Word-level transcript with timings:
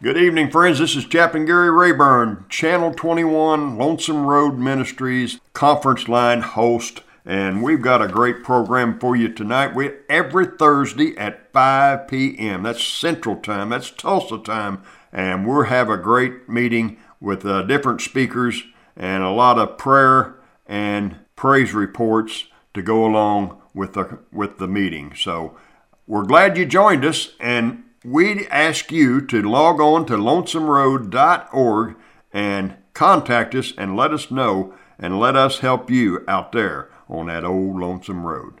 Good 0.00 0.16
evening, 0.16 0.48
friends. 0.52 0.78
This 0.78 0.94
is 0.94 1.06
Chaplain 1.06 1.44
Gary 1.44 1.72
Rayburn, 1.72 2.44
Channel 2.48 2.94
21 2.94 3.76
Lonesome 3.76 4.26
Road 4.26 4.56
Ministries 4.56 5.40
conference 5.54 6.06
line 6.06 6.42
host, 6.42 7.02
and 7.24 7.64
we've 7.64 7.82
got 7.82 8.00
a 8.00 8.06
great 8.06 8.44
program 8.44 9.00
for 9.00 9.16
you 9.16 9.28
tonight. 9.28 9.74
We 9.74 9.90
every 10.08 10.46
Thursday 10.56 11.16
at 11.16 11.52
5 11.52 12.06
p.m. 12.06 12.62
That's 12.62 12.84
Central 12.84 13.34
Time. 13.34 13.70
That's 13.70 13.90
Tulsa 13.90 14.38
time, 14.38 14.84
and 15.12 15.44
we'll 15.44 15.64
have 15.64 15.90
a 15.90 15.96
great 15.96 16.48
meeting 16.48 16.98
with 17.20 17.44
uh, 17.44 17.62
different 17.62 18.00
speakers 18.00 18.62
and 18.96 19.24
a 19.24 19.30
lot 19.30 19.58
of 19.58 19.78
prayer 19.78 20.36
and 20.64 21.16
praise 21.34 21.74
reports 21.74 22.44
to 22.74 22.82
go 22.82 23.04
along 23.04 23.60
with 23.74 23.94
the 23.94 24.20
with 24.30 24.58
the 24.58 24.68
meeting. 24.68 25.12
So 25.16 25.56
we're 26.06 26.22
glad 26.22 26.56
you 26.56 26.66
joined 26.66 27.04
us, 27.04 27.30
and 27.40 27.82
we 28.04 28.46
ask 28.48 28.92
you 28.92 29.20
to 29.22 29.42
log 29.42 29.80
on 29.80 30.06
to 30.06 30.14
lonesomeroad.org 30.14 31.96
and 32.32 32.76
contact 32.92 33.54
us 33.54 33.72
and 33.76 33.96
let 33.96 34.12
us 34.12 34.30
know 34.30 34.74
and 34.98 35.18
let 35.18 35.36
us 35.36 35.60
help 35.60 35.90
you 35.90 36.24
out 36.28 36.52
there 36.52 36.90
on 37.08 37.26
that 37.26 37.44
old 37.44 37.78
lonesome 37.78 38.24
road. 38.24 38.60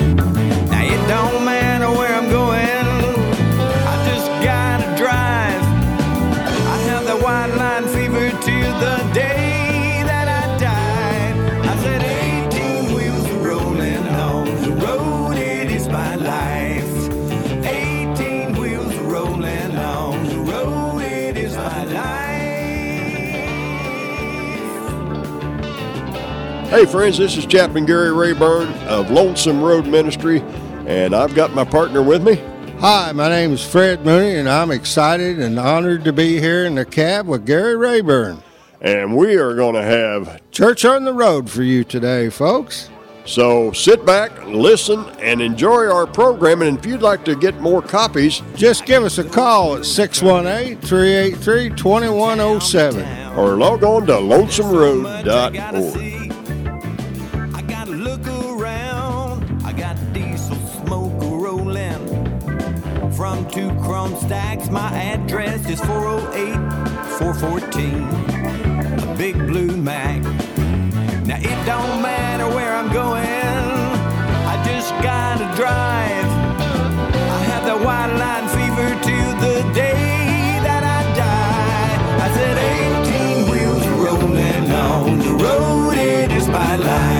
Hey, 26.71 26.85
friends, 26.85 27.17
this 27.17 27.35
is 27.35 27.45
Chaplain 27.45 27.85
Gary 27.85 28.13
Rayburn 28.13 28.69
of 28.87 29.11
Lonesome 29.11 29.61
Road 29.61 29.85
Ministry, 29.85 30.39
and 30.87 31.13
I've 31.13 31.35
got 31.35 31.53
my 31.53 31.65
partner 31.65 32.01
with 32.01 32.23
me. 32.23 32.35
Hi, 32.79 33.11
my 33.11 33.27
name 33.27 33.51
is 33.51 33.61
Fred 33.63 34.05
Mooney, 34.05 34.37
and 34.37 34.47
I'm 34.49 34.71
excited 34.71 35.37
and 35.39 35.59
honored 35.59 36.05
to 36.05 36.13
be 36.13 36.39
here 36.39 36.65
in 36.65 36.75
the 36.75 36.85
cab 36.85 37.27
with 37.27 37.45
Gary 37.45 37.75
Rayburn. 37.75 38.41
And 38.79 39.17
we 39.17 39.35
are 39.35 39.53
going 39.53 39.75
to 39.75 39.83
have, 39.83 40.39
Church 40.51 40.85
on 40.85 41.03
the 41.03 41.13
road 41.13 41.49
for 41.49 41.61
you 41.61 41.83
today, 41.83 42.29
folks. 42.29 42.89
so 43.25 43.73
sit 43.73 44.05
back, 44.05 44.31
listen, 44.45 45.03
and 45.19 45.41
enjoy 45.41 45.87
our 45.91 46.07
program. 46.07 46.61
And 46.61 46.79
if 46.79 46.85
you'd 46.85 47.01
like 47.01 47.25
to 47.25 47.35
get 47.35 47.59
more 47.59 47.81
copies, 47.81 48.41
Just 48.55 48.85
give 48.85 49.03
us 49.03 49.17
a 49.17 49.25
call 49.25 49.75
at 49.75 49.85
618 49.85 50.79
383 50.79 51.69
2107. 51.75 53.37
or 53.37 53.57
log 53.57 53.83
on 53.83 54.05
to 54.07 54.13
lonesomeroad.org. 54.13 56.20
chrome 64.01 64.15
stacks. 64.19 64.69
My 64.69 64.89
address 64.93 65.69
is 65.69 65.79
408 65.81 66.55
414. 67.19 69.09
A 69.09 69.15
big 69.15 69.35
blue 69.35 69.77
Mack. 69.77 70.21
Now 71.25 71.37
it 71.37 71.65
don't 71.65 72.01
matter 72.01 72.47
where 72.47 72.73
I'm 72.73 72.91
going. 72.91 73.25
I 74.53 74.55
just 74.65 74.91
gotta 75.03 75.45
drive. 75.55 76.29
I 77.37 77.41
have 77.51 77.65
the 77.65 77.77
white 77.85 78.13
line 78.23 78.47
fever 78.55 78.89
till 79.05 79.33
the 79.45 79.57
day 79.73 80.59
that 80.67 80.83
I 80.83 81.01
die. 81.23 81.95
I 82.25 82.27
said 82.37 82.57
18 83.05 83.49
wheels 83.51 83.85
rolling 84.03 84.71
on 84.71 85.19
the 85.19 85.33
road, 85.43 85.97
it 85.97 86.31
is 86.31 86.47
my 86.47 86.75
life. 86.75 87.10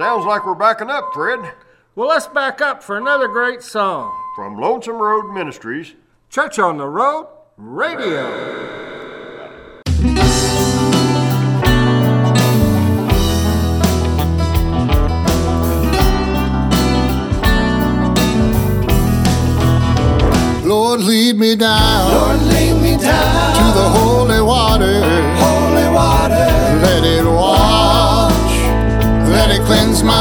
Sounds 0.00 0.24
like 0.24 0.46
we're 0.46 0.54
backing 0.54 0.88
up, 0.88 1.12
Fred. 1.12 1.40
Well, 1.94 2.08
let's 2.08 2.26
back 2.26 2.62
up 2.62 2.82
for 2.82 2.96
another 2.96 3.28
great 3.28 3.62
song. 3.62 4.10
From 4.34 4.56
Lonesome 4.56 4.96
Road 4.96 5.30
Ministries, 5.30 5.94
Church 6.30 6.58
on 6.58 6.78
the 6.78 6.86
Road 6.86 7.26
Radio. 7.58 8.22
Lord, 20.64 21.00
lead 21.00 21.36
me 21.36 21.56
down 21.56 22.14
Lord, 22.14 22.42
lead 22.48 22.80
me 22.80 22.96
down 22.96 23.49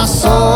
soul. 0.09 0.49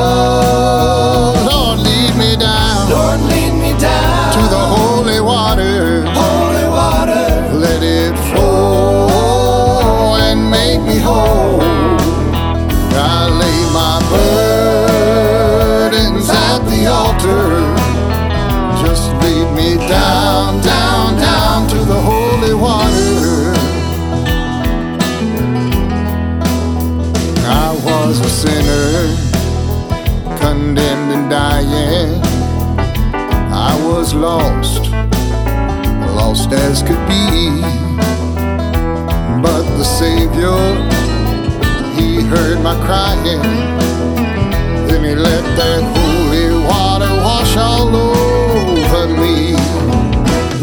as 36.54 36.84
could 36.84 37.04
be. 37.08 37.62
But 39.42 39.64
the 39.78 39.84
Savior, 39.84 40.60
He 41.96 42.22
heard 42.22 42.62
my 42.62 42.76
crying. 42.86 43.42
Then 44.88 45.04
He 45.04 45.16
let 45.16 45.44
that 45.58 45.82
holy 45.96 46.48
water 46.66 47.14
wash 47.24 47.58
all 47.58 47.96
over 47.96 49.08
me. 49.08 49.56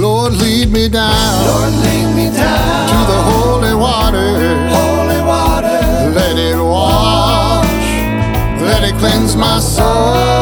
Lord, 0.01 0.33
lead 0.35 0.71
me 0.71 0.89
down. 0.89 1.47
Lord, 1.47 1.73
lead 1.85 2.09
me 2.17 2.27
down 2.37 2.89
to 2.93 2.99
the 3.13 3.21
holy 3.31 3.75
water. 3.75 4.31
Holy 4.69 5.21
water. 5.23 5.81
Let 6.15 6.37
it 6.39 6.57
wash. 6.57 7.67
Let 8.63 8.85
it 8.85 8.97
cleanse 8.99 9.37
my 9.37 9.59
soul. 9.61 10.40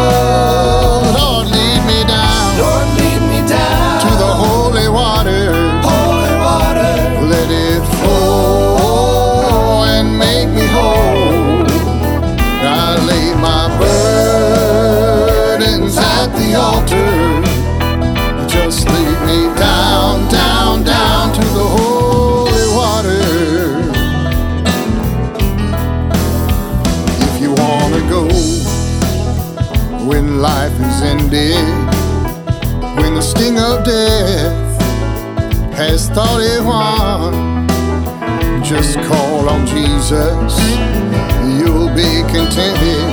Of 33.78 33.84
death 33.84 34.82
has 35.74 36.08
thought 36.10 36.40
it 36.40 36.62
won. 36.64 37.66
Just 38.62 38.98
call 39.08 39.48
on 39.48 39.66
Jesus, 39.66 40.52
you'll 41.58 41.92
be 41.94 42.22
contented. 42.32 43.08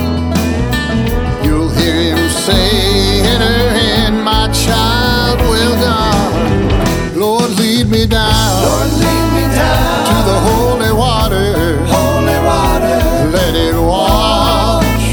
You'll 1.45 1.69
hear 1.69 2.15
him 2.15 2.29
say, 2.29 3.21
Enter 3.33 3.59
in, 3.91 4.21
my 4.21 4.51
child, 4.51 5.39
well 5.50 5.75
done. 5.81 7.19
Lord, 7.19 7.51
lead 7.59 7.88
me 7.89 8.06
down 8.06 8.63
Lord, 8.63 8.91
lead 9.03 9.27
me 9.38 9.45
down 9.56 10.06
to 10.09 10.17
the 10.31 10.39
holy 10.50 10.91
water. 10.91 11.77
holy 11.85 12.39
water. 12.50 12.97
Let 13.38 13.56
it 13.56 13.75
wash, 13.75 15.06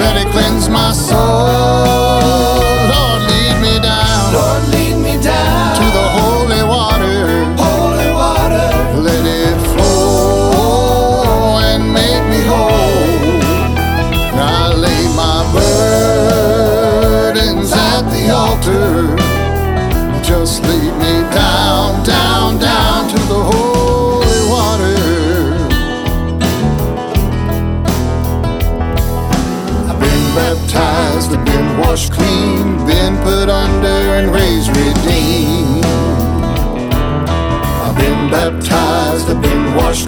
let 0.00 0.16
it 0.16 0.30
cleanse 0.32 0.68
my 0.68 0.92
soul. 0.92 1.29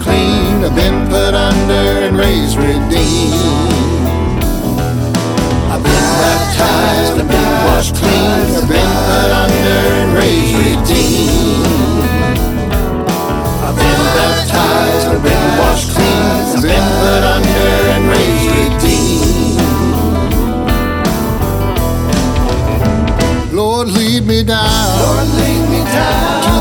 Clean, 0.02 0.64
I've 0.64 0.74
been 0.74 1.06
put 1.08 1.34
under 1.34 1.84
and 2.06 2.16
raised 2.16 2.56
redeemed. 2.56 3.72
I've 5.72 5.82
been 5.82 6.06
baptized, 6.22 7.14
I've 7.20 7.28
been 7.28 7.52
washed 7.66 7.94
clean, 7.96 8.30
I've 8.58 8.68
been 8.68 8.92
put 9.08 9.30
under 9.42 9.80
and 10.00 10.12
raised 10.20 10.54
redeemed. 10.58 12.02
I've 13.66 13.76
been 13.76 14.02
baptized, 14.18 15.06
I've 15.08 15.22
been 15.22 15.46
washed 15.60 15.90
clean, 15.94 16.22
I've 16.56 16.62
been 16.62 16.88
put 17.02 17.22
under 17.34 17.68
and 17.94 18.04
raised 18.12 18.50
redeemed. 18.58 19.22
Lord, 23.52 23.88
lead 23.88 24.26
me 24.26 24.42
down 24.42 24.98
Lord, 24.98 25.28
lead 25.38 25.68
me 25.70 25.84
down 25.92 26.51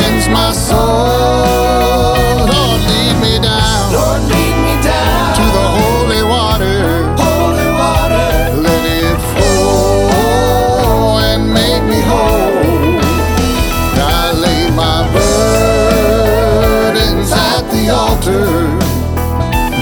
cleanse 0.00 0.28
my 0.28 0.52
soul. 0.52 0.78
Lord, 2.52 2.80
lead 2.90 3.16
me 3.24 3.34
down 3.38 3.92
Lord, 3.92 4.22
lead 4.32 4.56
me 4.66 4.74
down 4.82 5.34
to 5.38 5.44
the 5.56 5.66
holy 5.78 6.22
water. 6.34 6.80
holy 7.22 7.68
water. 7.80 8.28
Let 8.66 8.84
it 9.04 9.18
flow 9.32 11.18
and 11.28 11.42
make 11.60 11.84
me 11.92 12.00
whole. 12.10 13.00
I 14.20 14.32
lay 14.44 14.62
my 14.84 14.98
burdens 15.14 16.40
at 17.32 17.64
the 17.74 17.84
altar. 18.04 18.48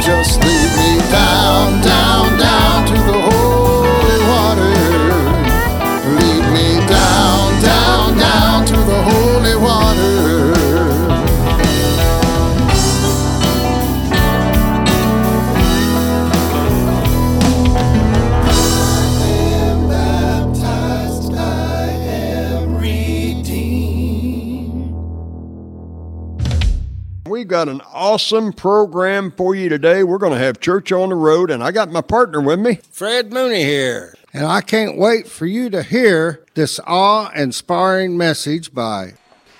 Just 0.09 0.33
lead 0.47 0.71
me 0.81 0.93
down, 1.13 1.67
down, 1.83 1.83
down 1.83 2.28
got 27.59 27.69
an 27.69 27.81
awesome 27.93 28.53
program 28.53 29.33
for 29.33 29.53
you 29.53 29.69
today. 29.69 30.05
We're 30.05 30.19
going 30.19 30.33
to 30.33 30.39
have 30.39 30.61
church 30.61 30.93
on 30.93 31.09
the 31.09 31.17
road, 31.17 31.51
and 31.51 31.61
I 31.61 31.73
got 31.73 31.91
my 31.91 32.03
partner 32.03 32.41
with 32.41 32.61
me. 32.61 32.79
Fred 32.93 33.33
Mooney 33.33 33.65
here. 33.65 34.15
And 34.33 34.47
I 34.47 34.61
can't 34.61 34.97
wait 34.97 35.27
for 35.27 35.45
you 35.45 35.69
to 35.71 35.83
hear 35.83 36.45
this 36.55 36.79
awe 36.87 37.33
inspiring 37.35 38.17
message 38.17 38.73
by 38.73 39.15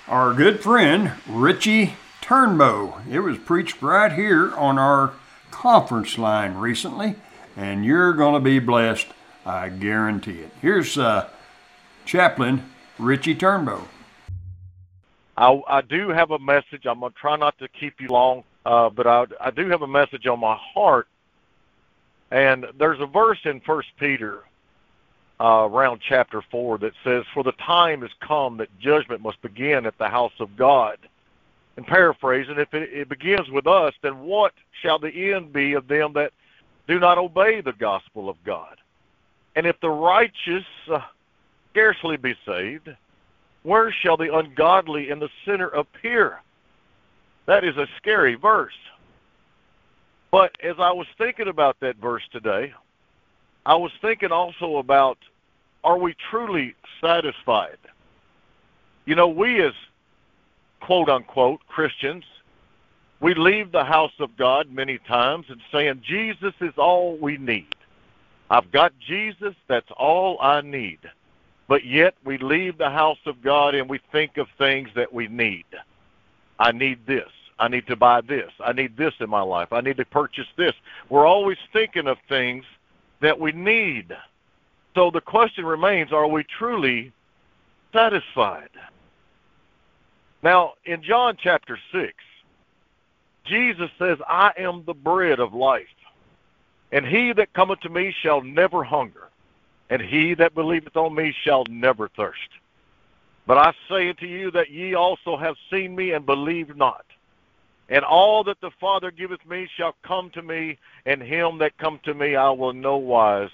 Our 0.07 0.33
good 0.33 0.61
friend 0.61 1.11
Richie 1.27 1.95
Turnbo. 2.21 3.05
It 3.11 3.19
was 3.19 3.37
preached 3.37 3.81
right 3.81 4.13
here 4.13 4.53
on 4.55 4.79
our 4.79 5.11
conference 5.51 6.17
line 6.17 6.53
recently, 6.53 7.15
and 7.57 7.83
you're 7.83 8.13
going 8.13 8.35
to 8.35 8.39
be 8.39 8.59
blessed. 8.59 9.07
I 9.45 9.67
guarantee 9.67 10.39
it. 10.39 10.51
Here's 10.61 10.97
uh, 10.97 11.27
Chaplain 12.05 12.63
Richie 12.97 13.35
Turnbo. 13.35 13.83
I, 15.39 15.61
I 15.69 15.81
do 15.81 16.09
have 16.09 16.31
a 16.31 16.39
message. 16.39 16.85
I'm 16.85 16.99
gonna 16.99 17.13
try 17.19 17.37
not 17.37 17.57
to 17.59 17.69
keep 17.69 18.01
you 18.01 18.09
long, 18.09 18.43
uh, 18.65 18.89
but 18.89 19.07
I, 19.07 19.25
I 19.39 19.51
do 19.51 19.69
have 19.69 19.81
a 19.83 19.87
message 19.87 20.27
on 20.27 20.39
my 20.41 20.57
heart. 20.73 21.07
And 22.29 22.65
there's 22.77 22.99
a 22.99 23.05
verse 23.05 23.39
in 23.45 23.61
First 23.61 23.87
Peter, 23.97 24.43
uh, 25.39 25.69
around 25.71 26.01
chapter 26.07 26.43
four, 26.51 26.77
that 26.79 26.91
says, 27.05 27.23
"For 27.33 27.43
the 27.43 27.53
time 27.53 28.01
has 28.01 28.11
come 28.19 28.57
that 28.57 28.77
judgment 28.79 29.21
must 29.21 29.41
begin 29.41 29.85
at 29.85 29.97
the 29.97 30.09
house 30.09 30.37
of 30.41 30.57
God." 30.57 30.97
And 31.77 31.87
paraphrasing, 31.87 32.59
if 32.59 32.73
it, 32.73 32.89
it 32.91 33.07
begins 33.07 33.49
with 33.49 33.65
us, 33.65 33.93
then 34.01 34.19
what 34.19 34.53
shall 34.81 34.99
the 34.99 35.33
end 35.33 35.53
be 35.53 35.73
of 35.73 35.87
them 35.87 36.11
that 36.13 36.33
do 36.85 36.99
not 36.99 37.17
obey 37.17 37.61
the 37.61 37.71
gospel 37.71 38.27
of 38.27 38.35
God? 38.43 38.75
And 39.55 39.65
if 39.65 39.79
the 39.79 39.89
righteous 39.89 40.65
uh, 40.91 40.99
scarcely 41.71 42.17
be 42.17 42.35
saved, 42.45 42.89
where 43.69 43.91
shall 43.91 44.17
the 44.17 44.35
ungodly 44.35 45.11
and 45.11 45.21
the 45.21 45.29
sinner 45.45 45.67
appear? 45.67 46.41
That 47.45 47.63
is 47.63 47.77
a 47.77 47.85
scary 47.97 48.33
verse. 48.33 48.73
But 50.31 50.55
as 50.63 50.77
I 50.79 50.91
was 50.91 51.05
thinking 51.19 51.47
about 51.47 51.79
that 51.81 51.97
verse 51.97 52.23
today, 52.31 52.73
I 53.67 53.75
was 53.75 53.91
thinking 54.01 54.31
also 54.31 54.77
about 54.77 55.19
are 55.83 55.99
we 55.99 56.15
truly 56.31 56.73
satisfied? 56.99 57.77
You 59.05 59.13
know, 59.13 59.27
we 59.27 59.61
as 59.61 59.73
quote 60.79 61.07
unquote 61.07 61.61
Christians, 61.67 62.23
we 63.19 63.35
leave 63.35 63.71
the 63.71 63.85
house 63.85 64.13
of 64.19 64.35
God 64.35 64.71
many 64.71 64.97
times 64.97 65.45
and 65.47 65.61
saying, 65.71 66.01
Jesus 66.03 66.55
is 66.59 66.73
all 66.75 67.17
we 67.17 67.37
need. 67.37 67.75
I've 68.49 68.71
got 68.71 68.93
Jesus, 68.99 69.53
that's 69.67 69.91
all 69.95 70.39
I 70.41 70.61
need 70.61 70.97
but 71.69 71.85
yet 71.85 72.15
we 72.25 72.39
leave 72.39 72.79
the 72.79 72.89
house 72.89 73.19
of 73.27 73.43
God 73.43 73.75
and 73.75 73.87
we 73.87 73.99
think 74.11 74.37
of 74.37 74.47
things 74.57 74.89
that 74.95 75.13
we 75.13 75.27
need. 75.27 75.65
I 76.57 76.71
need 76.71 77.05
this. 77.05 77.29
I 77.59 77.67
need 77.67 77.85
to 77.87 77.95
buy 77.95 78.21
this. 78.21 78.51
I 78.59 78.73
need 78.73 78.97
this 78.97 79.13
in 79.19 79.29
my 79.29 79.41
life. 79.41 79.71
I 79.71 79.81
need 79.81 79.97
to 79.97 80.05
purchase 80.05 80.47
this. 80.57 80.73
We're 81.09 81.27
always 81.27 81.59
thinking 81.71 82.07
of 82.07 82.17
things 82.27 82.65
that 83.21 83.39
we 83.39 83.51
need. 83.51 84.17
So 84.95 85.11
the 85.11 85.21
question 85.21 85.63
remains 85.63 86.11
are 86.11 86.27
we 86.27 86.43
truly 86.43 87.13
satisfied? 87.93 88.69
Now, 90.41 90.73
in 90.85 91.03
John 91.03 91.37
chapter 91.39 91.77
6, 91.91 92.13
Jesus 93.45 93.91
says, 93.99 94.17
I 94.27 94.53
am 94.57 94.83
the 94.85 94.93
bread 94.93 95.39
of 95.39 95.53
life, 95.53 95.85
and 96.91 97.05
he 97.05 97.31
that 97.33 97.53
cometh 97.53 97.81
to 97.81 97.89
me 97.89 98.15
shall 98.23 98.41
never 98.41 98.83
hunger 98.83 99.28
and 99.89 100.01
he 100.01 100.33
that 100.35 100.53
believeth 100.53 100.95
on 100.95 101.15
me 101.15 101.33
shall 101.43 101.63
never 101.69 102.09
thirst. 102.09 102.49
But 103.47 103.57
I 103.57 103.73
say 103.89 104.09
unto 104.09 104.27
you 104.27 104.51
that 104.51 104.69
ye 104.69 104.93
also 104.93 105.35
have 105.35 105.55
seen 105.71 105.95
me 105.95 106.11
and 106.11 106.25
believe 106.25 106.75
not. 106.75 107.05
And 107.89 108.05
all 108.05 108.43
that 108.43 108.61
the 108.61 108.69
Father 108.79 109.09
giveth 109.09 109.43
me 109.47 109.67
shall 109.75 109.95
come 110.03 110.29
to 110.31 110.43
me, 110.43 110.77
and 111.07 111.21
him 111.21 111.57
that 111.57 111.77
come 111.79 111.99
to 112.03 112.13
me 112.13 112.35
I 112.35 112.51
will 112.51 112.73
no 112.73 112.97
wise 112.97 113.49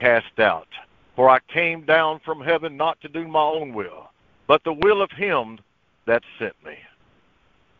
cast 0.00 0.38
out. 0.38 0.68
For 1.16 1.30
I 1.30 1.38
came 1.52 1.86
down 1.86 2.20
from 2.24 2.42
heaven 2.42 2.76
not 2.76 3.00
to 3.00 3.08
do 3.08 3.26
my 3.26 3.40
own 3.40 3.72
will, 3.72 4.10
but 4.46 4.62
the 4.64 4.74
will 4.74 5.00
of 5.00 5.10
him 5.10 5.58
that 6.06 6.22
sent 6.38 6.54
me. 6.64 6.76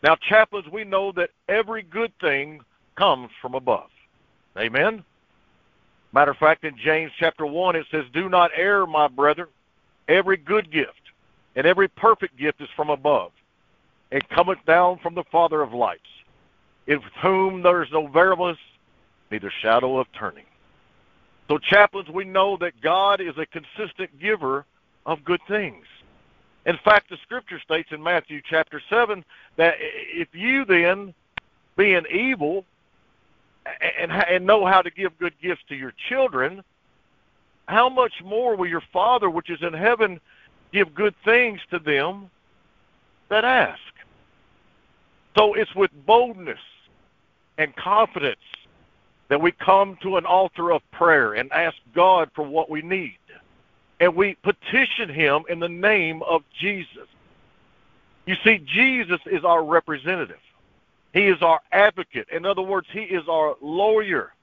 Now, 0.01 0.15
chaplains, 0.15 0.67
we 0.71 0.83
know 0.83 1.11
that 1.11 1.29
every 1.47 1.83
good 1.83 2.11
thing 2.19 2.61
comes 2.95 3.29
from 3.41 3.53
above. 3.53 3.89
Amen? 4.57 5.03
Matter 6.11 6.31
of 6.31 6.37
fact, 6.37 6.63
in 6.63 6.75
James 6.77 7.11
chapter 7.19 7.45
1, 7.45 7.75
it 7.75 7.85
says, 7.91 8.05
Do 8.13 8.29
not 8.29 8.51
err, 8.55 8.85
my 8.85 9.07
brethren. 9.07 9.49
Every 10.07 10.37
good 10.37 10.71
gift 10.71 10.99
and 11.55 11.67
every 11.67 11.87
perfect 11.87 12.37
gift 12.37 12.61
is 12.61 12.69
from 12.75 12.89
above, 12.89 13.31
and 14.11 14.27
cometh 14.29 14.59
down 14.65 14.97
from 14.99 15.13
the 15.13 15.23
Father 15.31 15.61
of 15.61 15.73
lights, 15.73 16.01
in 16.87 17.01
whom 17.21 17.61
there 17.61 17.83
is 17.83 17.91
no 17.91 18.07
variableness, 18.07 18.57
neither 19.29 19.51
shadow 19.61 19.97
of 19.99 20.07
turning. 20.13 20.45
So, 21.49 21.57
chaplains, 21.57 22.09
we 22.09 22.25
know 22.25 22.57
that 22.57 22.79
God 22.81 23.21
is 23.21 23.37
a 23.37 23.45
consistent 23.45 24.19
giver 24.19 24.65
of 25.05 25.23
good 25.23 25.41
things. 25.47 25.85
In 26.65 26.77
fact, 26.83 27.09
the 27.09 27.17
scripture 27.23 27.59
states 27.59 27.89
in 27.91 28.01
Matthew 28.01 28.41
chapter 28.47 28.81
7 28.89 29.25
that 29.57 29.75
if 29.79 30.27
you 30.33 30.65
then, 30.65 31.13
being 31.75 32.05
evil, 32.11 32.65
and, 33.99 34.11
and 34.11 34.45
know 34.45 34.65
how 34.65 34.81
to 34.81 34.89
give 34.89 35.17
good 35.19 35.33
gifts 35.41 35.63
to 35.69 35.75
your 35.75 35.93
children, 36.09 36.63
how 37.67 37.89
much 37.89 38.13
more 38.23 38.55
will 38.55 38.67
your 38.67 38.83
Father 38.91 39.29
which 39.29 39.49
is 39.49 39.61
in 39.61 39.73
heaven 39.73 40.19
give 40.73 40.93
good 40.95 41.15
things 41.23 41.59
to 41.71 41.79
them 41.79 42.29
that 43.29 43.45
ask? 43.45 43.79
So 45.37 45.53
it's 45.53 45.73
with 45.75 45.91
boldness 46.05 46.59
and 47.57 47.75
confidence 47.75 48.39
that 49.29 49.39
we 49.39 49.51
come 49.51 49.97
to 50.01 50.17
an 50.17 50.25
altar 50.25 50.71
of 50.71 50.81
prayer 50.91 51.33
and 51.33 51.51
ask 51.51 51.77
God 51.93 52.31
for 52.33 52.43
what 52.43 52.69
we 52.69 52.81
need. 52.81 53.17
And 53.99 54.15
we 54.15 54.35
petition 54.35 55.09
Him 55.09 55.43
in 55.49 55.59
the 55.59 55.69
name 55.69 56.23
of 56.23 56.41
Jesus. 56.59 57.07
You 58.25 58.35
see, 58.43 58.59
Jesus 58.59 59.19
is 59.25 59.43
our 59.43 59.63
representative. 59.63 60.39
He 61.13 61.27
is 61.27 61.41
our 61.41 61.59
advocate. 61.71 62.27
In 62.31 62.45
other 62.45 62.61
words, 62.61 62.87
He 62.91 63.01
is 63.01 63.23
our 63.27 63.55
lawyer. 63.61 64.33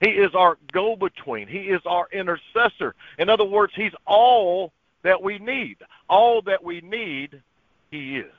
He 0.00 0.10
is 0.10 0.34
our 0.34 0.56
go 0.72 0.96
between. 0.96 1.48
He 1.48 1.68
is 1.68 1.82
our 1.84 2.08
intercessor. 2.12 2.94
In 3.18 3.28
other 3.28 3.44
words, 3.44 3.72
He's 3.74 3.92
all 4.06 4.72
that 5.02 5.22
we 5.22 5.38
need. 5.38 5.78
All 6.08 6.40
that 6.42 6.62
we 6.62 6.80
need, 6.80 7.42
He 7.90 8.18
is. 8.18 8.32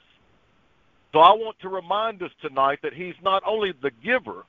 So 1.11 1.19
I 1.19 1.31
want 1.33 1.59
to 1.59 1.69
remind 1.69 2.21
us 2.21 2.31
tonight 2.41 2.79
that 2.83 2.93
He's 2.93 3.15
not 3.21 3.43
only 3.45 3.73
the 3.81 3.91
giver, 4.03 4.45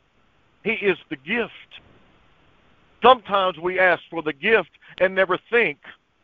He 0.63 0.73
is 0.73 0.99
the 1.09 1.17
gift. 1.17 1.53
Sometimes 3.03 3.59
we 3.59 3.79
ask 3.79 4.03
for 4.11 4.23
the 4.23 4.33
gift 4.33 4.71
and 5.01 5.15
never 5.15 5.39
think 5.51 5.79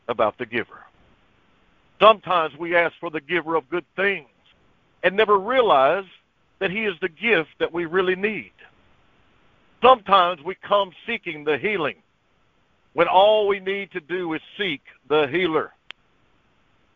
about 0.09 0.38
the 0.38 0.47
giver. 0.47 0.85
Sometimes 2.00 2.55
we 2.59 2.76
ask 2.76 2.95
for 3.00 3.11
the 3.11 3.21
giver 3.21 3.55
of 3.55 3.69
good 3.71 3.87
things 3.97 4.29
and 5.03 5.17
never 5.17 5.38
realize 5.38 6.05
that 6.59 6.71
He 6.71 6.85
is 6.85 6.95
the 7.01 7.09
gift 7.09 7.51
that 7.59 7.73
we 7.73 7.87
really 7.87 8.17
need. 8.17 8.53
Sometimes 9.83 10.43
we 10.43 10.55
come 10.57 10.93
seeking 11.07 11.45
the 11.45 11.59
healing 11.59 11.97
when 12.95 13.09
all 13.09 13.47
we 13.47 13.61
need 13.61 13.93
to 13.93 14.01
do 14.01 14.33
is 14.33 14.41
seek 14.57 14.81
the 15.09 15.27
healer. 15.27 15.73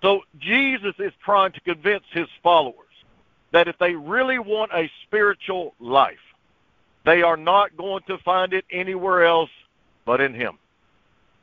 So 0.02 0.22
Jesus 0.38 0.94
is 0.98 1.12
trying 1.22 1.52
to 1.52 1.60
convince 1.60 2.04
his 2.10 2.26
followers 2.42 2.74
that 3.52 3.68
if 3.68 3.76
they 3.78 3.94
really 3.94 4.38
want 4.38 4.72
a 4.72 4.90
spiritual 5.06 5.74
life, 5.78 6.16
they 7.04 7.22
are 7.22 7.36
not 7.36 7.76
going 7.76 8.02
to 8.06 8.16
find 8.18 8.52
it 8.52 8.64
anywhere 8.70 9.24
else 9.26 9.50
but 10.06 10.20
in 10.20 10.32
him. 10.32 10.58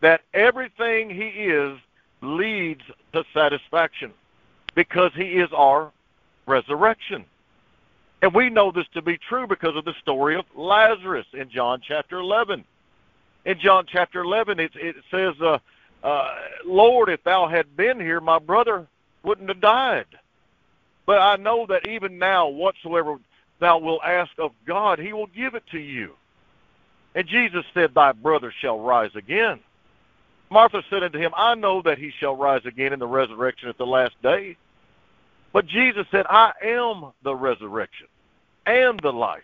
That 0.02 0.22
everything 0.34 1.10
he 1.10 1.28
is 1.28 1.78
leads 2.22 2.82
to 3.14 3.24
satisfaction 3.34 4.12
because 4.76 5.12
he 5.16 5.34
is 5.34 5.50
our 5.56 5.92
resurrection. 6.48 7.26
And 8.22 8.34
we 8.34 8.50
know 8.50 8.72
this 8.72 8.88
to 8.94 9.02
be 9.02 9.18
true 9.18 9.48
because 9.48 9.76
of 9.76 9.86
the 9.86 9.94
story 10.02 10.36
of 10.36 10.46
Lazarus 10.56 11.28
in 11.34 11.50
John 11.50 11.82
chapter 11.86 12.18
11. 12.18 12.64
In 13.46 13.60
John 13.60 13.86
chapter 13.88 14.22
11, 14.22 14.60
it, 14.60 14.72
it 14.76 14.96
says, 15.12 15.36
uh, 15.42 15.60
uh, 16.04 16.36
Lord, 16.66 17.10
if 17.10 17.24
thou 17.24 17.48
had 17.48 17.78
been 17.78 18.00
here, 18.00 18.20
my 18.20 18.40
brother 18.40 18.88
wouldn't 19.24 19.50
have 19.50 19.62
died. 19.62 20.06
But 21.06 21.22
I 21.22 21.38
know 21.38 21.66
that 21.68 21.88
even 21.88 22.18
now, 22.18 22.50
whatsoever 22.50 23.18
thou 23.60 23.78
wilt 23.78 24.02
ask 24.04 24.32
of 24.40 24.52
God, 24.66 25.00
he 25.00 25.14
will 25.14 25.28
give 25.28 25.56
it 25.56 25.64
to 25.72 25.80
you. 25.80 26.14
And 27.16 27.28
Jesus 27.28 27.66
said, 27.74 27.94
Thy 27.94 28.12
brother 28.12 28.54
shall 28.62 28.80
rise 28.80 29.16
again. 29.16 29.60
Martha 30.50 30.82
said 30.90 31.04
unto 31.04 31.18
him, 31.18 31.32
I 31.36 31.56
know 31.56 31.82
that 31.82 31.98
he 31.98 32.12
shall 32.20 32.36
rise 32.36 32.66
again 32.66 32.94
in 32.94 33.00
the 33.00 33.08
resurrection 33.08 33.70
at 33.70 33.78
the 33.78 33.86
last 33.86 34.16
day. 34.22 34.58
But 35.58 35.66
Jesus 35.66 36.06
said, 36.12 36.28
I 36.30 36.52
am 36.64 37.14
the 37.24 37.36
resurrection 37.36 38.06
and 38.68 39.00
the 39.00 39.12
life. 39.12 39.42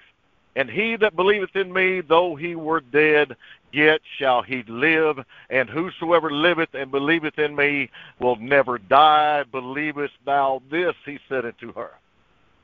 And 0.56 0.70
he 0.70 0.96
that 0.98 1.16
believeth 1.16 1.56
in 1.56 1.74
me, 1.74 2.02
though 2.02 2.36
he 2.36 2.54
were 2.54 2.82
dead, 2.82 3.36
yet 3.72 4.00
shall 4.20 4.44
he 4.44 4.62
live. 4.68 5.18
And 5.50 5.68
whosoever 5.68 6.30
liveth 6.30 6.76
and 6.76 6.92
believeth 6.92 7.40
in 7.40 7.56
me 7.56 7.90
will 8.20 8.36
never 8.36 8.78
die. 8.78 9.44
Believest 9.52 10.14
thou 10.24 10.62
this? 10.70 10.94
He 11.04 11.18
said 11.28 11.46
unto 11.46 11.74
her. 11.74 11.90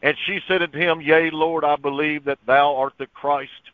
And 0.04 0.16
she 0.28 0.42
said 0.48 0.62
unto 0.62 0.78
him, 0.78 1.02
Yea, 1.02 1.32
Lord, 1.32 1.64
I 1.64 1.76
believe 1.76 2.26
that 2.26 2.38
thou 2.46 2.76
art 2.76 2.94
the 3.00 3.08
Christ, 3.08 3.72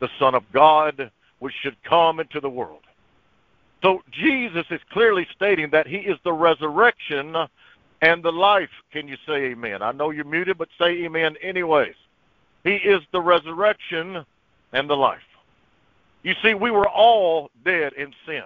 the 0.00 0.08
Son 0.18 0.34
of 0.34 0.42
God, 0.52 1.08
which 1.38 1.54
should 1.62 1.80
come 1.84 2.18
into 2.18 2.40
the 2.40 2.50
world. 2.50 2.82
So 3.80 4.02
Jesus 4.10 4.66
is 4.70 4.80
clearly 4.90 5.28
stating 5.36 5.70
that 5.70 5.86
he 5.86 5.98
is 5.98 6.18
the 6.24 6.32
resurrection 6.32 7.36
and 8.04 8.22
the 8.22 8.32
life. 8.32 8.68
Can 8.92 9.08
you 9.08 9.16
say 9.26 9.46
amen? 9.46 9.80
I 9.80 9.92
know 9.92 10.10
you're 10.10 10.26
muted, 10.26 10.58
but 10.58 10.68
say 10.78 11.04
amen 11.04 11.36
anyways. 11.40 11.94
He 12.62 12.74
is 12.74 13.00
the 13.12 13.20
resurrection 13.20 14.24
and 14.72 14.90
the 14.90 14.96
life. 14.96 15.22
You 16.22 16.34
see, 16.42 16.52
we 16.52 16.70
were 16.70 16.88
all 16.88 17.50
dead 17.64 17.94
in 17.94 18.12
sin 18.26 18.44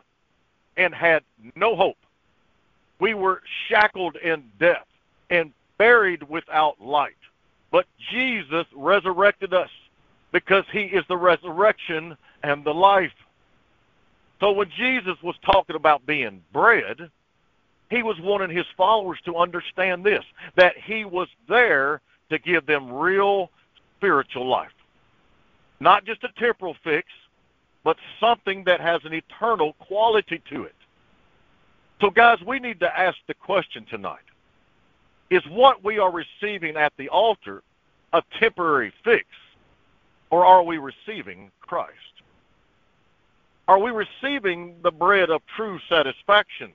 and 0.77 0.95
had 0.95 1.25
no 1.57 1.75
hope. 1.75 1.97
We 3.00 3.15
were 3.15 3.43
shackled 3.69 4.17
in 4.17 4.45
death 4.61 4.87
and 5.29 5.53
buried 5.77 6.23
without 6.29 6.81
light. 6.81 7.17
But 7.73 7.87
Jesus 8.12 8.67
resurrected 8.75 9.55
us 9.55 9.71
because 10.33 10.65
he 10.73 10.83
is 10.83 11.05
the 11.09 11.17
resurrection 11.17 12.17
and 12.45 12.65
the 12.65 12.75
life. 12.75 13.12
So 14.41 14.53
when 14.53 14.71
Jesus 14.77 15.17
was 15.23 15.35
talking 15.45 15.75
about 15.75 16.07
being 16.07 16.43
bread, 16.53 17.11
he 17.90 18.02
was 18.02 18.16
wanting 18.21 18.54
his 18.54 18.66
followers 18.76 19.18
to 19.25 19.37
understand 19.37 20.04
this 20.04 20.25
that 20.57 20.75
he 20.76 21.04
was 21.04 21.28
there 21.49 22.00
to 22.30 22.38
give 22.38 22.66
them 22.66 22.92
real 22.92 23.50
spiritual 23.97 24.47
life. 24.47 24.73
Not 25.80 26.04
just 26.04 26.25
a 26.25 26.28
temporal 26.38 26.76
fix, 26.85 27.09
but 27.85 27.97
something 28.21 28.64
that 28.64 28.80
has 28.80 29.00
an 29.04 29.14
eternal 29.14 29.73
quality 29.75 30.42
to 30.50 30.64
it. 30.64 30.75
So, 32.00 32.11
guys, 32.11 32.38
we 32.47 32.59
need 32.59 32.80
to 32.80 32.99
ask 32.99 33.16
the 33.26 33.35
question 33.35 33.87
tonight 33.88 34.18
Is 35.30 35.42
what 35.49 35.83
we 35.85 35.99
are 35.99 36.12
receiving 36.12 36.76
at 36.76 36.92
the 36.97 37.09
altar 37.09 37.62
a 38.12 38.23
temporary 38.40 38.92
fix, 39.04 39.26
or 40.30 40.45
are 40.45 40.62
we 40.62 40.78
receiving 40.78 41.50
Christ? 41.61 41.92
Are 43.66 43.78
we 43.78 43.90
receiving 43.90 44.76
the 44.83 44.90
bread 44.90 45.28
of 45.30 45.42
true 45.57 45.78
satisfaction? 45.88 46.73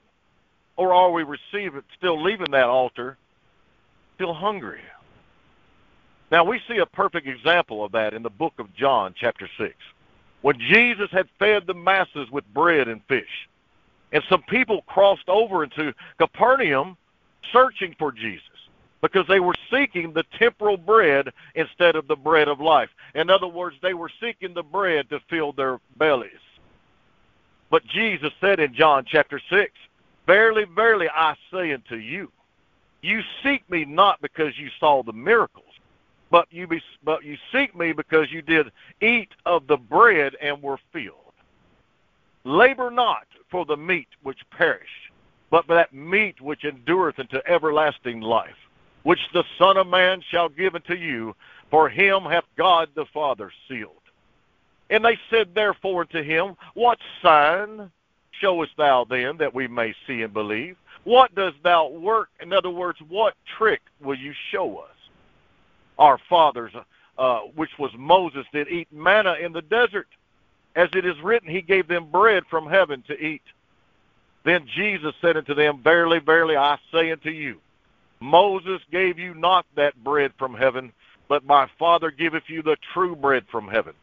Or 0.76 0.94
are 0.94 1.12
we 1.12 1.24
receiving, 1.24 1.84
still 1.98 2.22
leaving 2.22 2.52
that 2.52 2.70
altar, 2.70 3.18
still 4.16 4.34
hungry? 4.34 4.82
Now, 6.32 6.44
we 6.44 6.60
see 6.68 6.78
a 6.78 6.86
perfect 6.86 7.28
example 7.28 7.86
of 7.86 7.92
that 7.92 8.14
in 8.14 8.24
the 8.24 8.30
book 8.30 8.54
of 8.58 8.74
John, 8.76 9.14
chapter 9.16 9.48
6, 9.58 9.76
when 10.42 10.60
Jesus 10.60 11.10
had 11.12 11.28
fed 11.38 11.68
the 11.68 11.76
masses 11.76 12.30
with 12.32 12.52
bread 12.54 12.88
and 12.88 13.02
fish. 13.08 13.48
And 14.12 14.24
some 14.30 14.42
people 14.44 14.82
crossed 14.84 15.30
over 15.30 15.64
into 15.64 15.94
Capernaum 16.18 16.98
searching 17.52 17.96
for 18.00 18.12
Jesus 18.12 18.42
because 19.02 19.28
they 19.28 19.40
were 19.40 19.56
seeking 19.70 20.14
the 20.14 20.24
temporal 20.40 20.78
bread 20.78 21.30
instead 21.56 21.96
of 21.96 22.08
the 22.08 22.16
bread 22.16 22.48
of 22.48 22.62
life. 22.62 22.90
In 23.16 23.30
other 23.30 23.48
words, 23.48 23.76
they 23.82 23.94
were 23.94 24.10
seeking 24.22 24.54
the 24.54 24.64
bread 24.64 25.10
to 25.10 25.20
fill 25.30 25.52
their 25.52 25.80
bellies. 25.98 26.32
But 27.70 27.86
Jesus 27.86 28.32
said 28.40 28.60
in 28.60 28.74
John 28.74 29.04
chapter 29.06 29.42
6, 29.50 29.72
Verily, 30.26 30.66
verily, 30.66 31.10
I 31.10 31.36
say 31.52 31.74
unto 31.74 31.96
you, 31.96 32.32
you 33.02 33.22
seek 33.44 33.70
me 33.70 33.84
not 33.84 34.22
because 34.22 34.58
you 34.58 34.70
saw 34.80 35.04
the 35.04 35.12
miracles, 35.12 35.66
but 36.32 36.48
you 36.50 36.66
be, 36.68 36.82
but 37.04 37.24
you 37.24 37.38
seek 37.52 37.76
me 37.76 37.92
because 37.92 38.32
you 38.32 38.42
did 38.42 38.72
eat 39.02 39.30
of 39.46 39.68
the 39.68 39.78
bread 39.78 40.36
and 40.42 40.62
were 40.62 40.80
filled. 40.94 41.18
Labor 42.46 42.90
not 42.90 43.28
for 43.52 43.66
the 43.66 43.78
meat 43.78 44.08
which 44.24 44.40
perish, 44.50 45.12
but 45.50 45.66
for 45.66 45.76
that 45.76 45.94
meat 45.94 46.40
which 46.42 46.64
endureth 46.64 47.20
unto 47.20 47.40
everlasting 47.46 48.22
life, 48.22 48.56
which 49.04 49.20
the 49.34 49.44
Son 49.60 49.78
of 49.78 49.88
Man 49.88 50.22
shall 50.30 50.50
give 50.50 50.76
unto 50.76 50.96
you, 50.96 51.36
for 51.70 51.90
him 51.90 52.24
hath 52.24 52.46
God 52.58 52.90
the 52.96 53.06
Father 53.14 53.52
sealed. 53.68 53.92
And 54.90 55.04
they 55.04 55.18
said 55.30 55.54
therefore 55.54 56.02
unto 56.02 56.24
him, 56.24 56.56
What 56.74 57.00
sign 57.22 57.92
showest 58.42 58.72
thou 58.78 59.06
then 59.10 59.38
that 59.38 59.54
we 59.54 59.68
may 59.68 59.94
see 60.08 60.22
and 60.22 60.34
believe? 60.34 60.78
What 61.04 61.36
dost 61.36 61.58
thou 61.64 61.90
work? 61.90 62.30
In 62.42 62.54
other 62.54 62.70
words, 62.70 63.00
what 63.10 63.34
trick 63.58 63.82
will 64.02 64.18
you 64.18 64.34
show 64.52 64.78
us? 64.78 64.96
Our 65.98 66.18
fathers, 66.30 66.72
uh, 67.18 67.40
which 67.56 67.72
was 67.78 67.92
Moses, 67.98 68.46
did 68.54 68.70
eat 68.70 68.88
manna 68.92 69.36
in 69.42 69.52
the 69.52 69.62
desert. 69.62 70.08
As 70.76 70.90
it 70.96 71.06
is 71.06 71.20
written, 71.22 71.50
he 71.50 71.62
gave 71.62 71.88
them 71.88 72.10
bread 72.10 72.44
from 72.50 72.68
heaven 72.68 73.04
to 73.08 73.14
eat. 73.14 73.44
Then 74.44 74.68
Jesus 74.76 75.14
said 75.22 75.38
unto 75.38 75.54
them, 75.54 75.82
Verily, 75.84 76.20
verily, 76.20 76.56
I 76.56 76.78
say 76.92 77.12
unto 77.12 77.30
you, 77.30 77.60
Moses 78.20 78.82
gave 78.92 79.20
you 79.20 79.34
not 79.34 79.66
that 79.76 80.02
bread 80.04 80.32
from 80.38 80.54
heaven, 80.54 80.92
but 81.28 81.46
my 81.46 81.68
Father 81.78 82.10
giveth 82.10 82.44
you 82.48 82.62
the 82.62 82.78
true 82.94 83.16
bread 83.16 83.46
from 83.52 83.68
heaven. 83.68 83.94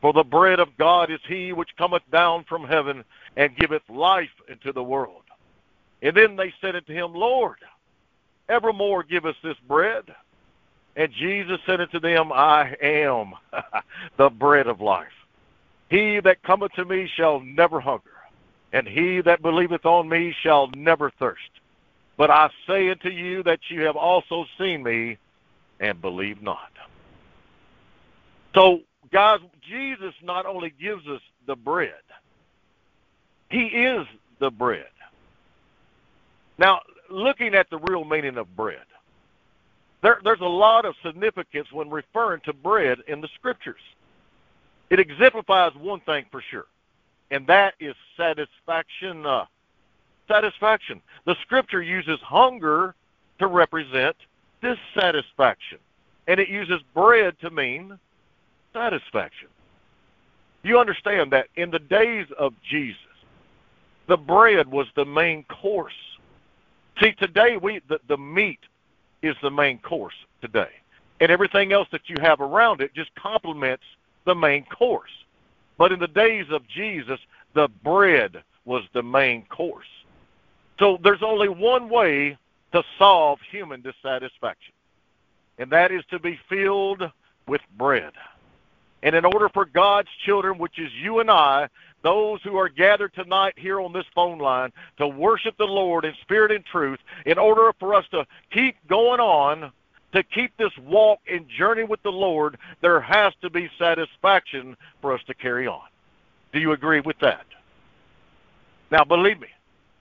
For 0.00 0.12
the 0.12 0.24
bread 0.24 0.60
of 0.60 0.76
God 0.78 1.10
is 1.10 1.20
he 1.26 1.52
which 1.52 1.76
cometh 1.76 2.02
down 2.12 2.44
from 2.48 2.64
heaven 2.64 3.04
and 3.38 3.56
giveth 3.56 3.88
life 3.88 4.28
into 4.48 4.72
the 4.72 4.82
world. 4.82 5.22
And 6.02 6.14
then 6.14 6.36
they 6.36 6.52
said 6.60 6.74
unto 6.74 6.92
him, 6.92 7.14
Lord, 7.14 7.58
evermore 8.48 9.04
give 9.04 9.24
us 9.24 9.36
this 9.42 9.56
bread. 9.66 10.02
And 10.96 11.12
Jesus 11.12 11.60
said 11.64 11.80
unto 11.80 12.00
them, 12.00 12.32
I 12.32 12.74
am 12.82 13.34
the 14.16 14.28
bread 14.28 14.66
of 14.66 14.80
life. 14.80 15.06
He 15.88 16.20
that 16.20 16.42
cometh 16.42 16.72
to 16.72 16.84
me 16.84 17.08
shall 17.16 17.40
never 17.40 17.80
hunger, 17.80 18.10
and 18.72 18.86
he 18.86 19.22
that 19.22 19.40
believeth 19.40 19.86
on 19.86 20.08
me 20.08 20.34
shall 20.42 20.68
never 20.76 21.10
thirst. 21.18 21.48
But 22.18 22.30
I 22.30 22.50
say 22.66 22.90
unto 22.90 23.08
you 23.08 23.44
that 23.44 23.60
you 23.68 23.82
have 23.82 23.96
also 23.96 24.44
seen 24.58 24.82
me, 24.82 25.16
and 25.80 26.00
believe 26.00 26.42
not. 26.42 26.72
So, 28.54 28.80
guys, 29.12 29.38
Jesus 29.66 30.12
not 30.22 30.44
only 30.44 30.74
gives 30.78 31.06
us 31.06 31.20
the 31.46 31.54
bread, 31.54 31.92
he 33.50 33.66
is 33.66 34.06
the 34.38 34.50
bread. 34.50 34.86
Now, 36.58 36.80
looking 37.10 37.54
at 37.54 37.70
the 37.70 37.78
real 37.78 38.04
meaning 38.04 38.36
of 38.36 38.54
bread, 38.56 38.84
there, 40.02 40.20
there's 40.22 40.40
a 40.40 40.44
lot 40.44 40.84
of 40.84 40.94
significance 41.04 41.72
when 41.72 41.90
referring 41.90 42.40
to 42.44 42.52
bread 42.52 42.98
in 43.08 43.20
the 43.20 43.28
scriptures. 43.34 43.80
It 44.90 45.00
exemplifies 45.00 45.74
one 45.74 46.00
thing 46.00 46.24
for 46.30 46.42
sure, 46.50 46.66
and 47.30 47.46
that 47.46 47.74
is 47.80 47.94
satisfaction. 48.16 49.26
Uh, 49.26 49.44
satisfaction. 50.28 51.00
The 51.24 51.36
scripture 51.42 51.82
uses 51.82 52.20
hunger 52.20 52.94
to 53.38 53.46
represent 53.46 54.14
dissatisfaction, 54.62 55.78
and 56.26 56.38
it 56.38 56.48
uses 56.48 56.80
bread 56.94 57.38
to 57.40 57.50
mean 57.50 57.98
satisfaction. 58.72 59.48
You 60.62 60.78
understand 60.78 61.32
that 61.32 61.46
in 61.56 61.70
the 61.70 61.78
days 61.78 62.26
of 62.38 62.52
Jesus, 62.68 63.00
the 64.08 64.16
bread 64.16 64.68
was 64.68 64.88
the 64.96 65.04
main 65.04 65.44
course. 65.44 65.94
See, 67.00 67.12
today 67.12 67.56
we 67.56 67.80
the, 67.88 68.00
the 68.08 68.16
meat 68.16 68.58
is 69.22 69.36
the 69.42 69.50
main 69.50 69.78
course 69.78 70.14
today. 70.40 70.70
And 71.20 71.30
everything 71.30 71.72
else 71.72 71.88
that 71.92 72.08
you 72.08 72.16
have 72.20 72.40
around 72.40 72.80
it 72.80 72.94
just 72.94 73.14
complements 73.14 73.84
the 74.24 74.34
main 74.34 74.64
course. 74.64 75.10
But 75.76 75.92
in 75.92 76.00
the 76.00 76.08
days 76.08 76.46
of 76.50 76.66
Jesus, 76.66 77.20
the 77.54 77.68
bread 77.84 78.42
was 78.64 78.82
the 78.92 79.02
main 79.02 79.44
course. 79.46 79.86
So 80.78 80.98
there's 81.02 81.22
only 81.22 81.48
one 81.48 81.88
way 81.88 82.36
to 82.72 82.82
solve 82.98 83.40
human 83.50 83.80
dissatisfaction, 83.80 84.74
and 85.58 85.70
that 85.70 85.90
is 85.90 86.04
to 86.10 86.18
be 86.18 86.38
filled 86.48 87.02
with 87.46 87.62
bread. 87.76 88.12
And 89.02 89.14
in 89.14 89.24
order 89.24 89.48
for 89.48 89.64
God's 89.64 90.08
children, 90.24 90.58
which 90.58 90.78
is 90.78 90.92
you 90.92 91.20
and 91.20 91.30
I, 91.30 91.68
those 92.02 92.40
who 92.42 92.56
are 92.56 92.68
gathered 92.68 93.14
tonight 93.14 93.54
here 93.56 93.80
on 93.80 93.92
this 93.92 94.06
phone 94.14 94.38
line 94.38 94.72
to 94.98 95.08
worship 95.08 95.56
the 95.58 95.64
Lord 95.64 96.04
in 96.04 96.14
spirit 96.22 96.52
and 96.52 96.64
truth, 96.64 97.00
in 97.26 97.38
order 97.38 97.72
for 97.78 97.94
us 97.94 98.04
to 98.12 98.26
keep 98.52 98.76
going 98.88 99.20
on, 99.20 99.72
to 100.12 100.22
keep 100.22 100.56
this 100.56 100.76
walk 100.78 101.20
and 101.30 101.48
journey 101.48 101.84
with 101.84 102.02
the 102.02 102.12
Lord, 102.12 102.56
there 102.80 103.00
has 103.00 103.32
to 103.42 103.50
be 103.50 103.68
satisfaction 103.78 104.76
for 105.00 105.12
us 105.12 105.20
to 105.26 105.34
carry 105.34 105.66
on. 105.66 105.86
Do 106.52 106.60
you 106.60 106.72
agree 106.72 107.00
with 107.00 107.18
that? 107.18 107.44
Now, 108.90 109.04
believe 109.04 109.40
me, 109.40 109.48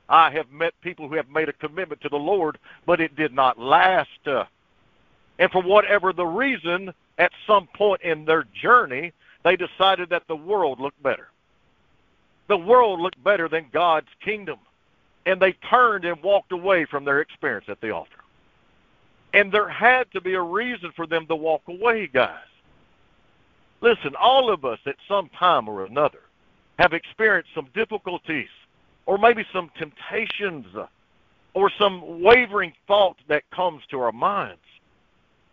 I 0.08 0.32
have 0.32 0.50
met 0.52 0.74
people 0.82 1.10
who 1.10 1.16
have 1.16 1.30
made 1.30 1.50
a 1.50 1.54
commitment 1.54 2.00
to 2.02 2.10
the 2.10 2.16
Lord, 2.16 2.58
but 2.86 3.02
it 3.02 3.16
did 3.18 3.34
not 3.34 3.60
last. 3.60 4.10
And 4.26 5.52
for 5.52 5.62
whatever 5.62 6.14
the 6.14 6.26
reason, 6.26 6.94
at 7.18 7.32
some 7.46 7.68
point 7.76 8.02
in 8.04 8.24
their 8.24 8.46
journey, 8.62 9.12
they 9.44 9.58
decided 9.58 10.10
that 10.10 10.28
the 10.28 10.36
world 10.36 10.80
looked 10.80 11.02
better. 11.04 11.28
The 12.48 12.58
world 12.58 13.00
looked 13.00 13.24
better 13.24 13.50
than 13.50 13.68
God's 13.72 14.08
kingdom. 14.24 14.60
And 15.26 15.42
they 15.42 15.54
turned 15.70 16.06
and 16.06 16.22
walked 16.24 16.54
away 16.54 16.86
from 16.86 17.04
their 17.04 17.20
experience 17.20 17.66
at 17.68 17.82
the 17.82 17.92
altar. 17.92 18.12
And 19.34 19.52
there 19.52 19.68
had 19.68 20.10
to 20.14 20.22
be 20.22 20.36
a 20.36 20.42
reason 20.42 20.92
for 20.96 21.06
them 21.06 21.28
to 21.28 21.36
walk 21.36 21.64
away, 21.68 22.08
guys. 22.08 22.38
Listen, 23.82 24.16
all 24.16 24.52
of 24.52 24.66
us 24.66 24.80
at 24.86 24.96
some 25.08 25.30
time 25.38 25.68
or 25.68 25.86
another 25.86 26.22
have 26.80 26.94
experienced 26.94 27.50
some 27.54 27.68
difficulties 27.74 28.48
or 29.06 29.18
maybe 29.18 29.46
some 29.52 29.70
temptations 29.78 30.66
or 31.54 31.72
some 31.78 32.22
wavering 32.22 32.74
thought 32.88 33.18
that 33.28 33.44
comes 33.52 33.84
to 33.90 34.00
our 34.00 34.12
minds. 34.12 34.62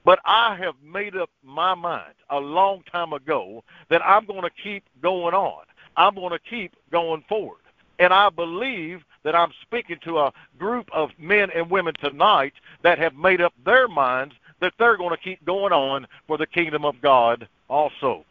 But 0.04 0.20
I 0.24 0.56
have 0.56 0.74
made 0.84 1.16
up 1.16 1.30
my 1.42 1.74
mind 1.74 2.14
a 2.30 2.38
long 2.38 2.82
time 2.92 3.12
ago 3.12 3.64
that 3.88 4.04
I'm 4.04 4.26
going 4.26 4.42
to 4.42 4.50
keep 4.62 4.84
going 5.02 5.34
on. 5.34 5.64
I'm 5.96 6.14
going 6.14 6.32
to 6.32 6.38
keep 6.38 6.72
going 6.90 7.24
forward. 7.28 7.58
And 7.98 8.12
I 8.12 8.28
believe 8.28 9.02
that 9.22 9.34
I'm 9.34 9.52
speaking 9.62 9.98
to 10.04 10.18
a 10.18 10.32
group 10.58 10.88
of 10.92 11.10
men 11.18 11.50
and 11.54 11.70
women 11.70 11.94
tonight 12.02 12.52
that 12.82 12.98
have 12.98 13.14
made 13.14 13.40
up 13.40 13.54
their 13.64 13.88
minds 13.88 14.34
that 14.60 14.72
they're 14.78 14.96
going 14.96 15.10
to 15.10 15.22
keep 15.22 15.44
going 15.44 15.72
on 15.72 16.06
for 16.26 16.38
the 16.38 16.46
kingdom 16.46 16.84
of 16.84 17.00
God 17.00 17.48
also. 17.68 18.24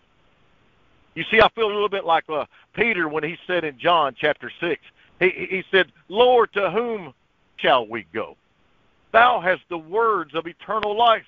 You 1.15 1.23
see, 1.29 1.39
I 1.41 1.49
feel 1.49 1.67
a 1.67 1.73
little 1.73 1.89
bit 1.89 2.05
like 2.05 2.23
uh, 2.29 2.45
Peter 2.73 3.07
when 3.07 3.23
he 3.23 3.37
said 3.45 3.63
in 3.63 3.77
John 3.77 4.15
chapter 4.19 4.51
6, 4.59 4.81
he, 5.19 5.29
he 5.29 5.63
said, 5.71 5.91
Lord, 6.09 6.51
to 6.53 6.71
whom 6.71 7.13
shall 7.57 7.87
we 7.87 8.05
go? 8.13 8.35
Thou 9.11 9.39
hast 9.39 9.61
the 9.69 9.77
words 9.77 10.33
of 10.33 10.47
eternal 10.47 10.97
life. 10.97 11.25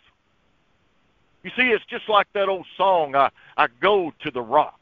You 1.43 1.51
see, 1.55 1.69
it's 1.69 1.85
just 1.85 2.09
like 2.09 2.27
that 2.33 2.49
old 2.49 2.65
song, 2.75 3.15
I, 3.15 3.29
I 3.57 3.67
go 3.79 4.11
to 4.21 4.31
the 4.31 4.41
rock. 4.41 4.79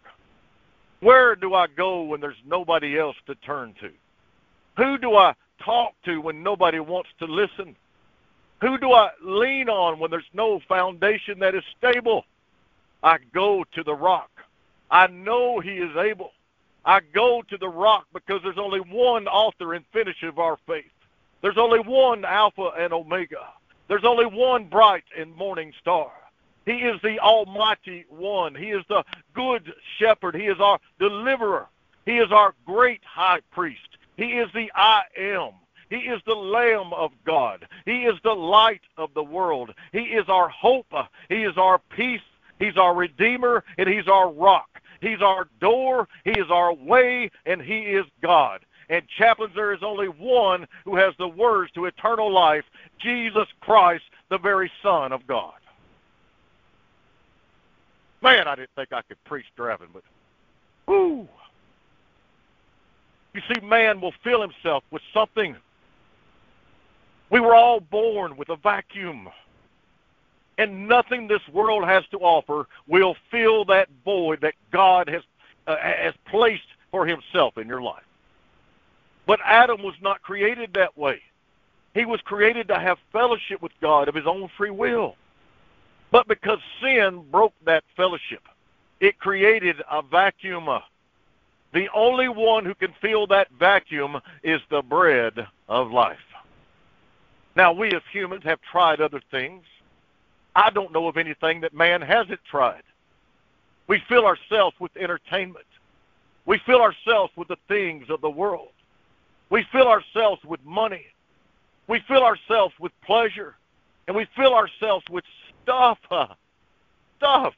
Where 1.04 1.36
do 1.36 1.54
I 1.54 1.68
go 1.68 2.04
when 2.04 2.22
there's 2.22 2.42
nobody 2.46 2.98
else 2.98 3.18
to 3.28 3.36
turn 3.36 3.76
to? 3.82 3.92
Who 4.78 4.98
do 4.98 5.16
I 5.18 5.36
talk 5.64 5.94
to 6.06 6.22
when 6.22 6.42
nobody 6.42 6.80
wants 6.80 7.10
to 7.20 7.26
listen? 7.26 7.76
Who 8.62 8.78
do 8.78 8.94
I 8.94 9.10
lean 9.22 9.68
on 9.68 10.00
when 10.00 10.10
there's 10.10 10.24
no 10.34 10.62
foundation 10.70 11.40
that 11.40 11.56
is 11.56 11.64
stable? 11.78 12.24
I 13.04 13.18
go 13.34 13.66
to 13.74 13.84
the 13.84 13.94
rock. 13.94 14.30
I 14.90 15.08
know 15.08 15.60
he 15.60 15.72
is 15.72 15.94
able. 15.98 16.32
I 16.86 17.02
go 17.14 17.44
to 17.50 17.58
the 17.58 17.68
rock 17.68 18.06
because 18.14 18.40
there's 18.42 18.58
only 18.58 18.80
one 18.80 19.28
author 19.28 19.74
and 19.74 19.84
finisher 19.92 20.30
of 20.30 20.40
our 20.40 20.58
faith. 20.66 20.86
There's 21.42 21.58
only 21.58 21.80
one 21.80 22.24
Alpha 22.24 22.72
and 22.80 22.94
Omega. 22.94 23.50
There's 23.90 24.06
only 24.06 24.26
one 24.26 24.70
bright 24.70 25.04
and 25.20 25.36
morning 25.36 25.74
star. 25.82 26.12
He 26.66 26.74
is 26.74 27.02
the 27.02 27.20
Almighty 27.20 28.06
One. 28.10 28.56
He 28.56 28.72
is 28.72 28.84
the 28.88 29.04
Good 29.34 29.74
Shepherd. 30.00 30.36
He 30.36 30.46
is 30.46 30.60
our 30.60 30.80
deliverer. 31.00 31.68
He 32.06 32.18
is 32.18 32.32
our 32.32 32.54
great 32.66 33.02
high 33.04 33.42
priest. 33.52 33.98
He 34.18 34.34
is 34.34 34.50
the 34.54 34.72
I 34.76 35.04
am. 35.18 35.52
He 35.90 35.98
is 35.98 36.22
the 36.26 36.36
Lamb 36.36 36.94
of 36.94 37.12
God. 37.26 37.68
He 37.86 38.04
is 38.04 38.16
the 38.24 38.34
light 38.34 38.82
of 38.98 39.14
the 39.14 39.24
world. 39.24 39.74
He 39.92 40.00
is 40.00 40.26
our 40.28 40.50
hope. 40.50 40.92
He 41.30 41.44
is 41.44 41.58
our 41.58 41.80
peace. 41.96 42.22
He's 42.60 42.78
our 42.78 42.96
Redeemer, 42.96 43.64
and 43.78 43.90
He's 43.90 44.08
our 44.08 44.32
rock. 44.32 44.82
He's 45.02 45.22
our 45.22 45.50
door. 45.60 46.08
He 46.24 46.32
is 46.32 46.50
our 46.50 46.74
way, 46.74 47.30
and 47.46 47.62
He 47.62 47.80
is 47.80 48.06
God. 48.22 48.62
And 48.90 49.08
chaplains, 49.18 49.54
there 49.56 49.74
is 49.74 49.84
only 49.84 50.08
one 50.08 50.68
who 50.86 50.96
has 50.96 51.14
the 51.18 51.28
words 51.28 51.72
to 51.74 51.86
eternal 51.86 52.32
life 52.32 52.66
Jesus 53.00 53.48
Christ, 53.62 54.04
the 54.30 54.38
very 54.38 54.72
Son 54.82 55.12
of 55.12 55.26
God. 55.28 55.54
Man, 58.24 58.48
I 58.48 58.56
didn't 58.56 58.70
think 58.76 58.94
I 58.94 59.02
could 59.02 59.22
preach 59.26 59.46
driving, 59.58 59.90
but 59.94 60.04
whoo. 60.88 61.28
You 63.34 63.42
see, 63.54 63.60
man 63.62 64.00
will 64.00 64.14
fill 64.24 64.42
himself 64.42 64.84
with 64.92 65.02
something. 65.14 65.58
We 67.30 67.42
were 67.42 67.54
all 67.54 67.82
born 67.82 68.38
with 68.38 68.50
a 68.50 68.56
vacuum. 68.56 69.28
And 70.58 70.88
nothing 70.88 71.28
this 71.28 71.42
world 71.52 71.84
has 71.84 72.04
to 72.12 72.18
offer 72.20 72.68
will 72.88 73.16
fill 73.30 73.66
that 73.66 73.90
void 74.06 74.40
that 74.42 74.54
God 74.72 75.10
has, 75.10 75.24
uh, 75.68 75.78
has 75.78 76.14
placed 76.30 76.62
for 76.92 77.06
himself 77.06 77.58
in 77.58 77.68
your 77.68 77.82
life. 77.82 78.04
But 79.26 79.40
Adam 79.44 79.82
was 79.82 79.96
not 80.02 80.22
created 80.22 80.74
that 80.76 80.98
way. 80.98 81.22
He 81.94 82.06
was 82.06 82.22
created 82.22 82.68
to 82.70 82.80
have 82.80 83.00
fellowship 83.12 83.62
with 83.62 83.72
God 83.82 84.08
of 84.08 84.16
his 84.16 84.28
own 84.28 84.50
free 84.56 84.70
will. 84.70 85.16
But 86.14 86.28
because 86.28 86.60
sin 86.80 87.24
broke 87.32 87.56
that 87.66 87.84
fellowship, 87.98 88.44
it 89.00 89.18
created 89.18 89.78
a 89.90 90.04
vacuum. 90.04 90.70
The 91.74 91.90
only 91.92 92.30
one 92.30 92.66
who 92.66 92.76
can 92.76 92.94
fill 93.02 93.26
that 93.28 93.48
vacuum 93.60 94.22
is 94.44 94.62
the 94.70 94.84
bread 94.84 95.48
of 95.68 95.92
life. 95.92 96.20
Now, 97.56 97.74
we 97.74 97.88
as 97.94 98.04
humans 98.12 98.44
have 98.44 98.60
tried 98.62 99.02
other 99.02 99.22
things. 99.32 99.64
I 100.56 100.70
don't 100.70 100.94
know 100.94 101.08
of 101.08 101.18
anything 101.18 101.62
that 101.62 101.74
man 101.74 102.00
hasn't 102.04 102.42
tried. 102.46 102.84
We 103.88 104.00
fill 104.08 104.28
ourselves 104.28 104.76
with 104.80 104.96
entertainment. 104.96 105.66
We 106.46 106.60
fill 106.60 106.84
ourselves 106.84 107.34
with 107.36 107.48
the 107.48 107.58
things 107.68 108.12
of 108.12 108.22
the 108.22 108.30
world. 108.30 108.70
We 109.50 109.66
fill 109.72 109.88
ourselves 109.88 110.44
with 110.46 110.64
money. 110.64 111.08
We 111.88 112.02
fill 112.08 112.24
ourselves 112.24 112.76
with 112.80 112.92
pleasure. 113.04 113.56
And 114.08 114.16
we 114.16 114.28
fill 114.36 114.54
ourselves 114.54 115.06
with 115.10 115.24
stuff. 115.64 115.98
Uh, 116.12 116.28
stuff. 117.18 117.54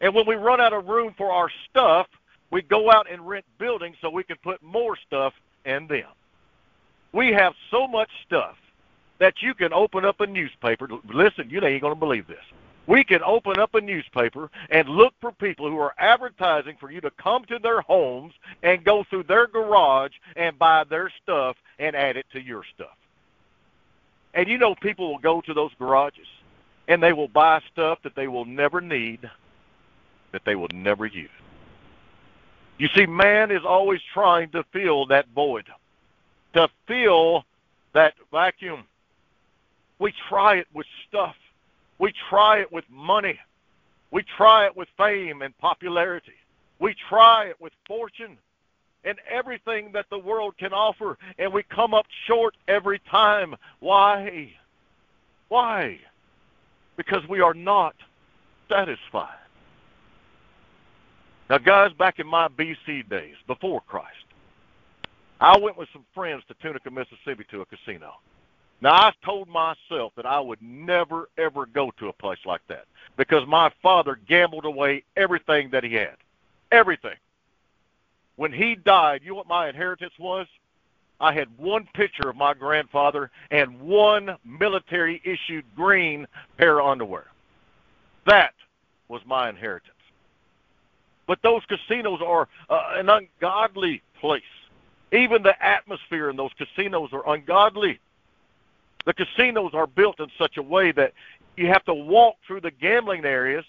And 0.00 0.14
when 0.14 0.26
we 0.26 0.34
run 0.34 0.60
out 0.60 0.72
of 0.72 0.86
room 0.86 1.14
for 1.16 1.30
our 1.30 1.50
stuff, 1.68 2.06
we 2.50 2.62
go 2.62 2.90
out 2.90 3.10
and 3.10 3.26
rent 3.26 3.44
buildings 3.58 3.96
so 4.00 4.10
we 4.10 4.24
can 4.24 4.36
put 4.42 4.62
more 4.62 4.96
stuff 5.06 5.32
in 5.64 5.86
them. 5.86 6.08
We 7.12 7.32
have 7.32 7.54
so 7.70 7.86
much 7.86 8.10
stuff 8.26 8.56
that 9.18 9.34
you 9.40 9.54
can 9.54 9.72
open 9.72 10.04
up 10.04 10.20
a 10.20 10.26
newspaper. 10.26 10.88
Listen, 11.12 11.48
you 11.48 11.64
ain't 11.64 11.80
going 11.80 11.94
to 11.94 12.00
believe 12.00 12.26
this. 12.26 12.44
We 12.86 13.02
can 13.02 13.20
open 13.22 13.58
up 13.58 13.74
a 13.74 13.80
newspaper 13.80 14.48
and 14.70 14.88
look 14.88 15.12
for 15.20 15.32
people 15.32 15.68
who 15.68 15.78
are 15.78 15.94
advertising 15.98 16.76
for 16.78 16.90
you 16.90 17.00
to 17.00 17.10
come 17.10 17.44
to 17.46 17.58
their 17.58 17.80
homes 17.80 18.32
and 18.62 18.84
go 18.84 19.04
through 19.08 19.24
their 19.24 19.48
garage 19.48 20.12
and 20.36 20.58
buy 20.58 20.84
their 20.84 21.10
stuff 21.22 21.56
and 21.78 21.96
add 21.96 22.16
it 22.16 22.26
to 22.32 22.40
your 22.40 22.62
stuff. 22.74 22.96
And 24.34 24.46
you 24.46 24.58
know 24.58 24.74
people 24.76 25.10
will 25.10 25.18
go 25.18 25.40
to 25.40 25.54
those 25.54 25.72
garages 25.78 26.26
and 26.88 27.02
they 27.02 27.12
will 27.12 27.28
buy 27.28 27.60
stuff 27.72 27.98
that 28.04 28.14
they 28.14 28.28
will 28.28 28.44
never 28.44 28.80
need, 28.80 29.28
that 30.32 30.42
they 30.44 30.54
will 30.54 30.70
never 30.72 31.06
use. 31.06 31.30
You 32.78 32.88
see, 32.94 33.06
man 33.06 33.50
is 33.50 33.62
always 33.64 34.00
trying 34.12 34.50
to 34.50 34.64
fill 34.72 35.06
that 35.06 35.26
void, 35.34 35.66
to 36.54 36.68
fill 36.86 37.44
that 37.94 38.14
vacuum. 38.30 38.84
We 39.98 40.12
try 40.28 40.56
it 40.56 40.66
with 40.74 40.86
stuff. 41.08 41.34
We 41.98 42.12
try 42.28 42.58
it 42.60 42.70
with 42.70 42.84
money. 42.90 43.38
We 44.10 44.22
try 44.36 44.66
it 44.66 44.76
with 44.76 44.88
fame 44.98 45.42
and 45.42 45.56
popularity. 45.58 46.34
We 46.78 46.94
try 47.08 47.46
it 47.46 47.60
with 47.60 47.72
fortune 47.86 48.36
and 49.04 49.18
everything 49.30 49.92
that 49.92 50.06
the 50.10 50.18
world 50.18 50.54
can 50.58 50.72
offer, 50.72 51.16
and 51.38 51.52
we 51.52 51.62
come 51.62 51.94
up 51.94 52.06
short 52.26 52.56
every 52.66 52.98
time. 53.08 53.54
Why? 53.78 54.52
Why? 55.48 56.00
Because 56.96 57.26
we 57.28 57.40
are 57.40 57.54
not 57.54 57.94
satisfied. 58.68 59.38
Now, 61.48 61.58
guys, 61.58 61.92
back 61.92 62.18
in 62.18 62.26
my 62.26 62.48
BC 62.48 63.08
days, 63.08 63.36
before 63.46 63.80
Christ, 63.82 64.16
I 65.40 65.56
went 65.58 65.76
with 65.76 65.88
some 65.92 66.04
friends 66.14 66.42
to 66.48 66.54
Tunica, 66.54 66.90
Mississippi 66.90 67.44
to 67.50 67.60
a 67.60 67.66
casino. 67.66 68.14
Now, 68.80 68.92
I 68.92 69.12
told 69.24 69.48
myself 69.48 70.12
that 70.16 70.26
I 70.26 70.40
would 70.40 70.60
never, 70.60 71.28
ever 71.38 71.66
go 71.66 71.92
to 71.98 72.08
a 72.08 72.12
place 72.12 72.38
like 72.44 72.60
that 72.68 72.86
because 73.16 73.46
my 73.46 73.70
father 73.82 74.18
gambled 74.28 74.64
away 74.64 75.04
everything 75.16 75.70
that 75.70 75.84
he 75.84 75.94
had. 75.94 76.16
Everything. 76.72 77.16
When 78.36 78.52
he 78.52 78.74
died, 78.74 79.22
you 79.22 79.30
know 79.30 79.36
what 79.36 79.46
my 79.46 79.68
inheritance 79.68 80.12
was? 80.18 80.46
I 81.20 81.32
had 81.32 81.48
one 81.56 81.88
picture 81.94 82.28
of 82.28 82.36
my 82.36 82.54
grandfather 82.54 83.30
and 83.50 83.80
one 83.80 84.36
military 84.44 85.22
issued 85.24 85.64
green 85.74 86.26
pair 86.58 86.80
of 86.80 86.86
underwear. 86.86 87.26
That 88.26 88.54
was 89.08 89.22
my 89.24 89.48
inheritance. 89.48 89.92
But 91.26 91.40
those 91.42 91.62
casinos 91.66 92.20
are 92.24 92.48
uh, 92.68 92.94
an 92.94 93.08
ungodly 93.08 94.02
place. 94.20 94.42
Even 95.12 95.42
the 95.42 95.60
atmosphere 95.64 96.30
in 96.30 96.36
those 96.36 96.52
casinos 96.58 97.10
are 97.12 97.28
ungodly. 97.32 97.98
The 99.06 99.14
casinos 99.14 99.72
are 99.72 99.86
built 99.86 100.20
in 100.20 100.26
such 100.38 100.56
a 100.56 100.62
way 100.62 100.92
that 100.92 101.12
you 101.56 101.68
have 101.68 101.84
to 101.84 101.94
walk 101.94 102.36
through 102.46 102.60
the 102.60 102.70
gambling 102.70 103.24
areas 103.24 103.64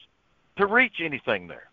to 0.57 0.65
reach 0.65 0.99
anything 0.99 1.47
there. 1.47 1.69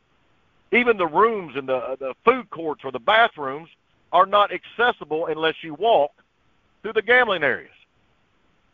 Even 0.72 0.96
the 0.96 1.06
rooms 1.06 1.56
and 1.56 1.68
the 1.68 1.96
the 1.98 2.14
food 2.24 2.50
courts 2.50 2.82
or 2.84 2.92
the 2.92 2.98
bathrooms 2.98 3.68
are 4.12 4.26
not 4.26 4.50
accessible 4.52 5.26
unless 5.26 5.54
you 5.62 5.74
walk 5.74 6.12
through 6.82 6.92
the 6.92 7.02
gambling 7.02 7.42
areas. 7.42 7.70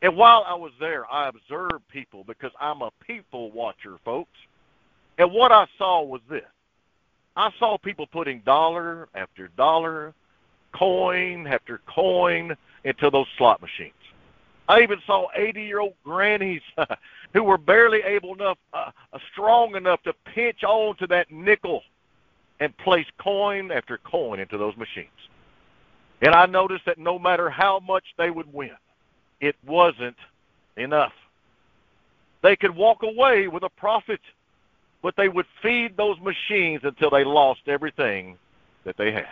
And 0.02 0.16
while 0.16 0.44
I 0.46 0.54
was 0.54 0.72
there, 0.80 1.10
I 1.10 1.28
observed 1.28 1.86
people 1.88 2.24
because 2.24 2.52
I'm 2.58 2.82
a 2.82 2.90
people 3.06 3.50
watcher, 3.52 3.98
folks. 4.04 4.36
And 5.18 5.32
what 5.32 5.52
I 5.52 5.66
saw 5.76 6.02
was 6.02 6.22
this. 6.28 6.42
I 7.36 7.50
saw 7.58 7.78
people 7.78 8.06
putting 8.06 8.40
dollar 8.40 9.08
after 9.14 9.48
dollar, 9.48 10.14
coin 10.72 11.46
after 11.46 11.80
coin 11.86 12.56
into 12.84 13.10
those 13.10 13.26
slot 13.36 13.60
machines. 13.60 13.92
I 14.68 14.82
even 14.82 14.98
saw 15.06 15.26
80-year-old 15.36 15.94
grannies 16.04 16.62
who 17.34 17.42
were 17.42 17.58
barely 17.58 18.02
able 18.02 18.34
enough, 18.34 18.58
uh, 18.72 18.90
strong 19.32 19.74
enough 19.74 20.02
to 20.04 20.14
pinch 20.34 20.62
on 20.64 20.96
to 20.96 21.06
that 21.08 21.30
nickel 21.30 21.82
and 22.60 22.76
place 22.78 23.06
coin 23.18 23.72
after 23.72 23.98
coin 23.98 24.38
into 24.38 24.58
those 24.58 24.76
machines. 24.76 25.08
And 26.22 26.34
I 26.34 26.46
noticed 26.46 26.84
that 26.84 26.98
no 26.98 27.18
matter 27.18 27.48
how 27.48 27.80
much 27.80 28.04
they 28.18 28.30
would 28.30 28.52
win, 28.52 28.76
it 29.40 29.56
wasn't 29.66 30.16
enough. 30.76 31.14
They 32.42 32.56
could 32.56 32.74
walk 32.74 33.02
away 33.02 33.48
with 33.48 33.62
a 33.62 33.70
profit, 33.70 34.20
but 35.02 35.14
they 35.16 35.28
would 35.28 35.46
feed 35.62 35.96
those 35.96 36.16
machines 36.20 36.80
until 36.84 37.10
they 37.10 37.24
lost 37.24 37.60
everything 37.66 38.38
that 38.84 38.96
they 38.98 39.12
had. 39.12 39.26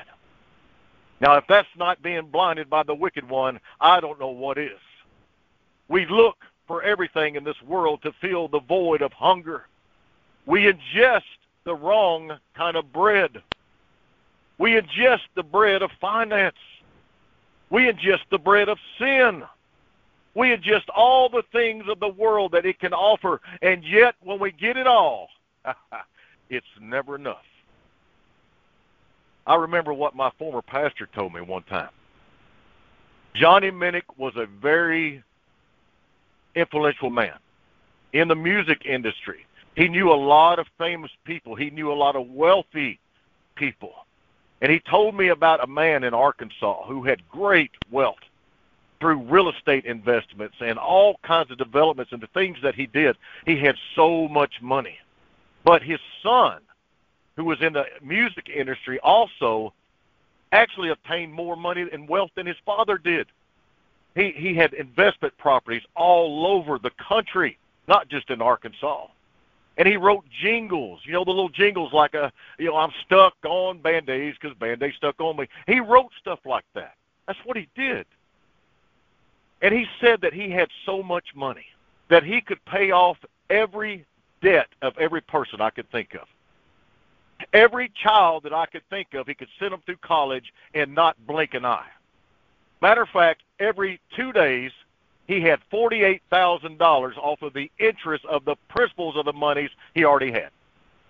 Now, 1.21 1.37
if 1.37 1.45
that's 1.49 1.69
not 1.77 2.03
being 2.03 2.27
blinded 2.27 2.71
by 2.71 2.85
the 2.85 2.95
wicked 2.95 3.29
one, 3.29 3.61
I 3.81 4.01
don't 4.01 4.21
know 4.21 4.29
what 4.29 4.57
is. 4.57 4.79
We 5.89 6.07
look 6.07 6.37
for 6.67 6.83
everything 6.83 7.35
in 7.35 7.45
this 7.45 7.61
world 7.67 8.01
to 8.03 8.13
fill 8.21 8.49
the 8.49 8.61
void 8.61 9.03
of 9.03 9.13
hunger. 9.13 9.67
We 10.47 10.73
ingest 10.73 11.23
the 11.69 11.77
wrong 11.77 12.39
kind 12.57 12.77
of 12.79 12.93
bread. 12.95 13.43
We 14.57 14.71
ingest 14.71 15.29
the 15.37 15.43
bread 15.43 15.83
of 15.83 15.91
finance. 16.01 16.57
We 17.69 17.83
ingest 17.93 18.23
the 18.31 18.39
bread 18.39 18.71
of 18.71 18.79
sin. 18.99 19.45
We 20.35 20.57
ingest 20.57 20.85
all 20.97 21.29
the 21.29 21.43
things 21.53 21.85
of 21.89 22.01
the 22.01 22.09
world 22.09 22.53
that 22.53 22.65
it 22.65 22.81
can 22.81 22.95
offer, 22.95 23.43
and 23.61 23.85
yet 23.85 24.15
when 24.23 24.39
we 24.39 24.51
get 24.51 24.79
it 24.79 24.87
all, 24.87 25.29
it's 26.51 26.67
never 26.81 27.17
enough. 27.17 27.45
I 29.47 29.57
remember 29.57 29.93
what 29.93 30.17
my 30.17 30.31
former 30.39 30.63
pastor 30.63 31.07
told 31.15 31.35
me 31.35 31.43
one 31.43 31.65
time. 31.65 31.91
Johnny 33.35 33.71
Minnick 33.71 34.03
was 34.17 34.33
a 34.37 34.47
very 34.47 35.23
influential 36.55 37.11
man 37.11 37.39
in 38.15 38.29
the 38.29 38.35
music 38.35 38.87
industry. 38.87 39.45
He 39.79 39.87
knew 39.87 40.11
a 40.11 40.15
lot 40.15 40.59
of 40.59 40.67
famous 40.77 41.13
people. 41.25 41.55
He 41.55 41.71
knew 41.71 41.93
a 41.93 41.95
lot 41.95 42.17
of 42.17 42.29
wealthy 42.31 42.99
people. 43.55 43.95
And 44.61 44.73
he 44.73 44.81
told 44.81 45.15
me 45.15 45.29
about 45.29 45.63
a 45.63 45.69
man 45.69 46.03
in 46.03 46.15
Arkansas 46.15 46.85
who 46.87 47.05
had 47.05 47.29
great 47.29 47.71
wealth 47.89 48.19
through 48.99 49.23
real 49.23 49.49
estate 49.49 49.85
investments 49.85 50.57
and 50.59 50.81
all 50.81 51.21
kinds 51.23 51.53
of 51.53 51.59
developments 51.59 52.11
and 52.11 52.21
the 52.21 52.27
things 52.35 52.59
that 52.61 52.75
he 52.75 52.87
did. 52.87 53.17
He 53.47 53.57
had 53.57 53.77
so 53.95 54.27
much 54.27 54.61
money. 54.61 54.99
But 55.63 55.85
his 55.85 56.01
son, 56.25 56.59
who 57.37 57.45
was 57.45 57.61
in 57.61 57.73
the 57.73 57.85
music 58.03 58.49
industry, 58.49 58.99
also 58.99 59.73
actually 60.51 60.89
obtained 60.89 61.33
more 61.33 61.55
money 61.55 61.87
and 61.93 62.09
wealth 62.09 62.33
than 62.35 62.47
his 62.47 62.57
father 62.67 62.99
did. 62.99 63.29
He 64.17 64.33
he 64.33 64.55
had 64.55 64.73
investment 64.73 65.39
properties 65.39 65.85
all 65.95 66.49
over 66.49 66.81
the 66.81 66.91
country, 66.91 67.59
not 67.87 68.09
just 68.09 68.29
in 68.31 68.43
Arkansas. 68.43 69.07
And 69.79 69.87
he 69.87 69.97
wrote 69.97 70.25
jingles, 70.43 71.01
you 71.05 71.13
know, 71.13 71.25
the 71.25 71.31
little 71.31 71.49
jingles 71.49 71.93
like 71.93 72.15
a, 72.15 72.33
you 72.59 72.67
know, 72.67 72.77
I'm 72.77 72.91
stuck 73.07 73.37
on 73.45 73.79
band-aids 73.81 74.37
because 74.41 74.57
band-aids 74.59 74.97
stuck 74.97 75.21
on 75.21 75.37
me. 75.37 75.49
He 75.69 75.79
wrote 75.79 76.11
stuff 76.21 76.41
like 76.45 76.65
that. 76.75 76.95
That's 77.29 77.39
what 77.45 77.57
he 77.57 77.69
did. 77.77 78.05
And 79.63 79.73
he 79.73 79.87
said 80.01 80.21
that 80.23 80.35
he 80.35 80.51
had 80.51 80.69
so 80.85 81.03
much 81.03 81.29
money 81.35 81.67
that 82.09 82.25
he 82.25 82.41
could 82.41 82.65
pay 82.65 82.91
off 82.91 83.19
every 83.51 84.05
debt 84.43 84.69
of 84.83 84.99
every 84.99 85.21
person 85.21 85.61
I 85.61 85.71
could 85.71 85.91
think 85.91 86.15
of. 86.15 86.27
Every 87.53 87.91
child 88.03 88.43
that 88.43 88.53
I 88.53 88.67
could 88.67 88.83
think 88.91 89.15
of, 89.15 89.29
he 89.29 89.35
could 89.35 89.49
send 89.61 89.73
them 89.73 89.83
through 89.87 89.99
college 89.99 90.53
and 90.75 90.93
not 90.93 91.17
blink 91.27 91.55
an 91.55 91.65
eye. 91.65 91.87
Matter 92.83 93.03
of 93.03 93.09
fact, 93.11 93.43
every 93.61 94.01
two 94.17 94.33
days 94.33 94.73
he 95.29 95.43
had 95.43 95.61
$48,000 95.71 97.19
off 97.19 97.43
of 97.43 97.53
the 97.53 97.71
interest 97.79 98.25
of 98.25 98.47
the 98.47 98.57
principals 98.69 99.15
of 99.15 99.27
the 99.27 99.33
monies 99.33 99.71
he 99.95 100.05
already 100.05 100.33
had. 100.33 100.49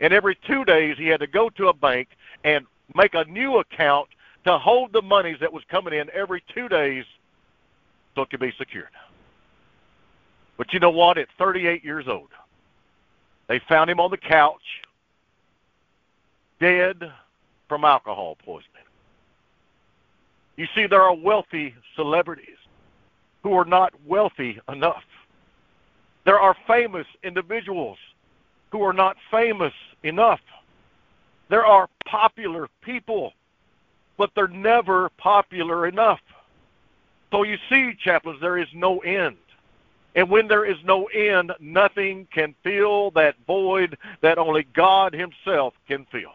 And 0.00 0.12
every 0.12 0.36
two 0.46 0.64
days 0.64 0.98
he 0.98 1.06
had 1.06 1.20
to 1.20 1.26
go 1.28 1.48
to 1.50 1.68
a 1.68 1.72
bank 1.72 2.08
and 2.42 2.66
make 2.94 3.14
a 3.14 3.24
new 3.24 3.58
account 3.58 4.08
to 4.44 4.58
hold 4.58 4.92
the 4.92 5.02
monies 5.02 5.36
that 5.40 5.52
was 5.52 5.62
coming 5.70 5.94
in 5.94 6.10
every 6.12 6.42
two 6.52 6.68
days 6.68 7.04
so 8.14 8.22
it 8.22 8.30
could 8.30 8.40
be 8.40 8.52
secured. 8.58 8.88
But 10.56 10.72
you 10.72 10.80
know 10.80 10.90
what? 10.90 11.16
At 11.16 11.28
38 11.38 11.84
years 11.84 12.08
old, 12.08 12.30
they 13.46 13.60
found 13.68 13.88
him 13.88 14.00
on 14.00 14.10
the 14.10 14.16
couch, 14.16 14.82
dead 16.58 17.12
from 17.68 17.84
alcohol 17.84 18.36
poisoning. 18.44 18.74
You 20.56 20.66
see, 20.74 20.86
there 20.88 21.02
are 21.02 21.14
wealthy 21.14 21.74
celebrities 21.94 22.57
who 23.48 23.54
are 23.54 23.64
not 23.64 23.94
wealthy 24.06 24.60
enough. 24.70 25.04
There 26.26 26.38
are 26.38 26.54
famous 26.66 27.06
individuals 27.24 27.96
who 28.70 28.82
are 28.82 28.92
not 28.92 29.16
famous 29.30 29.72
enough. 30.02 30.40
There 31.48 31.64
are 31.64 31.88
popular 32.04 32.68
people, 32.82 33.32
but 34.18 34.30
they're 34.34 34.48
never 34.48 35.08
popular 35.16 35.86
enough. 35.86 36.20
So 37.30 37.42
you 37.42 37.56
see, 37.70 37.94
chaplains, 38.04 38.38
there 38.42 38.58
is 38.58 38.68
no 38.74 38.98
end. 38.98 39.38
And 40.14 40.28
when 40.28 40.46
there 40.46 40.66
is 40.66 40.76
no 40.84 41.06
end, 41.06 41.52
nothing 41.58 42.28
can 42.30 42.54
fill 42.62 43.12
that 43.12 43.34
void 43.46 43.96
that 44.20 44.36
only 44.36 44.66
God 44.74 45.14
Himself 45.14 45.72
can 45.86 46.06
fill. 46.12 46.34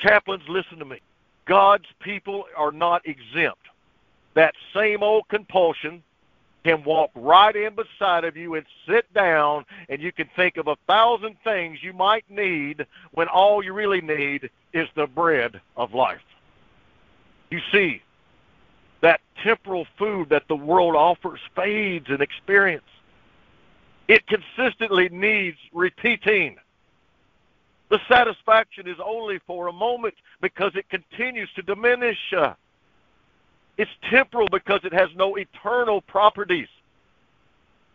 Chaplains, 0.00 0.44
listen 0.48 0.78
to 0.78 0.86
me. 0.86 1.00
God's 1.44 1.88
people 2.00 2.46
are 2.56 2.72
not 2.72 3.06
exempt. 3.06 3.58
That 4.36 4.54
same 4.74 5.02
old 5.02 5.26
compulsion 5.28 6.02
can 6.62 6.84
walk 6.84 7.10
right 7.14 7.56
in 7.56 7.74
beside 7.74 8.24
of 8.24 8.36
you 8.36 8.54
and 8.54 8.66
sit 8.86 9.12
down, 9.14 9.64
and 9.88 10.02
you 10.02 10.12
can 10.12 10.28
think 10.36 10.58
of 10.58 10.68
a 10.68 10.76
thousand 10.86 11.36
things 11.42 11.78
you 11.82 11.94
might 11.94 12.24
need 12.28 12.86
when 13.12 13.28
all 13.28 13.64
you 13.64 13.72
really 13.72 14.02
need 14.02 14.50
is 14.74 14.88
the 14.94 15.06
bread 15.06 15.60
of 15.76 15.94
life. 15.94 16.20
You 17.50 17.60
see, 17.72 18.02
that 19.00 19.20
temporal 19.42 19.86
food 19.98 20.28
that 20.28 20.48
the 20.48 20.56
world 20.56 20.96
offers 20.96 21.40
fades 21.54 22.08
in 22.10 22.20
experience. 22.20 22.84
It 24.08 24.22
consistently 24.26 25.08
needs 25.08 25.56
repeating. 25.72 26.56
The 27.88 28.00
satisfaction 28.06 28.86
is 28.86 28.96
only 29.02 29.38
for 29.46 29.68
a 29.68 29.72
moment 29.72 30.14
because 30.42 30.72
it 30.74 30.90
continues 30.90 31.48
to 31.54 31.62
diminish. 31.62 32.18
It's 33.78 33.90
temporal 34.10 34.48
because 34.50 34.80
it 34.84 34.92
has 34.92 35.08
no 35.14 35.36
eternal 35.36 36.00
properties. 36.00 36.68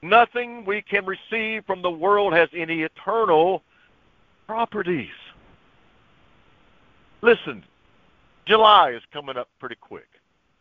Nothing 0.02 0.66
we 0.66 0.82
can 0.82 1.06
receive 1.06 1.66
from 1.66 1.82
the 1.82 1.92
world 1.92 2.34
has 2.34 2.50
any 2.56 2.82
eternal 2.82 3.64
properties. 4.48 5.10
Listen, 7.22 7.64
July 8.46 8.92
is 8.92 9.02
coming 9.14 9.38
up 9.38 9.48
pretty 9.60 9.76
quick. 9.76 10.08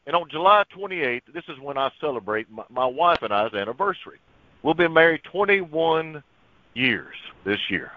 And 0.07 0.17
on 0.17 0.29
July 0.31 0.65
28th, 0.75 1.23
this 1.33 1.45
is 1.49 1.59
when 1.59 1.79
I 1.79 1.91
celebrate 2.01 2.51
my, 2.51 2.65
my 2.69 2.87
wife 2.87 3.23
and 3.23 3.33
I's 3.33 3.55
anniversary. 3.55 4.19
We've 4.63 4.77
been 4.77 4.93
married 4.93 5.23
21 5.25 6.23
years 6.75 7.15
this 7.45 7.61
year. 7.71 7.93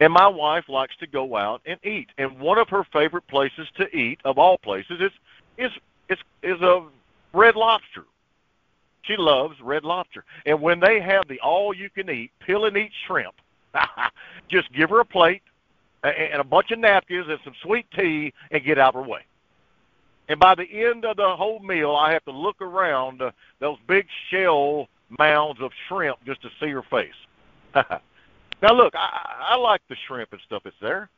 And 0.00 0.12
my 0.12 0.26
wife 0.26 0.68
likes 0.68 0.96
to 0.98 1.06
go 1.06 1.36
out 1.36 1.62
and 1.64 1.78
eat. 1.84 2.10
And 2.18 2.38
one 2.40 2.58
of 2.58 2.68
her 2.68 2.84
favorite 2.92 3.26
places 3.28 3.68
to 3.76 3.96
eat, 3.96 4.20
of 4.24 4.38
all 4.38 4.58
places, 4.58 5.00
is 5.00 5.12
is 5.58 5.70
is 6.08 6.18
is 6.42 6.60
a 6.60 6.86
red 7.32 7.56
lobster. 7.56 8.04
She 9.02 9.16
loves 9.16 9.60
red 9.60 9.84
lobster. 9.84 10.24
And 10.46 10.60
when 10.60 10.78
they 10.78 11.00
have 11.00 11.26
the 11.28 11.40
all 11.40 11.74
you 11.74 11.90
can 11.90 12.08
eat, 12.08 12.30
peel 12.44 12.66
and 12.66 12.76
eat 12.76 12.92
shrimp, 13.06 13.34
just 14.48 14.72
give 14.72 14.90
her 14.90 15.00
a 15.00 15.04
plate 15.04 15.42
and 16.04 16.40
a 16.40 16.44
bunch 16.44 16.70
of 16.70 16.78
napkins 16.78 17.26
and 17.28 17.38
some 17.44 17.54
sweet 17.62 17.86
tea 17.96 18.32
and 18.50 18.64
get 18.64 18.78
out 18.78 18.94
of 18.94 19.04
her 19.04 19.08
way. 19.08 19.22
And 20.28 20.38
by 20.38 20.54
the 20.54 20.64
end 20.64 21.04
of 21.04 21.16
the 21.16 21.36
whole 21.36 21.58
meal, 21.58 21.94
I 21.96 22.12
have 22.12 22.24
to 22.24 22.32
look 22.32 22.60
around 22.60 23.22
uh, 23.22 23.32
those 23.58 23.78
big 23.86 24.06
shell 24.30 24.88
mounds 25.18 25.60
of 25.60 25.72
shrimp 25.88 26.18
just 26.24 26.42
to 26.42 26.48
see 26.60 26.68
her 26.68 26.82
face. 26.82 27.74
Now 28.62 28.74
look, 28.74 28.94
I, 28.94 29.48
I 29.50 29.56
like 29.56 29.80
the 29.88 29.96
shrimp 30.06 30.32
and 30.32 30.40
stuff 30.46 30.62
that's 30.62 30.76
there, 30.80 31.10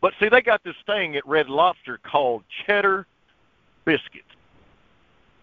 but 0.00 0.12
see, 0.20 0.28
they 0.28 0.40
got 0.40 0.62
this 0.62 0.76
thing 0.86 1.16
at 1.16 1.26
Red 1.26 1.48
Lobster 1.48 1.98
called 1.98 2.44
cheddar 2.64 3.06
biscuits. 3.84 4.24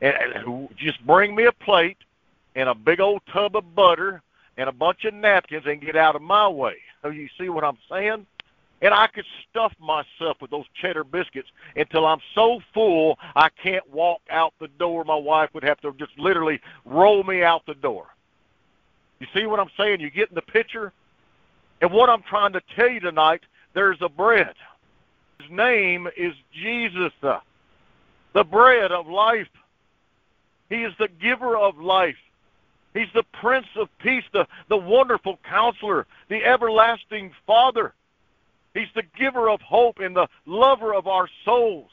And, 0.02 0.14
and 0.16 0.70
just 0.78 1.06
bring 1.06 1.36
me 1.36 1.46
a 1.46 1.52
plate 1.52 1.98
and 2.56 2.70
a 2.70 2.76
big 2.76 3.00
old 3.00 3.22
tub 3.32 3.56
of 3.56 3.76
butter 3.76 4.22
and 4.58 4.70
a 4.70 4.72
bunch 4.72 5.06
of 5.06 5.14
napkins 5.14 5.64
and 5.66 5.82
get 5.82 5.96
out 5.96 6.16
of 6.16 6.22
my 6.22 6.48
way. 6.48 6.76
So 7.02 7.10
you 7.10 7.28
see 7.40 7.50
what 7.50 7.64
I'm 7.64 7.78
saying? 7.90 8.26
And 8.82 8.94
I 8.94 9.08
could 9.08 9.26
stuff 9.50 9.74
myself 9.80 10.38
with 10.40 10.52
those 10.52 10.66
cheddar 10.80 11.04
biscuits 11.04 11.50
until 11.76 12.06
I'm 12.06 12.20
so 12.36 12.60
full 12.74 13.18
I 13.36 13.50
can't 13.50 13.88
walk 13.92 14.22
out 14.30 14.54
the 14.60 14.68
door. 14.68 15.04
My 15.04 15.16
wife 15.16 15.50
would 15.54 15.64
have 15.64 15.80
to 15.82 15.94
just 15.94 16.18
literally 16.20 16.60
roll 16.86 17.24
me 17.24 17.44
out 17.44 17.66
the 17.66 17.74
door. 17.74 18.08
You 19.20 19.28
see 19.34 19.48
what 19.48 19.60
I'm 19.60 19.70
saying? 19.78 20.00
You 20.00 20.12
get 20.12 20.30
in 20.30 20.36
the 20.36 20.44
picture? 20.44 20.94
And 21.82 21.92
what 21.92 22.10
I'm 22.10 22.22
trying 22.24 22.54
to 22.54 22.62
tell 22.76 22.90
you 22.90 23.00
tonight, 23.00 23.42
there's 23.74 23.98
a 24.02 24.10
bread. 24.10 24.54
His 25.40 25.50
name 25.50 26.08
is 26.16 26.34
Jesus, 26.54 27.12
the 28.38 28.44
bread 28.44 28.92
of 28.92 29.08
life. 29.08 29.48
He 30.70 30.84
is 30.84 30.94
the 31.00 31.08
giver 31.08 31.58
of 31.58 31.80
life. 31.80 32.18
He's 32.94 33.08
the 33.16 33.24
Prince 33.42 33.66
of 33.76 33.90
Peace, 33.98 34.26
the, 34.32 34.46
the 34.70 34.78
wonderful 34.78 35.40
counselor, 35.44 36.06
the 36.30 36.46
everlasting 36.46 37.32
Father. 37.48 37.96
He's 38.76 38.90
the 38.94 39.02
giver 39.18 39.50
of 39.50 39.60
hope 39.62 39.98
and 39.98 40.16
the 40.16 40.28
lover 40.46 40.94
of 40.94 41.08
our 41.08 41.28
souls. 41.44 41.90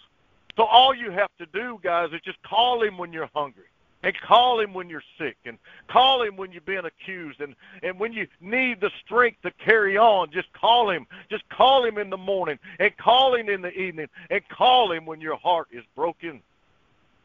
So 0.57 0.65
all 0.65 0.95
you 0.95 1.11
have 1.13 1.31
to 1.39 1.47
do, 1.47 1.81
guys, 1.83 2.11
is 2.13 2.21
just 2.21 2.43
call 2.43 2.83
him 2.83 2.99
when 2.99 3.11
you're 3.11 3.31
hungry 3.35 3.65
and 4.05 4.14
call 4.21 4.61
him 4.61 4.75
when 4.75 4.88
you're 4.88 5.03
sick 5.19 5.37
and 5.47 5.59
call 5.88 6.23
him 6.23 6.37
when 6.37 6.53
you've 6.53 6.67
been 6.67 6.85
accused 6.85 7.40
and 7.40 7.55
and 7.83 7.99
when 7.99 8.12
you 8.12 8.27
need 8.40 8.81
the 8.81 8.90
strength 9.05 9.40
to 9.43 9.51
carry 9.53 9.97
on 9.97 10.31
just 10.31 10.53
call 10.53 10.90
him. 10.90 11.07
Just 11.31 11.49
call 11.49 11.85
him 11.85 11.99
in 11.99 12.11
the 12.11 12.17
morning 12.17 12.59
and 12.79 12.97
call 12.97 13.35
him 13.35 13.49
in 13.49 13.62
the 13.62 13.73
evening 13.73 14.09
and 14.31 14.43
call 14.49 14.93
him 14.93 15.07
when 15.07 15.21
your 15.21 15.37
heart 15.37 15.69
is 15.73 15.85
broken. 15.97 16.43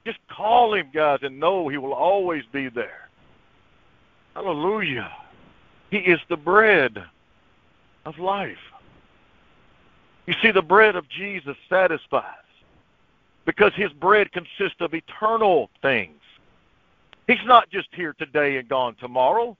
Just 0.05 0.19
call 0.29 0.73
him 0.73 0.89
guys 0.93 1.19
and 1.21 1.39
know 1.39 1.67
he 1.67 1.77
will 1.77 1.93
always 1.93 2.43
be 2.51 2.69
there. 2.69 3.09
Hallelujah. 4.33 5.11
He 5.91 5.97
is 5.97 6.19
the 6.29 6.37
bread 6.37 7.03
of 8.05 8.17
life. 8.17 8.57
You 10.27 10.35
see 10.41 10.51
the 10.51 10.61
bread 10.61 10.95
of 10.95 11.09
jesus 11.09 11.57
satisfies 11.67 12.23
because 13.45 13.73
his 13.75 13.91
bread 13.93 14.31
consists 14.31 14.79
of 14.79 14.93
eternal 14.93 15.69
things 15.81 16.18
He's 17.29 17.45
not 17.45 17.69
just 17.69 17.89
here 17.93 18.13
today 18.13 18.57
and 18.57 18.67
gone 18.67 18.95
tomorrow. 18.95 19.55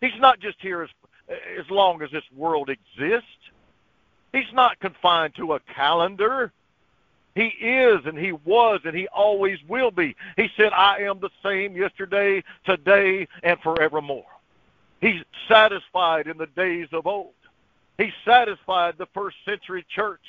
He's 0.00 0.18
not 0.18 0.40
just 0.40 0.56
here 0.62 0.82
as, 0.82 0.88
as 1.28 1.68
long 1.68 2.00
as 2.00 2.10
this 2.10 2.24
world 2.34 2.70
exists. 2.70 3.28
He's 4.32 4.50
not 4.54 4.80
confined 4.80 5.34
to 5.34 5.52
a 5.52 5.60
calendar. 5.60 6.52
He 7.34 7.48
is 7.48 8.06
and 8.06 8.16
he 8.16 8.32
was 8.32 8.80
and 8.86 8.96
he 8.96 9.08
always 9.08 9.58
will 9.68 9.90
be. 9.90 10.16
He 10.36 10.48
said, 10.56 10.72
I 10.72 11.00
am 11.00 11.20
the 11.20 11.28
same 11.42 11.76
yesterday, 11.76 12.42
today, 12.64 13.28
and 13.42 13.60
forevermore. 13.60 14.24
He's 15.02 15.20
satisfied 15.48 16.28
in 16.28 16.38
the 16.38 16.46
days 16.46 16.88
of 16.92 17.06
old. 17.06 17.34
He 17.98 18.10
satisfied 18.24 18.94
the 18.96 19.08
first 19.12 19.36
century 19.44 19.84
church. 19.94 20.22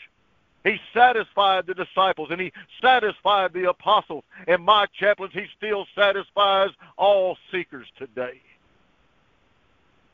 He 0.64 0.78
satisfied 0.94 1.66
the 1.66 1.74
disciples 1.74 2.30
and 2.32 2.40
he 2.40 2.52
satisfied 2.82 3.54
the 3.54 3.70
apostles. 3.70 4.24
And 4.48 4.64
my 4.64 4.86
chaplains, 4.94 5.34
he 5.34 5.46
still 5.58 5.88
satisfies 5.96 6.70
all 6.98 7.38
seekers 7.52 7.88
today. 7.98 8.42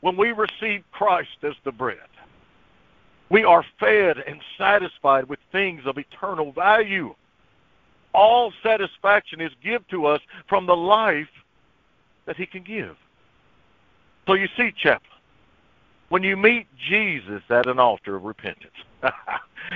When 0.00 0.16
we 0.16 0.32
receive 0.32 0.84
Christ 0.90 1.36
as 1.42 1.54
the 1.64 1.72
bread, 1.72 1.98
we 3.30 3.44
are 3.44 3.64
fed 3.78 4.18
and 4.26 4.40
satisfied 4.56 5.28
with 5.28 5.38
things 5.52 5.82
of 5.84 5.98
eternal 5.98 6.52
value. 6.52 7.14
All 8.14 8.52
satisfaction 8.62 9.40
is 9.40 9.52
given 9.62 9.84
to 9.90 10.06
us 10.06 10.22
from 10.48 10.64
the 10.64 10.76
life 10.76 11.28
that 12.24 12.36
he 12.36 12.46
can 12.46 12.62
give. 12.62 12.96
So 14.26 14.34
you 14.34 14.48
see, 14.56 14.72
chaplain, 14.72 15.17
when 16.08 16.22
you 16.22 16.36
meet 16.36 16.66
Jesus 16.88 17.42
at 17.50 17.66
an 17.66 17.78
altar 17.78 18.16
of 18.16 18.24
repentance, 18.24 18.74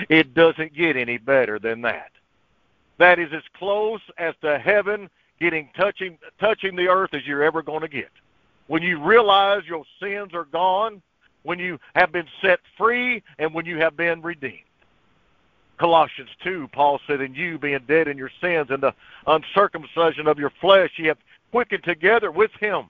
it 0.09 0.35
doesn't 0.35 0.75
get 0.75 0.97
any 0.97 1.19
better 1.19 1.59
than 1.59 1.83
that. 1.83 2.11
That 2.99 3.19
is 3.19 3.33
as 3.33 3.43
close 3.59 4.01
as 4.19 4.35
to 4.43 4.59
heaven 4.59 5.11
getting 5.41 5.69
touching 5.77 6.19
touching 6.39 6.77
the 6.77 6.89
earth 6.89 7.15
as 7.15 7.27
you're 7.27 7.43
ever 7.43 7.63
going 7.63 7.81
to 7.81 7.89
get. 7.89 8.11
When 8.69 8.83
you 8.83 9.03
realize 9.03 9.63
your 9.67 9.85
sins 10.01 10.35
are 10.35 10.45
gone, 10.45 11.03
when 11.43 11.59
you 11.59 11.79
have 11.95 12.13
been 12.13 12.29
set 12.41 12.61
free, 12.79 13.23
and 13.39 13.53
when 13.53 13.67
you 13.67 13.79
have 13.79 13.97
been 13.97 14.23
redeemed. 14.23 14.61
Colossians 15.79 16.31
2, 16.45 16.69
Paul 16.73 17.01
said, 17.09 17.21
In 17.21 17.35
you 17.35 17.59
being 17.59 17.81
dead 17.89 18.07
in 18.07 18.17
your 18.17 18.31
sins 18.41 18.69
and 18.71 18.81
the 18.83 18.95
uncircumcision 19.27 20.29
of 20.29 20.39
your 20.39 20.53
flesh, 20.61 20.91
ye 20.97 21.07
have 21.07 21.19
quickened 21.51 21.83
together 21.83 22.31
with 22.31 22.53
him 22.61 22.89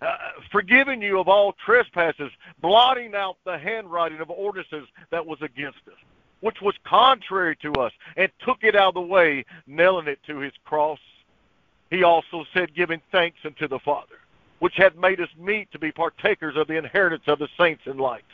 uh, 0.00 0.16
forgiving 0.50 1.00
you 1.00 1.18
of 1.18 1.28
all 1.28 1.54
trespasses, 1.64 2.30
blotting 2.60 3.14
out 3.14 3.36
the 3.44 3.58
handwriting 3.58 4.20
of 4.20 4.30
ordinances 4.30 4.88
that 5.10 5.24
was 5.24 5.40
against 5.42 5.78
us, 5.86 5.98
which 6.40 6.60
was 6.60 6.74
contrary 6.84 7.56
to 7.56 7.72
us, 7.74 7.92
and 8.16 8.30
took 8.44 8.58
it 8.62 8.74
out 8.74 8.88
of 8.88 8.94
the 8.94 9.00
way, 9.00 9.44
nailing 9.66 10.08
it 10.08 10.18
to 10.26 10.38
his 10.38 10.52
cross. 10.64 10.98
he 11.90 12.02
also 12.02 12.44
said, 12.52 12.74
giving 12.74 13.00
thanks 13.12 13.38
unto 13.44 13.68
the 13.68 13.78
Father, 13.78 14.16
which 14.58 14.74
hath 14.76 14.96
made 14.96 15.20
us 15.20 15.28
meet 15.38 15.70
to 15.72 15.78
be 15.78 15.92
partakers 15.92 16.56
of 16.56 16.66
the 16.66 16.76
inheritance 16.76 17.24
of 17.26 17.38
the 17.38 17.48
saints 17.56 17.82
in 17.86 17.96
light, 17.98 18.24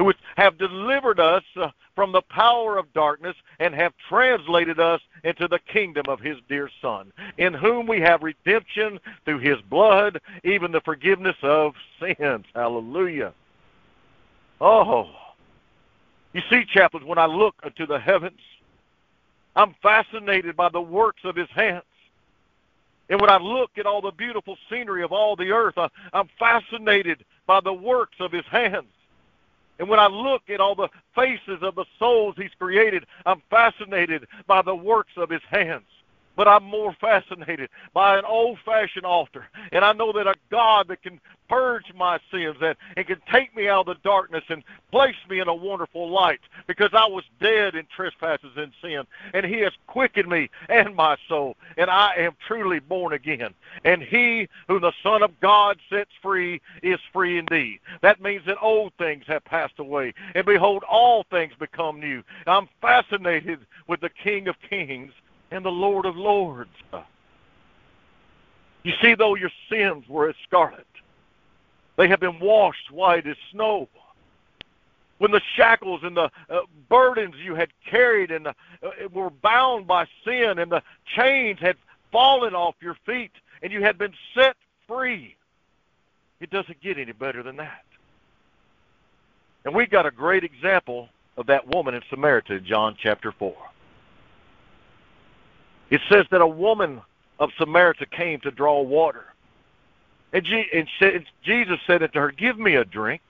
who 0.00 0.10
have 0.38 0.56
delivered 0.56 1.20
us 1.20 1.42
uh, 1.56 1.68
from 1.94 2.10
the 2.10 2.22
power 2.22 2.78
of 2.78 2.90
darkness 2.94 3.36
and 3.58 3.74
have 3.74 3.92
translated 4.08 4.80
us 4.80 5.02
into 5.24 5.46
the 5.46 5.58
kingdom 5.70 6.06
of 6.08 6.18
his 6.18 6.38
dear 6.48 6.70
Son, 6.80 7.12
in 7.36 7.52
whom 7.52 7.86
we 7.86 8.00
have 8.00 8.22
redemption 8.22 8.98
through 9.26 9.40
his 9.40 9.60
blood, 9.68 10.18
even 10.42 10.72
the 10.72 10.80
forgiveness 10.80 11.36
of 11.42 11.74
sins. 12.00 12.46
Hallelujah. 12.54 13.34
Oh, 14.58 15.10
you 16.32 16.40
see, 16.48 16.64
chaplains, 16.64 17.04
when 17.04 17.18
I 17.18 17.26
look 17.26 17.56
unto 17.62 17.86
the 17.86 17.98
heavens, 17.98 18.40
I'm 19.54 19.74
fascinated 19.82 20.56
by 20.56 20.70
the 20.70 20.80
works 20.80 21.20
of 21.24 21.36
his 21.36 21.50
hands. 21.50 21.84
And 23.10 23.20
when 23.20 23.28
I 23.28 23.36
look 23.36 23.72
at 23.76 23.84
all 23.84 24.00
the 24.00 24.12
beautiful 24.12 24.56
scenery 24.70 25.02
of 25.02 25.12
all 25.12 25.36
the 25.36 25.50
earth, 25.50 25.74
I'm 26.14 26.30
fascinated 26.38 27.22
by 27.46 27.60
the 27.60 27.74
works 27.74 28.16
of 28.18 28.32
his 28.32 28.46
hands. 28.50 28.86
And 29.80 29.88
when 29.88 29.98
I 29.98 30.08
look 30.08 30.42
at 30.50 30.60
all 30.60 30.74
the 30.74 30.90
faces 31.14 31.62
of 31.62 31.74
the 31.74 31.86
souls 31.98 32.34
he's 32.36 32.50
created, 32.58 33.06
I'm 33.24 33.42
fascinated 33.48 34.28
by 34.46 34.60
the 34.60 34.74
works 34.74 35.12
of 35.16 35.30
his 35.30 35.40
hands 35.50 35.86
but 36.36 36.48
I'm 36.48 36.64
more 36.64 36.94
fascinated 37.00 37.70
by 37.92 38.18
an 38.18 38.24
old 38.24 38.58
fashioned 38.64 39.04
altar. 39.04 39.46
And 39.72 39.84
I 39.84 39.92
know 39.92 40.12
that 40.12 40.26
a 40.26 40.34
God 40.50 40.88
that 40.88 41.02
can 41.02 41.20
purge 41.48 41.92
my 41.96 42.18
sins 42.30 42.56
and, 42.62 42.76
and 42.96 43.06
can 43.06 43.20
take 43.30 43.54
me 43.56 43.68
out 43.68 43.88
of 43.88 43.96
the 43.96 44.08
darkness 44.08 44.44
and 44.48 44.62
place 44.92 45.16
me 45.28 45.40
in 45.40 45.48
a 45.48 45.54
wonderful 45.54 46.08
light 46.08 46.40
because 46.66 46.90
I 46.92 47.06
was 47.06 47.24
dead 47.40 47.74
in 47.74 47.84
trespasses 47.94 48.52
and 48.56 48.72
sin. 48.80 49.02
And 49.34 49.44
He 49.44 49.58
has 49.60 49.72
quickened 49.88 50.28
me 50.28 50.48
and 50.68 50.94
my 50.94 51.16
soul. 51.28 51.56
And 51.76 51.90
I 51.90 52.14
am 52.16 52.32
truly 52.46 52.78
born 52.78 53.12
again. 53.12 53.52
And 53.84 54.02
He 54.02 54.48
whom 54.68 54.82
the 54.82 54.92
Son 55.02 55.22
of 55.22 55.38
God 55.40 55.78
sets 55.90 56.10
free 56.22 56.60
is 56.82 57.00
free 57.12 57.38
indeed. 57.38 57.80
That 58.00 58.22
means 58.22 58.42
that 58.46 58.56
old 58.62 58.92
things 58.98 59.24
have 59.26 59.44
passed 59.44 59.78
away. 59.78 60.14
And 60.34 60.46
behold, 60.46 60.84
all 60.84 61.24
things 61.30 61.52
become 61.58 61.98
new. 61.98 62.22
I'm 62.46 62.68
fascinated 62.80 63.66
with 63.88 64.00
the 64.00 64.10
King 64.10 64.46
of 64.48 64.54
Kings 64.68 65.12
and 65.50 65.64
the 65.64 65.70
Lord 65.70 66.06
of 66.06 66.16
Lords. 66.16 66.70
You 68.82 68.92
see, 69.02 69.14
though 69.14 69.34
your 69.34 69.50
sins 69.68 70.08
were 70.08 70.28
as 70.28 70.36
scarlet, 70.46 70.86
they 71.96 72.08
have 72.08 72.20
been 72.20 72.40
washed 72.40 72.90
white 72.90 73.26
as 73.26 73.36
snow. 73.52 73.88
When 75.18 75.32
the 75.32 75.42
shackles 75.54 76.00
and 76.02 76.16
the 76.16 76.30
uh, 76.48 76.60
burdens 76.88 77.34
you 77.44 77.54
had 77.54 77.68
carried 77.84 78.30
and 78.30 78.46
uh, 78.46 78.52
were 79.12 79.28
bound 79.28 79.86
by 79.86 80.06
sin 80.24 80.58
and 80.58 80.72
the 80.72 80.82
chains 81.14 81.58
had 81.60 81.76
fallen 82.10 82.54
off 82.54 82.74
your 82.80 82.96
feet 83.04 83.32
and 83.62 83.70
you 83.70 83.82
had 83.82 83.98
been 83.98 84.14
set 84.34 84.56
free, 84.88 85.36
it 86.40 86.48
doesn't 86.48 86.80
get 86.80 86.96
any 86.96 87.12
better 87.12 87.42
than 87.42 87.56
that. 87.56 87.84
And 89.66 89.74
we 89.74 89.86
got 89.86 90.06
a 90.06 90.10
great 90.10 90.42
example 90.42 91.10
of 91.36 91.46
that 91.46 91.66
woman 91.66 91.94
in 91.94 92.02
Samaria 92.08 92.60
John 92.60 92.96
chapter 92.98 93.30
4. 93.30 93.54
It 95.90 96.00
says 96.08 96.26
that 96.30 96.40
a 96.40 96.46
woman 96.46 97.02
of 97.38 97.50
Samaria 97.58 97.94
came 98.10 98.40
to 98.40 98.50
draw 98.50 98.80
water. 98.80 99.26
And, 100.32 100.46
Jesus 101.42 101.78
said 101.86 102.02
unto 102.02 102.18
her, 102.18 102.30
Give 102.30 102.58
me 102.58 102.76
a 102.76 102.84
drink. 102.84 103.22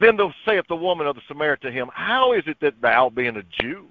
Then 0.00 0.18
saith 0.44 0.66
the 0.68 0.76
woman 0.76 1.06
of 1.06 1.14
the 1.14 1.22
Samaritan 1.28 1.72
to 1.72 1.78
him, 1.78 1.88
How 1.92 2.32
is 2.32 2.42
it 2.46 2.58
that 2.60 2.80
thou, 2.82 3.08
being 3.08 3.36
a 3.36 3.42
Jew, 3.60 3.86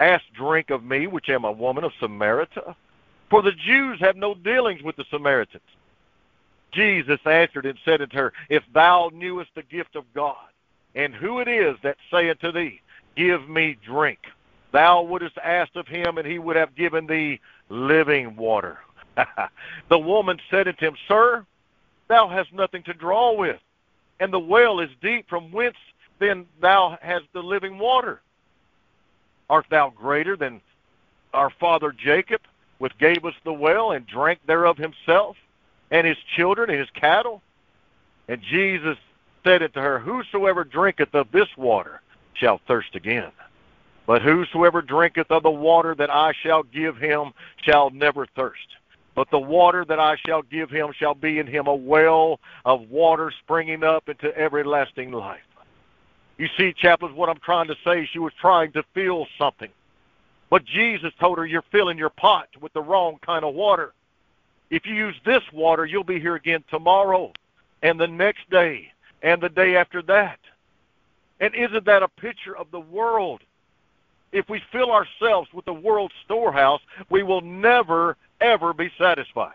ask 0.00 0.24
drink 0.34 0.70
of 0.70 0.82
me, 0.82 1.06
which 1.06 1.28
am 1.28 1.44
a 1.44 1.52
woman 1.52 1.84
of 1.84 1.92
Samaria? 2.00 2.48
For 3.28 3.42
the 3.42 3.52
Jews 3.52 4.00
have 4.00 4.16
no 4.16 4.34
dealings 4.34 4.82
with 4.82 4.96
the 4.96 5.04
Samaritans. 5.10 5.62
Jesus 6.72 7.20
answered 7.24 7.66
and 7.66 7.78
said 7.84 8.00
unto 8.00 8.16
her, 8.16 8.32
If 8.48 8.64
thou 8.74 9.10
knewest 9.12 9.50
the 9.54 9.62
gift 9.62 9.94
of 9.94 10.04
God, 10.14 10.36
and 10.94 11.14
who 11.14 11.38
it 11.38 11.46
is 11.46 11.76
that 11.82 11.96
saith 12.10 12.40
to 12.40 12.50
thee, 12.50 12.80
Give 13.16 13.48
me 13.48 13.76
drink, 13.84 14.18
Thou 14.72 15.02
wouldst 15.02 15.36
asked 15.38 15.76
of 15.76 15.86
him, 15.86 16.18
and 16.18 16.26
he 16.26 16.38
would 16.38 16.56
have 16.56 16.74
given 16.74 17.06
thee 17.06 17.40
living 17.68 18.36
water. 18.36 18.78
the 19.88 19.98
woman 19.98 20.38
said 20.50 20.68
unto 20.68 20.86
him, 20.86 20.96
Sir, 21.08 21.44
thou 22.08 22.28
hast 22.28 22.52
nothing 22.52 22.82
to 22.84 22.94
draw 22.94 23.34
with, 23.34 23.60
and 24.20 24.32
the 24.32 24.38
well 24.38 24.80
is 24.80 24.90
deep. 25.02 25.28
From 25.28 25.50
whence 25.50 25.76
then 26.18 26.46
thou 26.60 26.98
hast 27.00 27.24
the 27.32 27.42
living 27.42 27.78
water? 27.78 28.20
Art 29.48 29.66
thou 29.70 29.90
greater 29.90 30.36
than 30.36 30.60
our 31.34 31.50
father 31.50 31.92
Jacob, 31.92 32.42
which 32.78 32.96
gave 32.98 33.24
us 33.24 33.34
the 33.44 33.52
well 33.52 33.92
and 33.92 34.06
drank 34.06 34.38
thereof 34.46 34.76
himself, 34.76 35.36
and 35.90 36.06
his 36.06 36.18
children 36.36 36.70
and 36.70 36.78
his 36.78 36.90
cattle? 36.90 37.42
And 38.28 38.40
Jesus 38.42 38.96
said 39.42 39.62
unto 39.62 39.80
her, 39.80 39.98
Whosoever 39.98 40.62
drinketh 40.62 41.14
of 41.14 41.32
this 41.32 41.48
water 41.56 42.00
shall 42.34 42.60
thirst 42.68 42.94
again. 42.94 43.32
But 44.10 44.22
whosoever 44.22 44.82
drinketh 44.82 45.30
of 45.30 45.44
the 45.44 45.52
water 45.52 45.94
that 45.94 46.10
I 46.10 46.32
shall 46.42 46.64
give 46.64 46.96
him 46.96 47.30
shall 47.62 47.90
never 47.90 48.26
thirst. 48.26 48.66
But 49.14 49.30
the 49.30 49.38
water 49.38 49.84
that 49.84 50.00
I 50.00 50.16
shall 50.26 50.42
give 50.42 50.68
him 50.68 50.90
shall 50.98 51.14
be 51.14 51.38
in 51.38 51.46
him 51.46 51.68
a 51.68 51.74
well 51.76 52.40
of 52.64 52.90
water 52.90 53.32
springing 53.38 53.84
up 53.84 54.08
into 54.08 54.36
everlasting 54.36 55.12
life. 55.12 55.46
You 56.38 56.48
see, 56.58 56.72
chaplain, 56.72 57.14
what 57.14 57.28
I'm 57.28 57.38
trying 57.38 57.68
to 57.68 57.76
say, 57.84 58.04
she 58.12 58.18
was 58.18 58.32
trying 58.40 58.72
to 58.72 58.82
fill 58.94 59.28
something. 59.38 59.70
But 60.50 60.64
Jesus 60.64 61.12
told 61.20 61.38
her, 61.38 61.46
You're 61.46 61.62
filling 61.70 61.96
your 61.96 62.10
pot 62.10 62.48
with 62.60 62.72
the 62.72 62.82
wrong 62.82 63.20
kind 63.24 63.44
of 63.44 63.54
water. 63.54 63.92
If 64.70 64.86
you 64.86 64.94
use 64.94 65.14
this 65.24 65.44
water, 65.52 65.86
you'll 65.86 66.02
be 66.02 66.18
here 66.18 66.34
again 66.34 66.64
tomorrow 66.68 67.32
and 67.80 68.00
the 68.00 68.08
next 68.08 68.50
day 68.50 68.90
and 69.22 69.40
the 69.40 69.48
day 69.48 69.76
after 69.76 70.02
that. 70.02 70.40
And 71.38 71.54
isn't 71.54 71.84
that 71.84 72.02
a 72.02 72.08
picture 72.08 72.56
of 72.56 72.72
the 72.72 72.80
world? 72.80 73.42
If 74.32 74.48
we 74.48 74.62
fill 74.72 74.92
ourselves 74.92 75.48
with 75.52 75.64
the 75.64 75.72
world's 75.72 76.14
storehouse, 76.24 76.80
we 77.08 77.22
will 77.22 77.40
never, 77.40 78.16
ever 78.40 78.72
be 78.72 78.90
satisfied. 78.98 79.54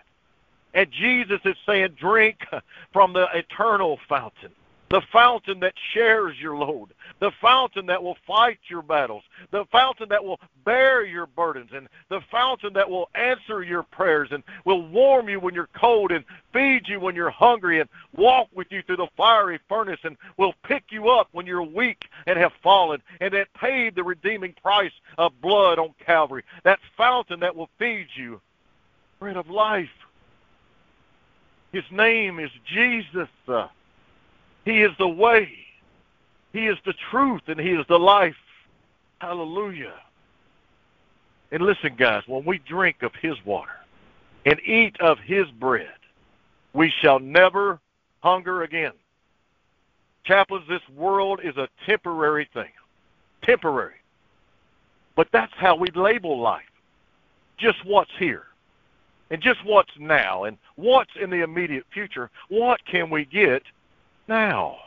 And 0.73 0.91
Jesus 0.91 1.39
is 1.45 1.55
saying, 1.65 1.95
drink 1.99 2.45
from 2.91 3.13
the 3.13 3.27
eternal 3.33 3.99
fountain 4.09 4.51
the 4.95 5.01
fountain 5.11 5.59
that 5.59 5.73
shares 5.93 6.37
your 6.39 6.55
load, 6.55 6.87
the 7.19 7.29
fountain 7.41 7.85
that 7.85 8.01
will 8.01 8.15
fight 8.25 8.59
your 8.69 8.81
battles, 8.81 9.23
the 9.51 9.65
fountain 9.69 10.07
that 10.07 10.23
will 10.23 10.39
bear 10.63 11.03
your 11.03 11.25
burdens, 11.25 11.69
and 11.75 11.89
the 12.07 12.21
fountain 12.31 12.71
that 12.71 12.89
will 12.89 13.09
answer 13.13 13.61
your 13.61 13.83
prayers 13.83 14.29
and 14.31 14.41
will 14.63 14.87
warm 14.87 15.27
you 15.27 15.37
when 15.37 15.53
you're 15.53 15.67
cold 15.75 16.13
and 16.13 16.23
feed 16.53 16.87
you 16.87 16.97
when 17.01 17.13
you're 17.13 17.29
hungry 17.29 17.81
and 17.81 17.89
walk 18.15 18.47
with 18.55 18.67
you 18.71 18.81
through 18.83 18.95
the 18.95 19.09
fiery 19.17 19.59
furnace 19.67 19.99
and 20.05 20.15
will 20.37 20.53
pick 20.63 20.85
you 20.91 21.09
up 21.09 21.27
when 21.33 21.45
you're 21.45 21.61
weak 21.61 22.05
and 22.25 22.39
have 22.39 22.53
fallen, 22.63 23.01
and 23.19 23.33
that 23.33 23.53
paid 23.53 23.95
the 23.95 24.03
redeeming 24.03 24.53
price 24.63 24.93
of 25.17 25.33
blood 25.41 25.77
on 25.77 25.93
Calvary. 26.05 26.43
That 26.63 26.79
fountain 26.95 27.41
that 27.41 27.53
will 27.53 27.69
feed 27.77 28.07
you 28.15 28.39
bread 29.19 29.35
of 29.35 29.49
life. 29.49 29.89
His 31.73 31.83
name 31.91 32.39
is 32.39 32.51
Jesus. 32.65 33.27
He 34.65 34.81
is 34.81 34.91
the 34.97 35.07
way. 35.07 35.49
He 36.51 36.65
is 36.67 36.77
the 36.85 36.93
truth 37.11 37.43
and 37.47 37.59
He 37.59 37.71
is 37.71 37.85
the 37.87 37.99
life. 37.99 38.35
Hallelujah. 39.19 39.93
And 41.51 41.63
listen, 41.63 41.95
guys, 41.95 42.23
when 42.27 42.43
we 42.43 42.57
drink 42.59 43.03
of 43.03 43.11
His 43.21 43.35
water 43.45 43.77
and 44.45 44.59
eat 44.61 44.99
of 44.99 45.19
His 45.19 45.47
bread, 45.59 45.93
we 46.73 46.91
shall 47.01 47.19
never 47.19 47.79
hunger 48.21 48.63
again. 48.63 48.91
Chaplains, 50.25 50.65
this 50.67 50.81
world 50.95 51.39
is 51.43 51.55
a 51.55 51.69
temporary 51.85 52.49
thing. 52.53 52.71
Temporary. 53.43 53.93
But 55.15 55.27
that's 55.31 55.53
how 55.55 55.75
we 55.75 55.89
label 55.91 56.39
life. 56.39 56.63
Just 57.57 57.85
what's 57.85 58.11
here. 58.17 58.45
And 59.29 59.41
just 59.41 59.63
what's 59.65 59.91
now. 59.99 60.45
And 60.45 60.57
what's 60.75 61.11
in 61.21 61.29
the 61.29 61.43
immediate 61.43 61.85
future. 61.93 62.31
What 62.49 62.83
can 62.85 63.09
we 63.09 63.25
get 63.25 63.61
now. 64.27 64.77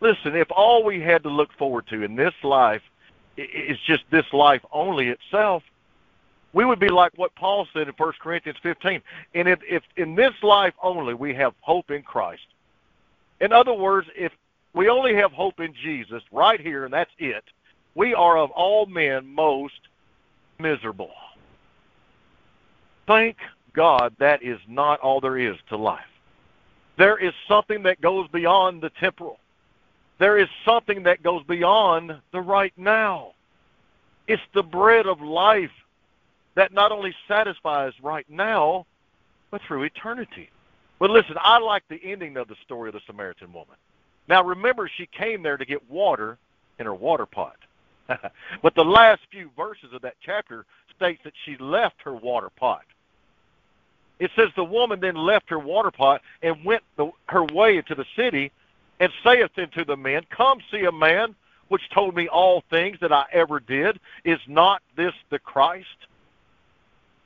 Listen, 0.00 0.36
if 0.36 0.48
all 0.50 0.84
we 0.84 1.00
had 1.00 1.22
to 1.22 1.30
look 1.30 1.52
forward 1.58 1.86
to 1.88 2.02
in 2.02 2.16
this 2.16 2.34
life 2.42 2.82
is 3.36 3.78
just 3.86 4.04
this 4.10 4.26
life 4.32 4.62
only 4.72 5.08
itself, 5.08 5.62
we 6.52 6.64
would 6.64 6.78
be 6.78 6.88
like 6.88 7.12
what 7.16 7.34
Paul 7.34 7.66
said 7.72 7.88
in 7.88 7.94
1 7.96 8.12
Corinthians 8.20 8.58
15. 8.62 9.02
And 9.34 9.48
if, 9.48 9.58
if 9.68 9.82
in 9.96 10.14
this 10.14 10.32
life 10.42 10.74
only 10.82 11.14
we 11.14 11.34
have 11.34 11.54
hope 11.60 11.90
in 11.90 12.02
Christ, 12.02 12.46
in 13.40 13.52
other 13.52 13.74
words, 13.74 14.08
if 14.16 14.32
we 14.72 14.88
only 14.88 15.14
have 15.14 15.32
hope 15.32 15.60
in 15.60 15.74
Jesus 15.74 16.22
right 16.32 16.60
here 16.60 16.84
and 16.84 16.92
that's 16.92 17.10
it, 17.18 17.44
we 17.94 18.14
are 18.14 18.38
of 18.38 18.50
all 18.50 18.86
men 18.86 19.26
most 19.26 19.80
miserable. 20.58 21.12
Thank 23.06 23.36
God 23.72 24.14
that 24.18 24.42
is 24.42 24.58
not 24.68 25.00
all 25.00 25.20
there 25.20 25.38
is 25.38 25.56
to 25.68 25.76
life. 25.76 26.04
There 26.98 27.18
is 27.18 27.32
something 27.48 27.82
that 27.82 28.00
goes 28.00 28.28
beyond 28.28 28.82
the 28.82 28.90
temporal. 28.90 29.38
There 30.18 30.38
is 30.38 30.48
something 30.64 31.02
that 31.02 31.22
goes 31.22 31.42
beyond 31.44 32.12
the 32.32 32.40
right 32.40 32.72
now. 32.76 33.32
It's 34.26 34.42
the 34.54 34.62
bread 34.62 35.06
of 35.06 35.20
life. 35.20 35.70
that 36.54 36.72
not 36.72 36.90
only 36.90 37.14
satisfies 37.28 37.92
right 38.02 38.24
now, 38.30 38.86
but 39.50 39.60
through 39.68 39.82
eternity. 39.82 40.48
But 40.98 41.10
listen, 41.10 41.36
I 41.38 41.58
like 41.58 41.82
the 41.88 42.00
ending 42.02 42.38
of 42.38 42.48
the 42.48 42.56
story 42.64 42.88
of 42.88 42.94
the 42.94 43.02
Samaritan 43.06 43.52
woman. 43.52 43.76
Now 44.26 44.42
remember, 44.42 44.90
she 44.96 45.06
came 45.06 45.42
there 45.42 45.58
to 45.58 45.66
get 45.66 45.88
water 45.90 46.38
in 46.78 46.86
her 46.86 46.94
water 46.94 47.26
pot. 47.26 47.56
but 48.62 48.74
the 48.74 48.84
last 48.84 49.20
few 49.30 49.50
verses 49.56 49.90
of 49.92 50.00
that 50.02 50.14
chapter 50.24 50.64
states 50.96 51.20
that 51.24 51.34
she 51.44 51.56
left 51.58 51.96
her 52.02 52.14
water 52.14 52.50
pot. 52.50 52.84
It 54.18 54.30
says 54.34 54.48
the 54.56 54.64
woman 54.64 55.00
then 55.00 55.14
left 55.14 55.50
her 55.50 55.58
water 55.58 55.90
pot 55.90 56.22
and 56.42 56.64
went 56.64 56.82
the, 56.96 57.10
her 57.28 57.44
way 57.44 57.76
into 57.76 57.94
the 57.94 58.06
city 58.16 58.50
and 58.98 59.12
saith 59.22 59.50
unto 59.58 59.84
the 59.84 59.96
men, 59.96 60.22
Come 60.30 60.58
see 60.70 60.84
a 60.84 60.92
man 60.92 61.34
which 61.68 61.90
told 61.90 62.14
me 62.14 62.28
all 62.28 62.62
things 62.70 62.98
that 63.00 63.12
I 63.12 63.24
ever 63.32 63.60
did. 63.60 63.98
Is 64.24 64.40
not 64.46 64.82
this 64.96 65.12
the 65.30 65.38
Christ? 65.38 65.86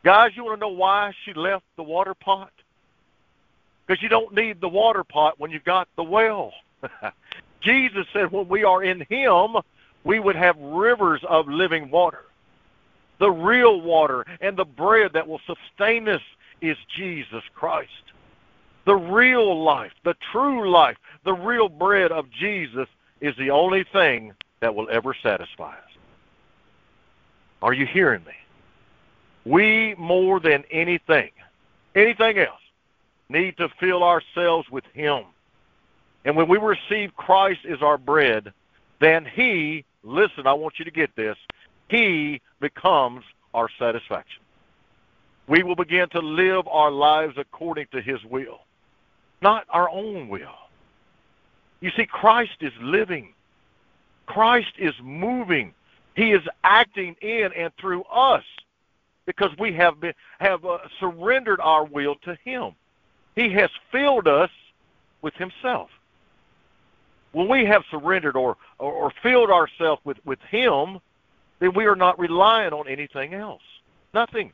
Guys, 0.03 0.33
you 0.35 0.45
want 0.45 0.57
to 0.57 0.61
know 0.61 0.73
why 0.73 1.13
she 1.25 1.35
left 1.35 1.65
the 1.77 1.83
water 1.83 2.15
pot? 2.15 2.53
Because 3.87 4.03
you 4.03 4.09
don't 4.09 4.35
need 4.35 4.61
the 4.61 4.69
water 4.69 5.05
pot 5.05 5.39
when 5.39 5.51
you've 5.51 5.65
got 5.65 5.89
the 5.97 6.03
well. 6.03 6.53
Jesus 7.61 8.07
said 8.13 8.33
when 8.33 8.49
we 8.49 8.65
are 8.65 8.83
in 8.83 9.05
Him, 9.09 9.57
we 10.05 10.19
would 10.19 10.37
have 10.37 10.57
rivers 10.59 11.21
of 11.29 11.49
living 11.49 11.91
water. 11.91 12.25
The 13.19 13.31
real 13.31 13.81
water 13.81 14.25
and 14.41 14.57
the 14.57 14.65
bread 14.65 15.13
that 15.13 15.29
will 15.29 15.41
sustain 15.47 16.09
us 16.09 16.23
is 16.61 16.77
Jesus 16.97 17.43
Christ. 17.55 17.91
The 18.87 18.97
real 18.97 19.63
life, 19.63 19.93
the 20.05 20.17
true 20.33 20.71
life, 20.71 20.97
the 21.25 21.35
real 21.35 21.69
bread 21.69 22.13
of 22.13 22.31
Jesus 22.31 22.89
is 23.21 23.37
the 23.37 23.51
only 23.51 23.85
thing 23.85 24.33
that 24.61 24.75
will 24.75 24.89
ever 24.91 25.15
satisfy 25.23 25.73
us. 25.73 25.91
Are 27.63 27.73
you 27.73 27.87
hearing 27.87 28.25
me? 28.25 28.33
We, 29.45 29.95
more 29.99 30.41
than 30.41 30.65
anything, 30.71 31.31
anything 31.95 32.39
else, 32.39 32.61
need 33.29 33.57
to 33.59 33.69
fill 33.79 34.03
ourselves 34.03 34.69
with 34.71 34.85
Him. 34.93 35.25
And 36.25 36.37
when 36.37 36.49
we 36.49 36.59
receive 36.59 37.17
Christ 37.17 37.61
as 37.69 37.83
our 37.83 37.99
bread, 37.99 38.53
then 39.01 39.25
He, 39.25 39.85
listen, 40.03 40.47
I 40.47 40.53
want 40.53 40.79
you 40.79 40.85
to 40.85 40.91
get 40.91 41.15
this, 41.17 41.37
He 41.89 42.41
becomes 42.61 43.25
our 43.55 43.69
satisfaction. 43.79 44.43
We 45.51 45.65
will 45.65 45.75
begin 45.75 46.09
to 46.11 46.21
live 46.21 46.69
our 46.69 46.93
lives 46.93 47.35
according 47.37 47.89
to 47.91 48.01
His 48.01 48.23
will, 48.25 48.61
not 49.43 49.67
our 49.69 49.91
own 49.91 50.29
will. 50.29 50.55
You 51.81 51.91
see, 51.97 52.07
Christ 52.07 52.59
is 52.61 52.73
living. 52.81 53.35
Christ 54.27 54.71
is 54.79 54.95
moving. 55.03 55.75
He 56.15 56.31
is 56.31 56.43
acting 56.63 57.17
in 57.21 57.53
and 57.57 57.73
through 57.81 58.05
us 58.05 58.45
because 59.27 59.51
we 59.59 59.73
have 59.73 59.99
been 60.01 60.15
have 60.39 60.65
uh, 60.65 60.79
surrendered 61.01 61.59
our 61.61 61.85
will 61.85 62.15
to 62.23 62.39
Him. 62.45 62.75
He 63.35 63.51
has 63.55 63.71
filled 63.91 64.29
us 64.29 64.51
with 65.21 65.35
Himself. 65.35 65.91
When 67.33 67.49
we 67.49 67.65
have 67.65 67.83
surrendered 67.91 68.37
or, 68.37 68.57
or, 68.79 68.93
or 68.93 69.13
filled 69.21 69.51
ourselves 69.51 70.01
with, 70.05 70.25
with 70.25 70.41
Him, 70.49 71.01
then 71.59 71.75
we 71.75 71.87
are 71.87 71.97
not 71.97 72.21
relying 72.21 72.73
on 72.73 72.87
anything 72.87 73.35
else. 73.35 73.63
Nothing. 74.15 74.53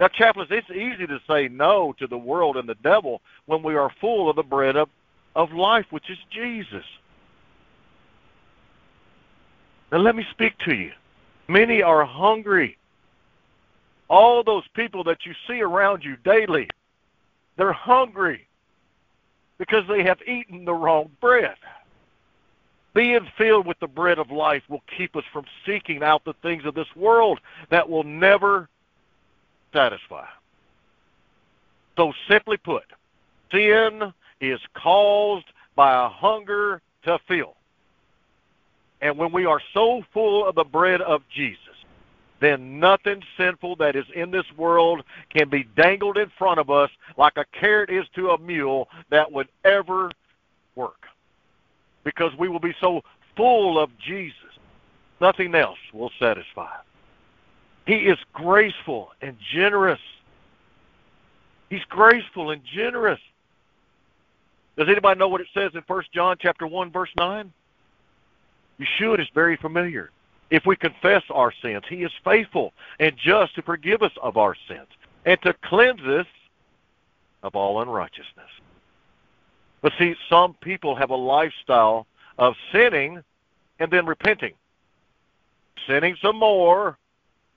Now, 0.00 0.08
chaplains, 0.08 0.48
it's 0.50 0.70
easy 0.70 1.06
to 1.06 1.20
say 1.28 1.48
no 1.48 1.94
to 1.98 2.06
the 2.06 2.16
world 2.16 2.56
and 2.56 2.66
the 2.66 2.74
devil 2.76 3.20
when 3.44 3.62
we 3.62 3.74
are 3.74 3.92
full 4.00 4.30
of 4.30 4.36
the 4.36 4.42
bread 4.42 4.74
of, 4.74 4.88
of 5.36 5.52
life, 5.52 5.84
which 5.90 6.08
is 6.08 6.16
Jesus. 6.30 6.84
Now, 9.92 9.98
let 9.98 10.16
me 10.16 10.24
speak 10.30 10.56
to 10.64 10.74
you. 10.74 10.92
Many 11.48 11.82
are 11.82 12.06
hungry. 12.06 12.78
All 14.08 14.42
those 14.42 14.64
people 14.74 15.04
that 15.04 15.26
you 15.26 15.34
see 15.46 15.60
around 15.60 16.02
you 16.02 16.16
daily, 16.24 16.70
they're 17.58 17.70
hungry 17.70 18.48
because 19.58 19.84
they 19.86 20.02
have 20.02 20.18
eaten 20.26 20.64
the 20.64 20.72
wrong 20.72 21.10
bread. 21.20 21.56
Being 22.94 23.28
filled 23.36 23.66
with 23.66 23.78
the 23.80 23.86
bread 23.86 24.18
of 24.18 24.30
life 24.30 24.62
will 24.70 24.82
keep 24.96 25.14
us 25.14 25.24
from 25.30 25.44
seeking 25.66 26.02
out 26.02 26.24
the 26.24 26.34
things 26.40 26.64
of 26.64 26.74
this 26.74 26.88
world 26.96 27.38
that 27.68 27.88
will 27.88 28.02
never 28.02 28.70
satisfy. 29.72 30.26
So, 31.96 32.12
simply 32.28 32.56
put, 32.56 32.84
sin 33.52 34.12
is 34.40 34.60
caused 34.74 35.46
by 35.76 36.06
a 36.06 36.08
hunger 36.08 36.80
to 37.04 37.18
fill. 37.28 37.56
And 39.02 39.16
when 39.16 39.32
we 39.32 39.46
are 39.46 39.60
so 39.72 40.02
full 40.12 40.46
of 40.46 40.54
the 40.54 40.64
bread 40.64 41.00
of 41.00 41.22
Jesus, 41.34 41.58
then 42.40 42.80
nothing 42.80 43.22
sinful 43.36 43.76
that 43.76 43.96
is 43.96 44.06
in 44.14 44.30
this 44.30 44.46
world 44.56 45.02
can 45.34 45.48
be 45.48 45.64
dangled 45.76 46.16
in 46.16 46.30
front 46.38 46.58
of 46.58 46.70
us 46.70 46.90
like 47.16 47.34
a 47.36 47.44
carrot 47.58 47.90
is 47.90 48.06
to 48.14 48.30
a 48.30 48.38
mule 48.38 48.88
that 49.10 49.30
would 49.30 49.48
ever 49.64 50.10
work. 50.74 51.06
Because 52.02 52.32
we 52.38 52.48
will 52.48 52.60
be 52.60 52.74
so 52.80 53.02
full 53.36 53.78
of 53.78 53.90
Jesus, 53.98 54.34
nothing 55.20 55.54
else 55.54 55.78
will 55.92 56.10
satisfy. 56.18 56.76
He 57.90 57.96
is 58.06 58.18
graceful 58.32 59.10
and 59.20 59.36
generous. 59.52 59.98
He's 61.70 61.82
graceful 61.88 62.52
and 62.52 62.62
generous. 62.64 63.18
Does 64.78 64.86
anybody 64.88 65.18
know 65.18 65.26
what 65.26 65.40
it 65.40 65.48
says 65.52 65.72
in 65.74 65.82
1 65.84 66.02
John 66.14 66.36
chapter 66.38 66.68
1 66.68 66.92
verse 66.92 67.10
9? 67.18 67.52
You 68.78 68.86
should, 68.96 69.18
it's 69.18 69.32
very 69.34 69.56
familiar. 69.56 70.12
If 70.50 70.66
we 70.66 70.76
confess 70.76 71.24
our 71.30 71.52
sins, 71.62 71.82
he 71.88 72.04
is 72.04 72.12
faithful 72.22 72.72
and 73.00 73.16
just 73.16 73.56
to 73.56 73.62
forgive 73.62 74.02
us 74.02 74.12
of 74.22 74.36
our 74.36 74.54
sins 74.68 74.86
and 75.26 75.42
to 75.42 75.52
cleanse 75.64 76.02
us 76.02 76.26
of 77.42 77.56
all 77.56 77.82
unrighteousness. 77.82 78.52
But 79.82 79.94
see, 79.98 80.14
some 80.28 80.54
people 80.60 80.94
have 80.94 81.10
a 81.10 81.16
lifestyle 81.16 82.06
of 82.38 82.54
sinning 82.70 83.24
and 83.80 83.90
then 83.90 84.06
repenting. 84.06 84.52
Sinning 85.88 86.16
some 86.22 86.36
more 86.36 86.96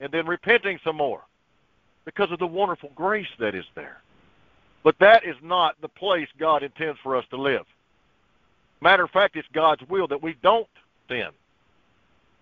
and 0.03 0.11
then 0.11 0.27
repenting 0.27 0.77
some 0.83 0.97
more 0.97 1.21
because 2.03 2.29
of 2.29 2.37
the 2.37 2.45
wonderful 2.45 2.91
grace 2.93 3.25
that 3.39 3.55
is 3.55 3.63
there. 3.73 4.01
But 4.83 4.99
that 4.99 5.25
is 5.25 5.37
not 5.41 5.79
the 5.81 5.87
place 5.87 6.27
God 6.37 6.61
intends 6.61 6.99
for 7.01 7.15
us 7.15 7.23
to 7.29 7.37
live. 7.37 7.65
Matter 8.81 9.05
of 9.05 9.11
fact, 9.11 9.37
it's 9.37 9.47
God's 9.53 9.81
will 9.87 10.09
that 10.09 10.21
we 10.21 10.35
don't 10.43 10.67
sin. 11.07 11.29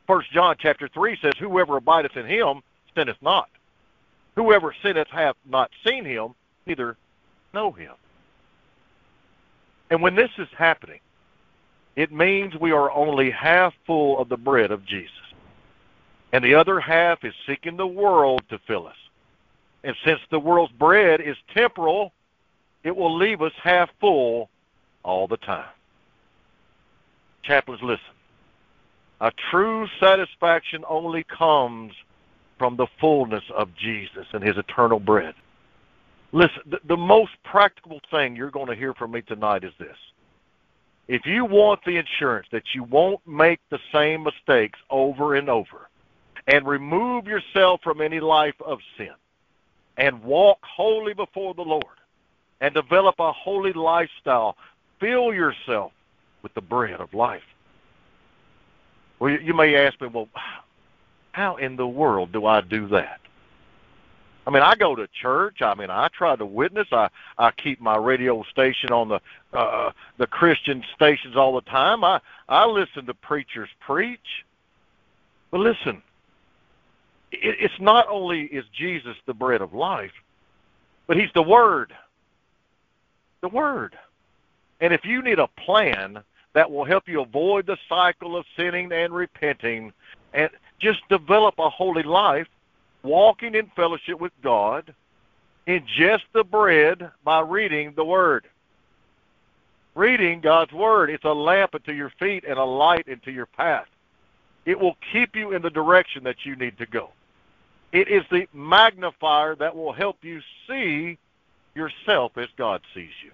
First 0.07 0.31
John 0.31 0.55
chapter 0.59 0.87
three 0.87 1.19
says, 1.21 1.33
Whoever 1.39 1.77
abideth 1.77 2.17
in 2.17 2.25
him 2.25 2.63
sinneth 2.95 3.21
not. 3.21 3.47
Whoever 4.35 4.73
sinneth 4.81 5.09
hath 5.09 5.35
not 5.47 5.69
seen 5.85 6.03
him, 6.03 6.33
neither 6.65 6.97
know 7.53 7.71
him. 7.71 7.93
And 9.91 10.01
when 10.01 10.15
this 10.15 10.31
is 10.39 10.47
happening, 10.57 10.99
it 11.95 12.11
means 12.11 12.55
we 12.55 12.71
are 12.71 12.89
only 12.89 13.29
half 13.29 13.75
full 13.85 14.17
of 14.19 14.29
the 14.29 14.37
bread 14.37 14.71
of 14.71 14.83
Jesus. 14.83 15.20
And 16.33 16.43
the 16.43 16.55
other 16.55 16.79
half 16.79 17.23
is 17.23 17.33
seeking 17.45 17.77
the 17.77 17.87
world 17.87 18.41
to 18.49 18.59
fill 18.67 18.87
us. 18.87 18.95
And 19.83 19.95
since 20.05 20.19
the 20.29 20.39
world's 20.39 20.71
bread 20.73 21.21
is 21.21 21.35
temporal, 21.53 22.13
it 22.83 22.95
will 22.95 23.17
leave 23.17 23.41
us 23.41 23.51
half 23.61 23.89
full 23.99 24.49
all 25.03 25.27
the 25.27 25.37
time. 25.37 25.69
Chaplains, 27.43 27.81
listen. 27.81 28.05
A 29.19 29.31
true 29.51 29.87
satisfaction 29.99 30.83
only 30.87 31.23
comes 31.23 31.93
from 32.57 32.75
the 32.77 32.87
fullness 32.99 33.43
of 33.55 33.69
Jesus 33.75 34.25
and 34.33 34.43
his 34.43 34.57
eternal 34.57 34.99
bread. 34.99 35.33
Listen, 36.31 36.61
the, 36.65 36.79
the 36.87 36.97
most 36.97 37.31
practical 37.43 37.99
thing 38.09 38.35
you're 38.35 38.51
going 38.51 38.67
to 38.67 38.75
hear 38.75 38.93
from 38.93 39.11
me 39.11 39.21
tonight 39.21 39.63
is 39.63 39.73
this. 39.79 39.97
If 41.07 41.25
you 41.25 41.43
want 41.43 41.81
the 41.85 41.97
insurance 41.97 42.47
that 42.51 42.63
you 42.73 42.83
won't 42.83 43.19
make 43.27 43.59
the 43.69 43.79
same 43.91 44.23
mistakes 44.23 44.79
over 44.89 45.35
and 45.35 45.49
over 45.49 45.89
and 46.47 46.67
remove 46.67 47.27
yourself 47.27 47.81
from 47.83 48.01
any 48.01 48.19
life 48.19 48.55
of 48.65 48.79
sin 48.97 49.13
and 49.97 50.23
walk 50.23 50.59
holy 50.63 51.13
before 51.13 51.53
the 51.53 51.61
Lord, 51.61 51.85
and 52.59 52.73
develop 52.73 53.15
a 53.19 53.31
holy 53.31 53.73
lifestyle. 53.73 54.55
Fill 54.99 55.33
yourself 55.33 55.91
with 56.41 56.53
the 56.53 56.61
bread 56.61 56.99
of 57.01 57.13
life. 57.13 57.43
Well, 59.19 59.31
you 59.31 59.53
may 59.53 59.75
ask 59.75 59.99
me, 60.01 60.07
well, 60.07 60.29
how 61.31 61.57
in 61.57 61.75
the 61.75 61.87
world 61.87 62.31
do 62.31 62.45
I 62.45 62.61
do 62.61 62.87
that? 62.87 63.19
I 64.45 64.49
mean, 64.49 64.63
I 64.63 64.75
go 64.75 64.95
to 64.95 65.07
church. 65.07 65.61
I 65.61 65.75
mean, 65.75 65.91
I 65.91 66.07
try 66.07 66.35
to 66.35 66.45
witness. 66.45 66.87
I 66.91 67.09
I 67.37 67.51
keep 67.51 67.79
my 67.79 67.95
radio 67.97 68.43
station 68.43 68.91
on 68.91 69.09
the 69.09 69.19
uh, 69.53 69.91
the 70.17 70.25
Christian 70.25 70.83
stations 70.95 71.35
all 71.35 71.53
the 71.53 71.61
time. 71.61 72.03
I 72.03 72.19
I 72.49 72.65
listen 72.65 73.05
to 73.05 73.13
preachers 73.13 73.69
preach. 73.79 74.45
But 75.51 75.59
listen, 75.59 76.01
it, 77.31 77.57
it's 77.59 77.79
not 77.79 78.07
only 78.09 78.43
is 78.43 78.65
Jesus 78.73 79.15
the 79.25 79.33
bread 79.33 79.61
of 79.61 79.73
life, 79.73 80.11
but 81.07 81.17
He's 81.17 81.31
the 81.33 81.43
Word 81.43 81.93
the 83.41 83.49
Word. 83.49 83.97
And 84.79 84.93
if 84.93 85.03
you 85.03 85.21
need 85.21 85.39
a 85.39 85.47
plan 85.47 86.23
that 86.53 86.69
will 86.69 86.85
help 86.85 87.07
you 87.07 87.21
avoid 87.21 87.65
the 87.65 87.77
cycle 87.89 88.37
of 88.37 88.45
sinning 88.55 88.91
and 88.91 89.13
repenting 89.13 89.91
and 90.33 90.49
just 90.79 90.99
develop 91.09 91.55
a 91.59 91.69
holy 91.69 92.03
life, 92.03 92.47
walking 93.03 93.55
in 93.55 93.67
fellowship 93.75 94.19
with 94.19 94.31
God, 94.43 94.93
ingest 95.67 96.23
the 96.33 96.43
bread 96.43 97.11
by 97.23 97.41
reading 97.41 97.93
the 97.95 98.05
Word. 98.05 98.45
Reading 99.93 100.39
God's 100.39 100.71
Word, 100.71 101.09
it's 101.09 101.25
a 101.25 101.33
lamp 101.33 101.75
unto 101.75 101.91
your 101.91 102.11
feet 102.17 102.45
and 102.47 102.57
a 102.57 102.63
light 102.63 103.07
into 103.07 103.31
your 103.31 103.45
path. 103.45 103.87
It 104.65 104.79
will 104.79 104.95
keep 105.11 105.35
you 105.35 105.53
in 105.53 105.61
the 105.61 105.69
direction 105.69 106.23
that 106.23 106.45
you 106.45 106.55
need 106.55 106.77
to 106.77 106.85
go. 106.85 107.09
It 107.91 108.07
is 108.07 108.23
the 108.31 108.47
magnifier 108.53 109.55
that 109.55 109.75
will 109.75 109.91
help 109.91 110.17
you 110.23 110.41
see 110.67 111.17
yourself 111.75 112.37
as 112.37 112.47
God 112.57 112.81
sees 112.93 113.11
you. 113.23 113.31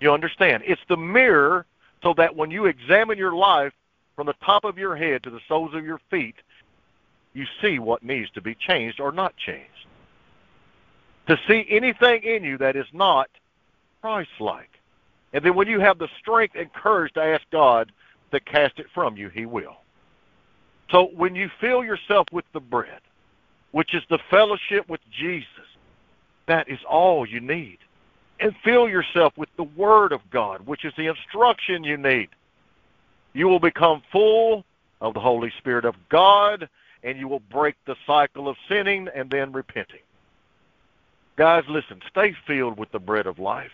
You 0.00 0.12
understand? 0.12 0.64
It's 0.66 0.82
the 0.88 0.96
mirror 0.96 1.66
so 2.02 2.14
that 2.16 2.36
when 2.36 2.50
you 2.50 2.66
examine 2.66 3.18
your 3.18 3.34
life 3.34 3.72
from 4.16 4.26
the 4.26 4.34
top 4.44 4.64
of 4.64 4.78
your 4.78 4.96
head 4.96 5.22
to 5.22 5.30
the 5.30 5.40
soles 5.48 5.74
of 5.74 5.84
your 5.84 6.00
feet, 6.10 6.36
you 7.32 7.46
see 7.60 7.78
what 7.78 8.02
needs 8.02 8.30
to 8.32 8.40
be 8.40 8.54
changed 8.54 9.00
or 9.00 9.12
not 9.12 9.36
changed. 9.36 9.70
To 11.28 11.38
see 11.48 11.66
anything 11.70 12.22
in 12.22 12.44
you 12.44 12.58
that 12.58 12.76
is 12.76 12.86
not 12.92 13.28
Christ 14.02 14.30
like. 14.40 14.70
And 15.32 15.44
then 15.44 15.54
when 15.54 15.66
you 15.66 15.80
have 15.80 15.98
the 15.98 16.08
strength 16.20 16.54
and 16.56 16.72
courage 16.72 17.14
to 17.14 17.22
ask 17.22 17.42
God 17.50 17.90
to 18.30 18.40
cast 18.40 18.78
it 18.78 18.86
from 18.94 19.16
you, 19.16 19.30
He 19.30 19.46
will. 19.46 19.76
So 20.90 21.10
when 21.14 21.34
you 21.34 21.50
fill 21.60 21.84
yourself 21.84 22.26
with 22.32 22.44
the 22.52 22.60
bread, 22.60 23.00
which 23.72 23.94
is 23.94 24.02
the 24.08 24.18
fellowship 24.30 24.88
with 24.88 25.00
Jesus, 25.10 25.48
that 26.46 26.68
is 26.68 26.78
all 26.88 27.26
you 27.26 27.40
need. 27.40 27.78
And 28.40 28.54
fill 28.64 28.88
yourself 28.88 29.32
with 29.36 29.48
the 29.56 29.64
Word 29.64 30.12
of 30.12 30.20
God, 30.30 30.66
which 30.66 30.84
is 30.84 30.92
the 30.96 31.06
instruction 31.06 31.84
you 31.84 31.96
need. 31.96 32.28
You 33.32 33.48
will 33.48 33.60
become 33.60 34.02
full 34.12 34.64
of 35.00 35.14
the 35.14 35.20
Holy 35.20 35.52
Spirit 35.58 35.84
of 35.84 35.94
God, 36.08 36.68
and 37.02 37.18
you 37.18 37.28
will 37.28 37.42
break 37.50 37.76
the 37.86 37.96
cycle 38.06 38.48
of 38.48 38.56
sinning 38.68 39.08
and 39.14 39.30
then 39.30 39.52
repenting. 39.52 40.00
Guys, 41.36 41.64
listen, 41.68 42.00
stay 42.08 42.34
filled 42.46 42.78
with 42.78 42.90
the 42.92 42.98
bread 42.98 43.26
of 43.26 43.38
life. 43.38 43.72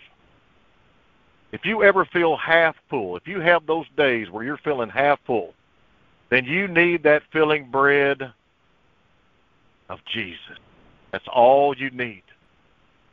If 1.53 1.65
you 1.65 1.83
ever 1.83 2.05
feel 2.05 2.37
half 2.37 2.77
full, 2.89 3.17
if 3.17 3.27
you 3.27 3.41
have 3.41 3.67
those 3.67 3.87
days 3.97 4.31
where 4.31 4.45
you're 4.45 4.57
feeling 4.59 4.89
half 4.89 5.19
full, 5.27 5.53
then 6.31 6.45
you 6.45 6.69
need 6.69 7.03
that 7.03 7.23
filling 7.33 7.71
bread 7.71 8.33
of 9.89 9.99
Jesus. 10.13 10.59
That's 11.11 11.27
all 11.29 11.77
you 11.77 11.91
need. 11.91 12.23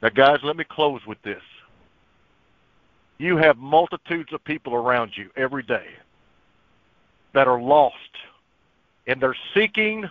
Now, 0.01 0.09
guys, 0.09 0.39
let 0.43 0.55
me 0.55 0.63
close 0.63 1.01
with 1.07 1.21
this. 1.23 1.41
You 3.17 3.37
have 3.37 3.57
multitudes 3.57 4.31
of 4.31 4.43
people 4.43 4.75
around 4.75 5.11
you 5.17 5.29
every 5.35 5.63
day 5.63 5.87
that 7.33 7.47
are 7.47 7.59
lost, 7.59 7.95
and 9.07 9.19
they're 9.19 9.35
seeking, 9.55 10.07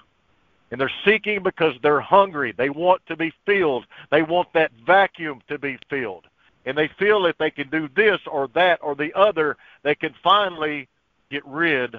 and 0.72 0.80
they're 0.80 0.90
seeking 1.04 1.44
because 1.44 1.74
they're 1.82 2.00
hungry. 2.00 2.52
They 2.56 2.70
want 2.70 3.02
to 3.06 3.16
be 3.16 3.32
filled. 3.46 3.86
They 4.10 4.22
want 4.22 4.52
that 4.54 4.72
vacuum 4.84 5.40
to 5.48 5.58
be 5.58 5.78
filled. 5.88 6.24
And 6.64 6.76
they 6.76 6.90
feel 6.98 7.26
if 7.26 7.38
they 7.38 7.52
can 7.52 7.70
do 7.70 7.88
this 7.94 8.18
or 8.26 8.48
that 8.54 8.80
or 8.82 8.96
the 8.96 9.14
other, 9.14 9.56
they 9.84 9.94
can 9.94 10.12
finally 10.24 10.88
get 11.30 11.46
rid 11.46 11.94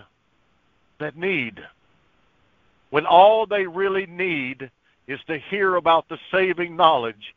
that 1.00 1.18
need. 1.18 1.60
When 2.90 3.06
all 3.06 3.46
they 3.46 3.68
really 3.68 4.06
need 4.06 4.70
is 5.08 5.20
to 5.28 5.38
hear 5.38 5.76
about 5.76 6.08
the 6.10 6.18
saving 6.32 6.76
knowledge 6.76 7.36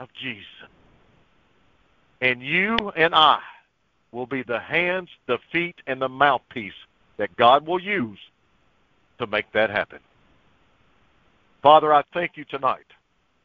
of 0.00 0.08
Jesus. 0.20 0.44
And 2.20 2.42
you 2.42 2.76
and 2.96 3.14
I 3.14 3.40
will 4.12 4.26
be 4.26 4.42
the 4.42 4.58
hands, 4.58 5.08
the 5.26 5.38
feet, 5.52 5.76
and 5.86 6.00
the 6.00 6.08
mouthpiece 6.08 6.72
that 7.18 7.36
God 7.36 7.66
will 7.66 7.80
use 7.80 8.18
to 9.18 9.26
make 9.26 9.50
that 9.52 9.70
happen. 9.70 9.98
Father, 11.62 11.92
I 11.92 12.02
thank 12.14 12.36
you 12.36 12.44
tonight 12.44 12.86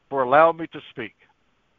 for 0.08 0.22
allowing 0.22 0.58
me 0.58 0.66
to 0.68 0.80
speak. 0.90 1.14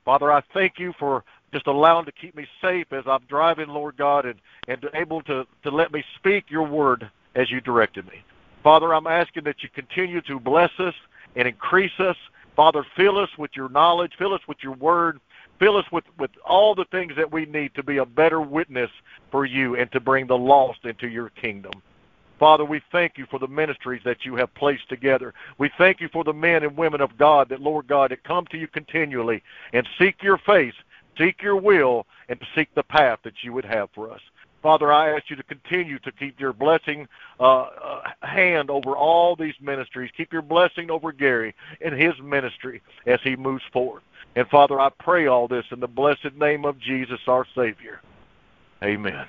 Father, 0.06 0.32
I 0.32 0.42
thank 0.54 0.80
you 0.80 0.94
for 1.00 1.24
just 1.54 1.68
allowing 1.68 2.06
to 2.06 2.12
keep 2.12 2.36
me 2.36 2.46
safe 2.62 2.92
as 2.92 3.04
I'm 3.08 3.22
driving, 3.30 3.70
Lord 3.70 3.96
God, 3.96 4.26
and, 4.26 4.40
and 4.68 4.84
able 4.94 5.22
to, 5.24 5.46
to 5.64 5.72
let 5.72 5.94
me 5.94 6.04
speak 6.18 6.46
your 6.50 6.68
word 6.68 7.10
as 7.36 7.50
you 7.50 7.62
directed 7.62 8.06
me. 8.08 8.24
Father, 8.64 8.94
I'm 8.94 9.08
asking 9.08 9.44
that 9.44 9.62
you 9.62 9.70
continue 9.70 10.22
to 10.22 10.40
bless 10.40 10.72
us 10.80 10.96
and 11.36 11.48
increase 11.48 12.00
us. 12.00 12.16
Father, 12.56 12.86
fill 12.96 13.18
us 13.18 13.30
with 13.38 13.52
your 13.56 13.70
knowledge, 13.70 14.14
fill 14.18 14.34
us 14.34 14.42
with 14.48 14.58
your 14.62 14.74
word, 14.74 15.20
fill 15.60 15.76
us 15.76 15.86
with, 15.92 16.04
with 16.20 16.32
all 16.46 16.76
the 16.76 16.86
things 16.86 17.14
that 17.18 17.32
we 17.32 17.46
need 17.46 17.74
to 17.76 17.84
be 17.84 17.98
a 17.98 18.06
better 18.06 18.42
witness 18.42 18.92
for 19.32 19.46
you 19.46 19.76
and 19.76 19.92
to 19.92 20.00
bring 20.00 20.28
the 20.28 20.38
lost 20.38 20.86
into 20.86 21.08
your 21.08 21.30
kingdom. 21.30 21.74
Father, 22.40 22.66
we 22.66 22.82
thank 22.92 23.18
you 23.18 23.26
for 23.30 23.40
the 23.40 23.48
ministries 23.48 24.02
that 24.06 24.26
you 24.26 24.36
have 24.36 24.54
placed 24.56 24.90
together. 24.90 25.34
We 25.58 25.72
thank 25.78 26.02
you 26.02 26.10
for 26.12 26.24
the 26.24 26.34
men 26.34 26.64
and 26.64 26.76
women 26.76 27.02
of 27.02 27.18
God 27.18 27.50
that, 27.50 27.62
Lord 27.62 27.88
God, 27.88 28.12
that 28.12 28.24
come 28.24 28.46
to 28.48 28.58
you 28.58 28.68
continually 28.68 29.42
and 29.72 29.88
seek 29.98 30.22
your 30.22 30.38
face, 30.40 30.74
seek 31.18 31.42
your 31.42 31.56
will, 31.56 32.06
and 32.30 32.40
seek 32.56 32.74
the 32.76 32.84
path 32.84 33.20
that 33.24 33.44
you 33.44 33.54
would 33.54 33.66
have 33.66 33.90
for 33.96 34.12
us. 34.12 34.22
Father, 34.64 34.94
I 34.94 35.14
ask 35.14 35.30
you 35.30 35.36
to 35.36 35.44
continue 35.44 36.00
to 36.00 36.12
keep 36.14 36.40
your 36.40 36.54
blessing 36.54 37.08
uh, 37.38 37.64
uh, 37.64 38.02
hand 38.22 38.70
over 38.70 38.96
all 38.96 39.36
these 39.36 39.56
ministries. 39.62 40.10
Keep 40.16 40.32
your 40.32 40.42
blessing 40.42 40.90
over 40.90 41.12
Gary 41.12 41.54
and 41.82 41.94
his 41.94 42.14
ministry 42.24 42.82
as 43.06 43.20
he 43.24 43.36
moves 43.36 43.64
forward. 43.74 44.04
And 44.38 44.48
Father, 44.48 44.80
I 44.80 44.90
pray 44.90 45.28
all 45.28 45.50
this 45.50 45.66
in 45.72 45.82
the 45.82 45.88
blessed 45.88 46.34
name 46.40 46.64
of 46.64 46.80
Jesus, 46.80 47.20
our 47.28 47.46
Savior. 47.54 48.00
Amen. 48.82 49.28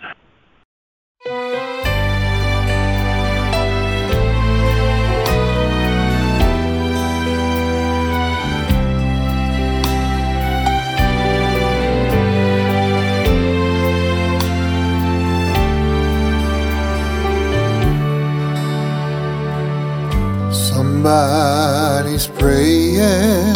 Somebody's 21.04 22.28
praying, 22.28 23.52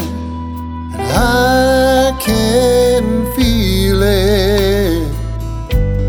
and 0.92 1.00
I 1.00 2.14
can 2.20 3.24
feel 3.32 4.02
it. 4.02 5.10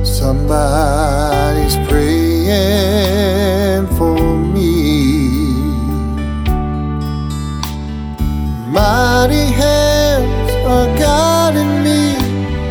Somebody's 0.05 1.77
praying 1.87 3.87
for 3.95 4.19
me. 4.35 5.53
Mighty 8.67 9.45
hands 9.61 10.51
are 10.67 10.91
guiding 10.99 11.83
me 11.85 12.17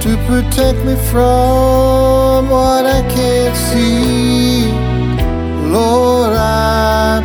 to 0.02 0.10
protect 0.26 0.84
me 0.84 0.94
from 1.10 2.50
what 2.50 2.84
I 2.84 3.00
can't 3.08 3.56
see. 3.56 4.70
Lord, 5.72 6.34
I 6.34 7.22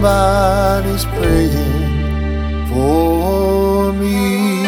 somebody's 0.00 1.04
praying 1.04 2.66
for 2.68 3.92
me. 3.92 4.64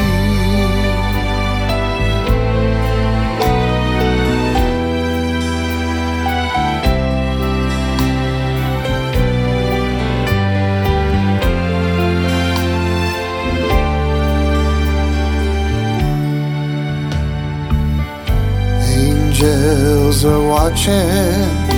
Angels 18.84 20.24
are 20.26 20.46
watching. 20.46 21.72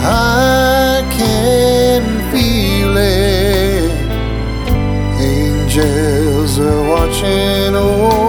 I 0.00 1.06
can 1.10 2.17
are 7.22 7.74
watching 7.74 8.27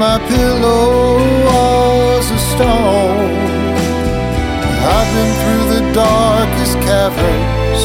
my 0.00 0.18
pillow 0.28 1.18
was 1.44 2.30
a 2.30 2.38
stone. 2.52 3.36
I've 4.96 5.10
been 5.16 5.32
through 5.40 5.66
the 5.74 5.82
darkest 5.92 6.74
caverns 6.88 7.82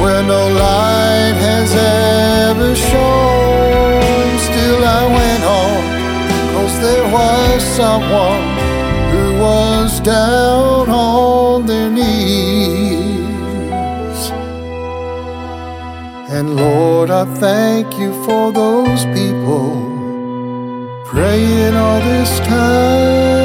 where 0.00 0.22
no 0.22 0.42
light 0.66 1.34
has 1.48 1.70
ever 1.74 2.76
shone. 2.76 4.38
Still, 4.38 4.84
I 4.84 5.02
went 5.18 5.44
on, 5.62 5.80
cause 6.54 6.74
there 6.86 7.06
was 7.18 7.60
someone 7.80 8.44
who 9.10 9.24
was 9.40 9.98
down 9.98 10.88
on 10.88 11.66
their 11.66 11.90
knees. 11.90 13.10
And 16.30 16.54
Lord, 16.54 17.10
I 17.10 17.24
thank 17.24 17.98
you 17.98 18.12
for 18.24 18.52
those 18.52 19.04
people 19.06 19.89
praying 21.10 21.74
all 21.74 22.00
this 22.00 22.38
time 22.38 23.39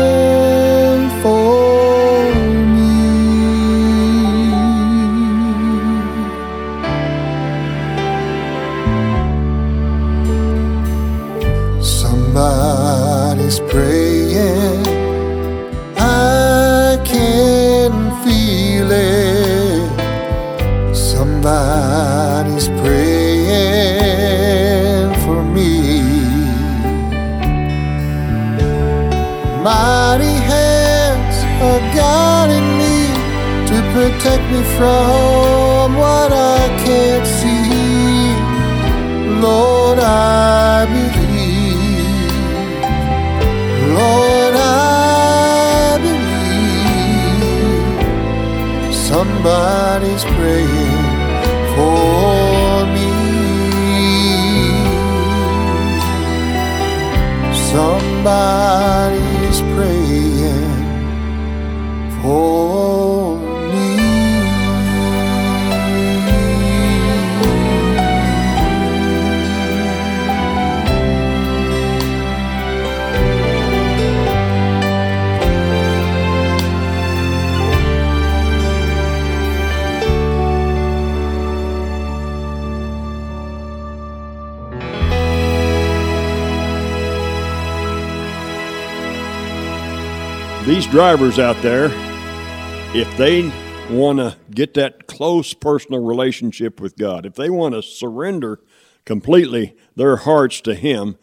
protect 34.06 34.46
me 34.54 34.62
from 34.78 35.96
what 35.98 36.32
I 36.32 36.62
can't 36.86 37.28
see. 37.40 38.36
Lord, 39.48 39.98
I 40.00 40.86
believe. 40.96 42.34
Lord, 44.00 44.54
I 44.56 45.98
believe. 46.06 46.54
Somebody's 49.10 50.26
praying 50.38 51.06
for 51.74 52.86
me. 52.96 53.12
Somebody's 57.74 59.60
praying 59.74 60.05
drivers 90.96 91.40
out 91.40 91.62
there, 91.62 91.90
if 92.96 93.18
they 93.18 93.52
want 93.92 94.18
to 94.18 94.34
get 94.52 94.76
that 94.76 95.08
close 95.08 95.54
personal 95.54 96.02
relationship 96.02 96.80
with 96.80 96.96
God, 96.96 97.26
if 97.26 97.34
they 97.34 97.50
want 97.50 97.76
to 97.76 97.82
surrender 97.82 98.62
completely 99.04 99.76
their 99.98 100.16
hearts 100.16 100.62
to 100.62 100.74
Him, 100.74 101.18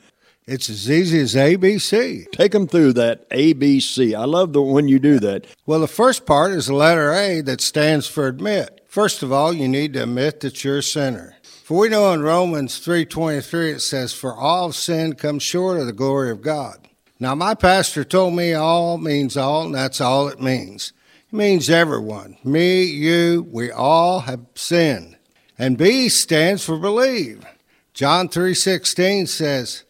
It's 0.45 0.68
as 0.68 0.91
easy 0.91 1.20
as 1.20 1.35
ABC. 1.35 2.27
take 2.33 2.53
them 2.53 2.66
through 2.66 2.93
that 2.95 3.31
ABC. 3.31 4.14
I 4.14 4.27
love 4.27 4.53
the 4.53 4.61
when 4.61 4.89
you 4.89 4.99
do 4.99 5.18
that. 5.20 5.47
Well, 5.64 5.81
the 5.81 5.89
first 5.89 6.27
part 6.27 6.53
is 6.53 6.66
the 6.66 6.75
letter 6.75 7.11
A 7.14 7.41
that 7.41 7.62
stands 7.62 8.07
for 8.07 8.27
admit. 8.27 8.83
First 8.87 9.23
of 9.23 9.33
all, 9.33 9.55
you 9.55 9.68
need 9.68 9.95
to 9.95 10.03
admit 10.03 10.41
that 10.41 10.62
you're 10.62 10.79
a 10.79 10.83
sinner. 10.83 11.37
For 11.64 11.79
we 11.79 11.89
know 11.89 12.12
in 12.12 12.20
Romans 12.20 12.79
3:23 12.79 13.70
it 13.70 13.81
says 13.81 14.12
for 14.12 14.35
all 14.35 14.70
sin 14.73 15.14
comes 15.14 15.43
short 15.43 15.81
of 15.81 15.87
the 15.87 15.95
glory 15.95 16.31
of 16.31 16.43
God. 16.43 16.82
Now 17.23 17.37
my 17.37 17.55
pastor 17.55 18.03
told 18.03 18.35
me 18.35 18.53
all 18.53 18.99
means 18.99 19.37
all 19.37 19.66
and 19.66 19.73
that's 19.73 20.01
all 20.01 20.27
it 20.27 20.41
means. 20.41 20.93
It 21.31 21.37
means 21.37 21.70
everyone. 21.70 22.37
Me, 22.43 22.83
you, 22.83 23.47
we 23.49 23.70
all 23.70 24.23
have 24.23 24.41
sinned. 24.57 25.16
And 25.57 25.79
B 25.79 26.09
stands 26.09 26.64
for 26.64 26.77
believe. 26.77 27.47
John 27.95 28.29
3:16 28.29 29.29
says, 29.29 29.85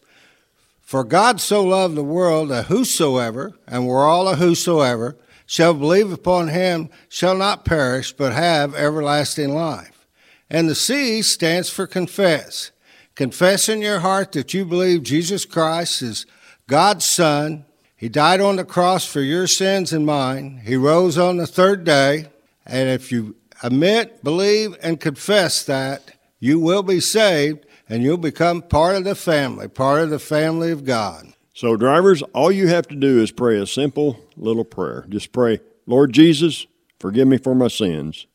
for 0.79 1.03
God 1.03 1.41
so 1.41 1.63
loved 1.63 1.95
the 1.95 2.03
world 2.03 2.49
that 2.49 2.67
whosoever, 2.67 3.53
and 3.65 3.87
we're 3.87 4.07
all 4.07 4.27
a 4.27 4.35
whosoever, 4.35 5.17
shall 5.47 5.73
believe 5.73 6.11
upon 6.11 6.49
him 6.49 6.87
shall 7.09 7.35
not 7.35 7.65
perish, 7.65 8.13
but 8.13 8.33
have 8.33 8.75
everlasting 8.75 9.55
life. 9.55 10.05
And 10.51 10.69
the 10.69 10.75
C 10.75 11.23
stands 11.23 11.67
for 11.67 11.87
confess. 11.87 12.69
Confess 13.15 13.69
in 13.69 13.81
your 13.81 14.01
heart 14.01 14.33
that 14.33 14.53
you 14.53 14.65
believe 14.65 15.01
Jesus 15.01 15.45
Christ 15.45 16.03
is 16.03 16.27
God's 16.67 17.05
Son. 17.05 17.65
He 17.95 18.09
died 18.09 18.41
on 18.41 18.57
the 18.57 18.65
cross 18.65 19.05
for 19.05 19.21
your 19.21 19.47
sins 19.47 19.93
and 19.93 20.05
mine. 20.05 20.61
He 20.65 20.75
rose 20.75 21.17
on 21.17 21.37
the 21.37 21.47
third 21.47 21.83
day. 21.83 22.27
And 22.65 22.89
if 22.89 23.11
you 23.11 23.35
admit, 23.61 24.23
believe, 24.23 24.75
and 24.81 24.99
confess 24.99 25.63
that, 25.63 26.11
you 26.39 26.59
will 26.59 26.83
be 26.83 26.99
saved 26.99 27.65
and 27.87 28.03
you'll 28.03 28.17
become 28.17 28.61
part 28.61 28.95
of 28.95 29.03
the 29.03 29.15
family, 29.15 29.67
part 29.67 30.01
of 30.01 30.09
the 30.09 30.19
family 30.19 30.71
of 30.71 30.83
God. 30.83 31.33
So, 31.53 31.77
drivers, 31.77 32.21
all 32.33 32.51
you 32.51 32.67
have 32.67 32.87
to 32.87 32.95
do 32.95 33.21
is 33.21 33.31
pray 33.31 33.59
a 33.59 33.67
simple 33.67 34.19
little 34.35 34.65
prayer. 34.65 35.05
Just 35.07 35.31
pray, 35.31 35.59
Lord 35.85 36.11
Jesus, 36.11 36.65
forgive 36.99 37.27
me 37.27 37.37
for 37.37 37.53
my 37.53 37.67
sins. 37.67 38.25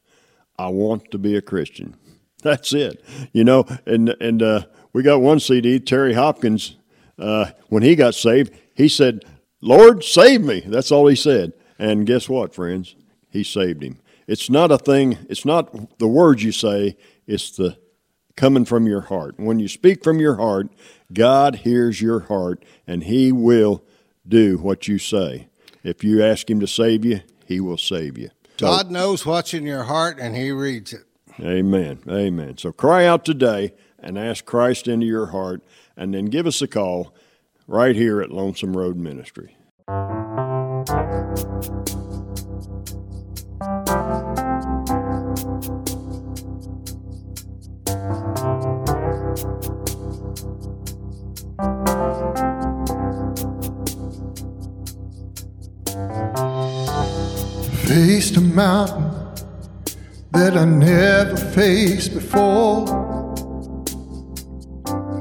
I 0.58 0.68
want 0.68 1.10
to 1.10 1.18
be 1.18 1.36
a 1.36 1.42
Christian. 1.42 1.96
That's 2.42 2.72
it. 2.72 3.04
You 3.32 3.44
know, 3.44 3.64
and 3.86 4.10
and 4.20 4.42
uh, 4.42 4.62
we 4.92 5.02
got 5.02 5.20
one 5.20 5.40
CD, 5.40 5.80
Terry 5.80 6.14
Hopkins. 6.14 6.76
Uh, 7.18 7.50
when 7.68 7.82
he 7.82 7.96
got 7.96 8.14
saved, 8.14 8.52
he 8.74 8.88
said, 8.88 9.24
"Lord, 9.60 10.04
save 10.04 10.42
me." 10.42 10.62
That's 10.66 10.92
all 10.92 11.06
he 11.06 11.16
said. 11.16 11.52
And 11.78 12.06
guess 12.06 12.28
what, 12.28 12.54
friends? 12.54 12.96
He 13.30 13.44
saved 13.44 13.82
him. 13.82 13.98
It's 14.26 14.50
not 14.50 14.70
a 14.70 14.78
thing. 14.78 15.18
It's 15.28 15.44
not 15.44 15.98
the 15.98 16.08
words 16.08 16.42
you 16.44 16.52
say. 16.52 16.96
It's 17.26 17.50
the 17.50 17.78
coming 18.36 18.64
from 18.64 18.86
your 18.86 19.02
heart. 19.02 19.34
When 19.38 19.58
you 19.58 19.68
speak 19.68 20.04
from 20.04 20.20
your 20.20 20.36
heart, 20.36 20.68
God 21.12 21.56
hears 21.56 22.00
your 22.00 22.20
heart 22.20 22.64
and 22.86 23.04
He 23.04 23.32
will 23.32 23.84
do 24.26 24.58
what 24.58 24.86
you 24.86 24.98
say. 24.98 25.48
If 25.82 26.04
you 26.04 26.22
ask 26.22 26.48
Him 26.48 26.60
to 26.60 26.66
save 26.66 27.04
you, 27.04 27.20
He 27.46 27.60
will 27.60 27.78
save 27.78 28.16
you. 28.18 28.30
So, 28.58 28.66
God 28.66 28.90
knows 28.90 29.24
what's 29.24 29.54
in 29.54 29.64
your 29.64 29.84
heart 29.84 30.18
and 30.20 30.36
He 30.36 30.50
reads 30.50 30.92
it. 30.92 31.04
amen. 31.40 32.00
Amen. 32.08 32.58
So 32.58 32.72
cry 32.72 33.06
out 33.06 33.24
today 33.24 33.72
and 33.98 34.18
ask 34.18 34.44
Christ 34.44 34.88
into 34.88 35.06
your 35.06 35.26
heart 35.26 35.62
and 35.98 36.14
then 36.14 36.26
give 36.26 36.46
us 36.46 36.62
a 36.62 36.68
call 36.68 37.12
right 37.66 37.96
here 37.96 38.22
at 38.22 38.30
Lonesome 38.30 38.74
Road 38.74 38.96
Ministry. 38.96 39.56
Faced 57.86 58.36
a 58.36 58.40
mountain 58.40 59.10
that 60.30 60.56
I 60.56 60.64
never 60.64 61.36
faced 61.36 62.14
before. 62.14 63.07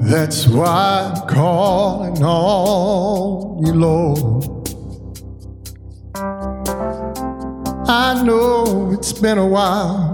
That's 0.08 0.48
why 0.48 1.12
I'm 1.14 1.28
calling 1.28 2.24
on 2.24 3.66
you, 3.66 3.74
Lord. 3.74 4.46
I 7.90 8.24
know 8.24 8.92
it's 8.94 9.12
been 9.12 9.38
a 9.38 9.46
while, 9.46 10.14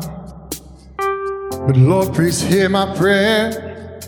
but 1.67 1.77
Lord, 1.77 2.11
please 2.15 2.41
hear 2.41 2.69
my 2.69 2.91
prayer. 2.95 4.01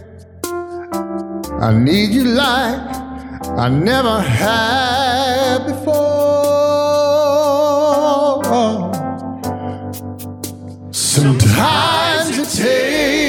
I 1.61 1.71
need 1.71 2.15
you 2.15 2.23
like 2.23 2.79
I 3.55 3.69
never 3.69 4.21
had 4.21 5.67
before. 5.67 6.15
Sometimes 10.91 12.39
it 12.39 12.49
takes 12.49 13.24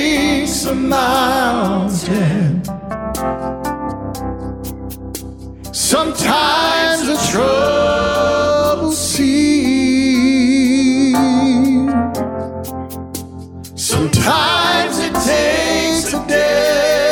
a 0.66 0.74
mountain 0.74 2.62
Sometimes 5.72 7.06
the 7.06 7.16
trouble 7.30 8.90
seems. 8.92 9.46
Sometimes 13.74 14.98
it 14.98 15.14
takes 15.14 16.12
a 16.12 16.26
desert 16.26 17.04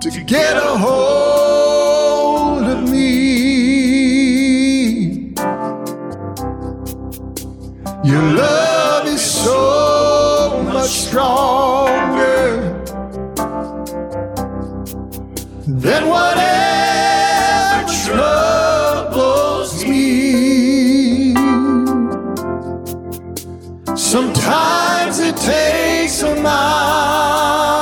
to 0.00 0.10
get 0.24 0.56
a 0.56 0.60
hold 0.78 0.97
stronger 11.08 12.60
than 15.66 16.06
whatever 16.06 17.86
troubles 18.04 19.84
me. 19.86 21.34
Sometimes 23.96 25.18
it 25.20 25.36
takes 25.36 26.22
a 26.22 26.34
mountain 26.42 27.78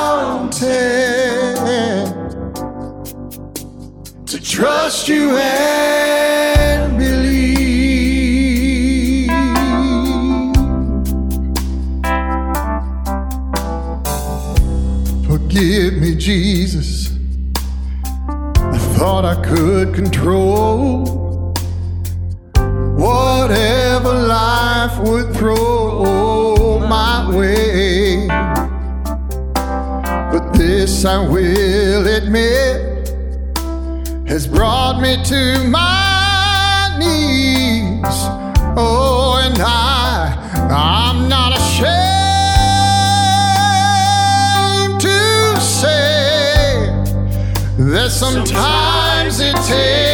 to 4.25 4.41
trust 4.41 5.09
you 5.09 5.35
Forgive 15.57 15.93
me, 15.95 16.13
Jesus. 16.13 17.09
I 18.27 18.77
thought 18.93 19.25
I 19.25 19.41
could 19.43 19.95
control 19.95 21.51
whatever 22.95 24.13
life 24.13 24.99
would 24.99 25.33
throw 25.35 26.77
my 26.87 27.35
way. 27.35 28.27
But 30.31 30.53
this 30.53 31.03
I 31.05 31.27
will 31.27 32.05
admit 32.05 33.09
has 34.27 34.45
brought 34.45 35.01
me 35.01 35.23
to 35.23 35.67
my 35.69 35.96
sometimes 48.17 49.39
it 49.39 49.55
takes 49.57 50.06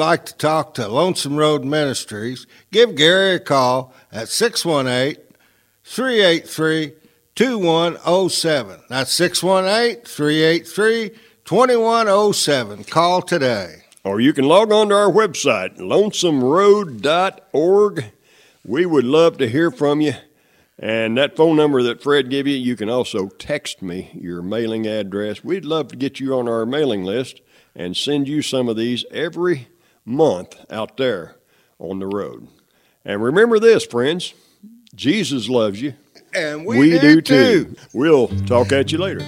like 0.00 0.24
to 0.24 0.34
talk 0.34 0.74
to 0.74 0.88
Lonesome 0.88 1.36
Road 1.36 1.62
Ministries, 1.62 2.46
give 2.72 2.96
Gary 2.96 3.34
a 3.34 3.38
call 3.38 3.92
at 4.10 4.30
618 4.30 5.22
383 5.84 6.94
2107. 7.34 8.80
That's 8.88 9.12
618 9.12 10.06
383 10.06 11.10
2107. 11.44 12.84
Call 12.84 13.20
today. 13.20 13.82
Or 14.02 14.22
you 14.22 14.32
can 14.32 14.46
log 14.46 14.72
on 14.72 14.88
to 14.88 14.94
our 14.94 15.10
website, 15.10 15.76
lonesomeroad.org. 15.76 18.04
We 18.64 18.86
would 18.86 19.04
love 19.04 19.36
to 19.36 19.50
hear 19.50 19.70
from 19.70 20.00
you. 20.00 20.14
And 20.78 21.18
that 21.18 21.36
phone 21.36 21.56
number 21.56 21.82
that 21.82 22.02
Fred 22.02 22.30
gave 22.30 22.46
you, 22.46 22.56
you 22.56 22.74
can 22.74 22.88
also 22.88 23.28
text 23.28 23.82
me 23.82 24.10
your 24.14 24.40
mailing 24.40 24.86
address. 24.86 25.44
We'd 25.44 25.66
love 25.66 25.88
to 25.88 25.96
get 25.96 26.20
you 26.20 26.38
on 26.38 26.48
our 26.48 26.64
mailing 26.64 27.04
list 27.04 27.42
and 27.74 27.94
send 27.94 28.28
you 28.28 28.40
some 28.40 28.66
of 28.66 28.78
these 28.78 29.04
every 29.10 29.68
month 30.04 30.56
out 30.70 30.96
there. 30.96 31.36
on 31.78 31.98
the 31.98 32.06
road. 32.06 32.46
And 33.04 33.22
remember 33.22 33.58
this, 33.58 33.86
friends 33.86 34.34
Jesus 34.94 35.48
loves 35.48 35.80
you. 35.80 35.94
And 36.34 36.64
we, 36.66 36.98
do 36.98 37.20
too. 37.20 37.74
We'll 37.92 38.28
talk 38.46 38.72
at 38.72 38.92
you 38.92 38.98
later. 38.98 39.20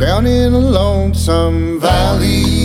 Down 0.00 0.26
in 0.26 0.52
a 0.52 0.58
lonesome 0.58 1.80
valley, 1.80 2.42
the 2.42 2.61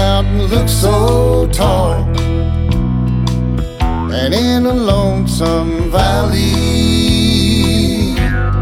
mountain 0.00 0.42
looks 0.54 0.72
so 0.72 1.46
tall. 1.52 2.00
And 4.20 4.32
in 4.34 4.66
a 4.66 4.72
lonesome 4.92 5.90
valley, 5.90 6.50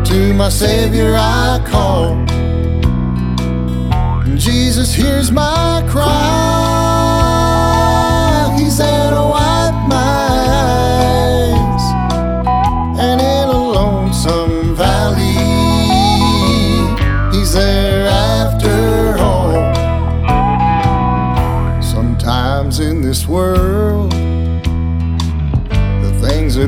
to 0.09 0.19
my 0.35 0.49
Savior 0.49 1.15
I 1.17 1.61
call. 1.73 2.09
Jesus 4.37 4.89
hears 4.95 5.31
my 5.31 5.85
cry. 5.93 6.09
He's 8.59 8.77
there 8.79 9.11
oh, 9.13 9.17
to 9.17 9.23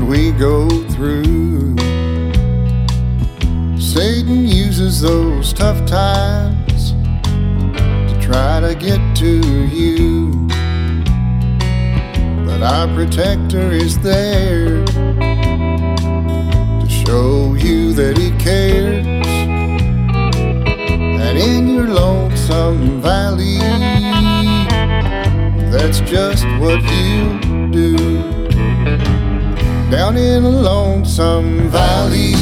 that 0.00 0.06
we 0.06 0.32
go 0.32 0.68
through, 0.90 1.76
Satan 3.78 4.46
uses 4.46 5.00
those 5.00 5.52
tough 5.52 5.84
times 5.86 6.92
to 7.22 8.18
try 8.20 8.60
to 8.60 8.74
get 8.74 9.00
to 9.16 9.40
you. 9.66 10.30
But 12.46 12.62
our 12.62 12.88
protector 12.94 13.70
is 13.70 13.98
there 13.98 14.84
to 14.84 16.88
show 16.88 17.54
you 17.54 17.92
that 17.94 18.16
he 18.16 18.30
cares. 18.38 19.06
And 21.26 21.38
in 21.38 21.68
your 21.68 21.88
lonesome 21.88 23.00
valley, 23.00 23.58
that's 25.70 26.00
just 26.00 26.44
what 26.58 26.82
you 26.82 27.70
do. 27.70 28.09
Down 29.90 30.16
in 30.16 30.44
a 30.44 30.48
lonesome 30.48 31.68
valley, 31.68 32.32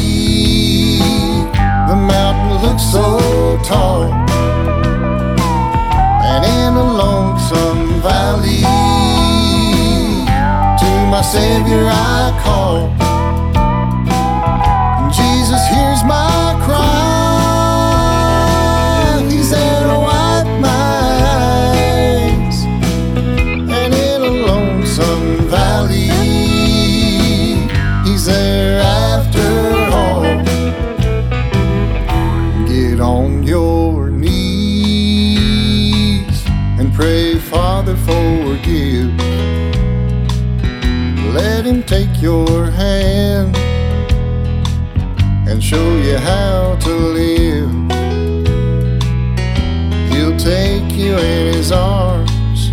the 1.88 1.96
mountain 1.96 2.62
looks 2.62 2.82
so 2.92 3.58
tall. 3.64 4.02
And 6.22 6.44
in 6.44 6.74
a 6.74 6.92
lonesome 6.92 8.02
valley, 8.02 8.60
to 10.78 11.06
my 11.10 11.22
Savior 11.22 11.88
I 11.88 12.38
call. 12.44 12.97
Him 41.68 41.82
take 41.82 42.22
your 42.22 42.70
hand 42.70 43.54
and 45.46 45.62
show 45.62 45.96
you 45.98 46.16
how 46.16 46.76
to 46.80 46.94
live. 47.20 47.70
He'll 50.10 50.38
take 50.38 50.90
you 50.92 51.18
in 51.18 51.52
His 51.52 51.70
arms 51.70 52.70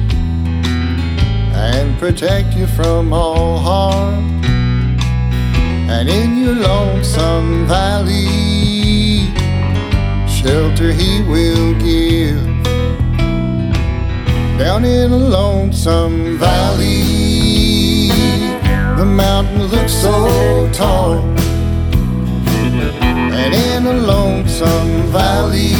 and 1.67 1.99
protect 1.99 2.55
you 2.55 2.67
from 2.67 3.11
all 3.11 3.57
harm. 3.57 4.41
And 5.89 6.07
in 6.07 6.37
your 6.37 6.55
lonesome 6.55 7.67
valley, 7.67 9.27
shelter 10.25 10.93
He 10.93 11.21
will 11.23 11.73
give. 11.83 12.63
Down 14.57 14.85
in 14.85 15.11
a 15.11 15.17
lonesome 15.17 16.37
valley, 16.37 17.04
mountain 19.15 19.63
looks 19.67 19.93
so 19.93 20.69
tall. 20.73 21.13
And 23.41 23.53
in 23.53 23.85
a 23.85 23.93
lonesome 23.93 25.03
valley, 25.11 25.73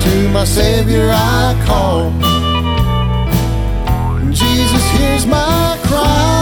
to 0.00 0.28
my 0.30 0.44
Savior 0.44 1.10
I 1.12 1.54
call. 1.66 2.10
Jesus 4.32 4.84
hears 4.96 5.26
my 5.26 5.78
cry. 5.82 6.37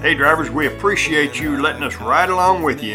Hey, 0.00 0.14
drivers, 0.14 0.48
we 0.48 0.68
appreciate 0.68 1.40
you 1.40 1.60
letting 1.60 1.82
us 1.82 1.96
ride 1.96 2.28
along 2.28 2.62
with 2.62 2.84
you 2.84 2.94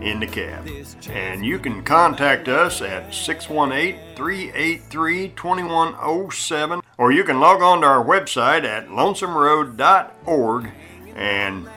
in 0.00 0.20
the 0.20 0.28
cab. 0.28 0.64
And 1.10 1.44
you 1.44 1.58
can 1.58 1.82
contact 1.82 2.46
us 2.46 2.80
at 2.80 3.12
618 3.12 4.14
383 4.14 5.28
2107, 5.30 6.82
or 6.98 7.10
you 7.10 7.24
can 7.24 7.40
log 7.40 7.62
on 7.62 7.80
to 7.80 7.86
our 7.88 8.04
website 8.04 8.62
at 8.62 8.86
lonesomeroad.org 8.86 10.70
and 11.16 11.68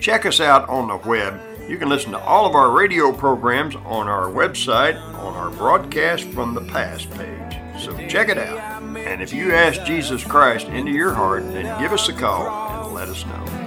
check 0.00 0.24
us 0.24 0.38
out 0.38 0.68
on 0.68 0.86
the 0.86 0.98
web. 1.08 1.40
You 1.68 1.76
can 1.76 1.88
listen 1.88 2.12
to 2.12 2.20
all 2.20 2.46
of 2.46 2.54
our 2.54 2.70
radio 2.70 3.10
programs 3.12 3.74
on 3.74 4.06
our 4.06 4.26
website 4.26 5.02
on 5.18 5.34
our 5.34 5.50
broadcast 5.50 6.26
from 6.26 6.54
the 6.54 6.62
past 6.62 7.10
page. 7.10 7.82
So 7.82 7.96
check 8.06 8.28
it 8.28 8.38
out. 8.38 8.82
And 8.98 9.20
if 9.20 9.32
you 9.32 9.52
ask 9.52 9.82
Jesus 9.82 10.22
Christ 10.22 10.68
into 10.68 10.92
your 10.92 11.12
heart, 11.12 11.42
then 11.52 11.80
give 11.82 11.92
us 11.92 12.08
a 12.08 12.12
call 12.12 12.84
and 12.84 12.94
let 12.94 13.08
us 13.08 13.26
know. 13.26 13.61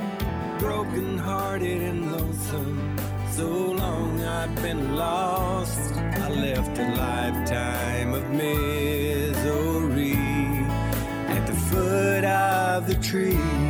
Broken 0.60 1.18
hearted 1.18 1.82
and 1.82 2.12
lonesome. 2.12 2.98
So 3.32 3.48
long 3.48 4.24
I've 4.24 4.56
been 4.62 4.96
lost. 4.96 5.94
I 5.96 6.30
left 6.30 6.78
a 6.78 6.88
lifetime 6.96 8.14
of 8.14 8.30
misery 8.30 10.16
at 11.28 11.46
the 11.46 11.54
foot 11.54 12.24
of 12.24 12.88
the 12.88 12.96
tree. 12.96 13.65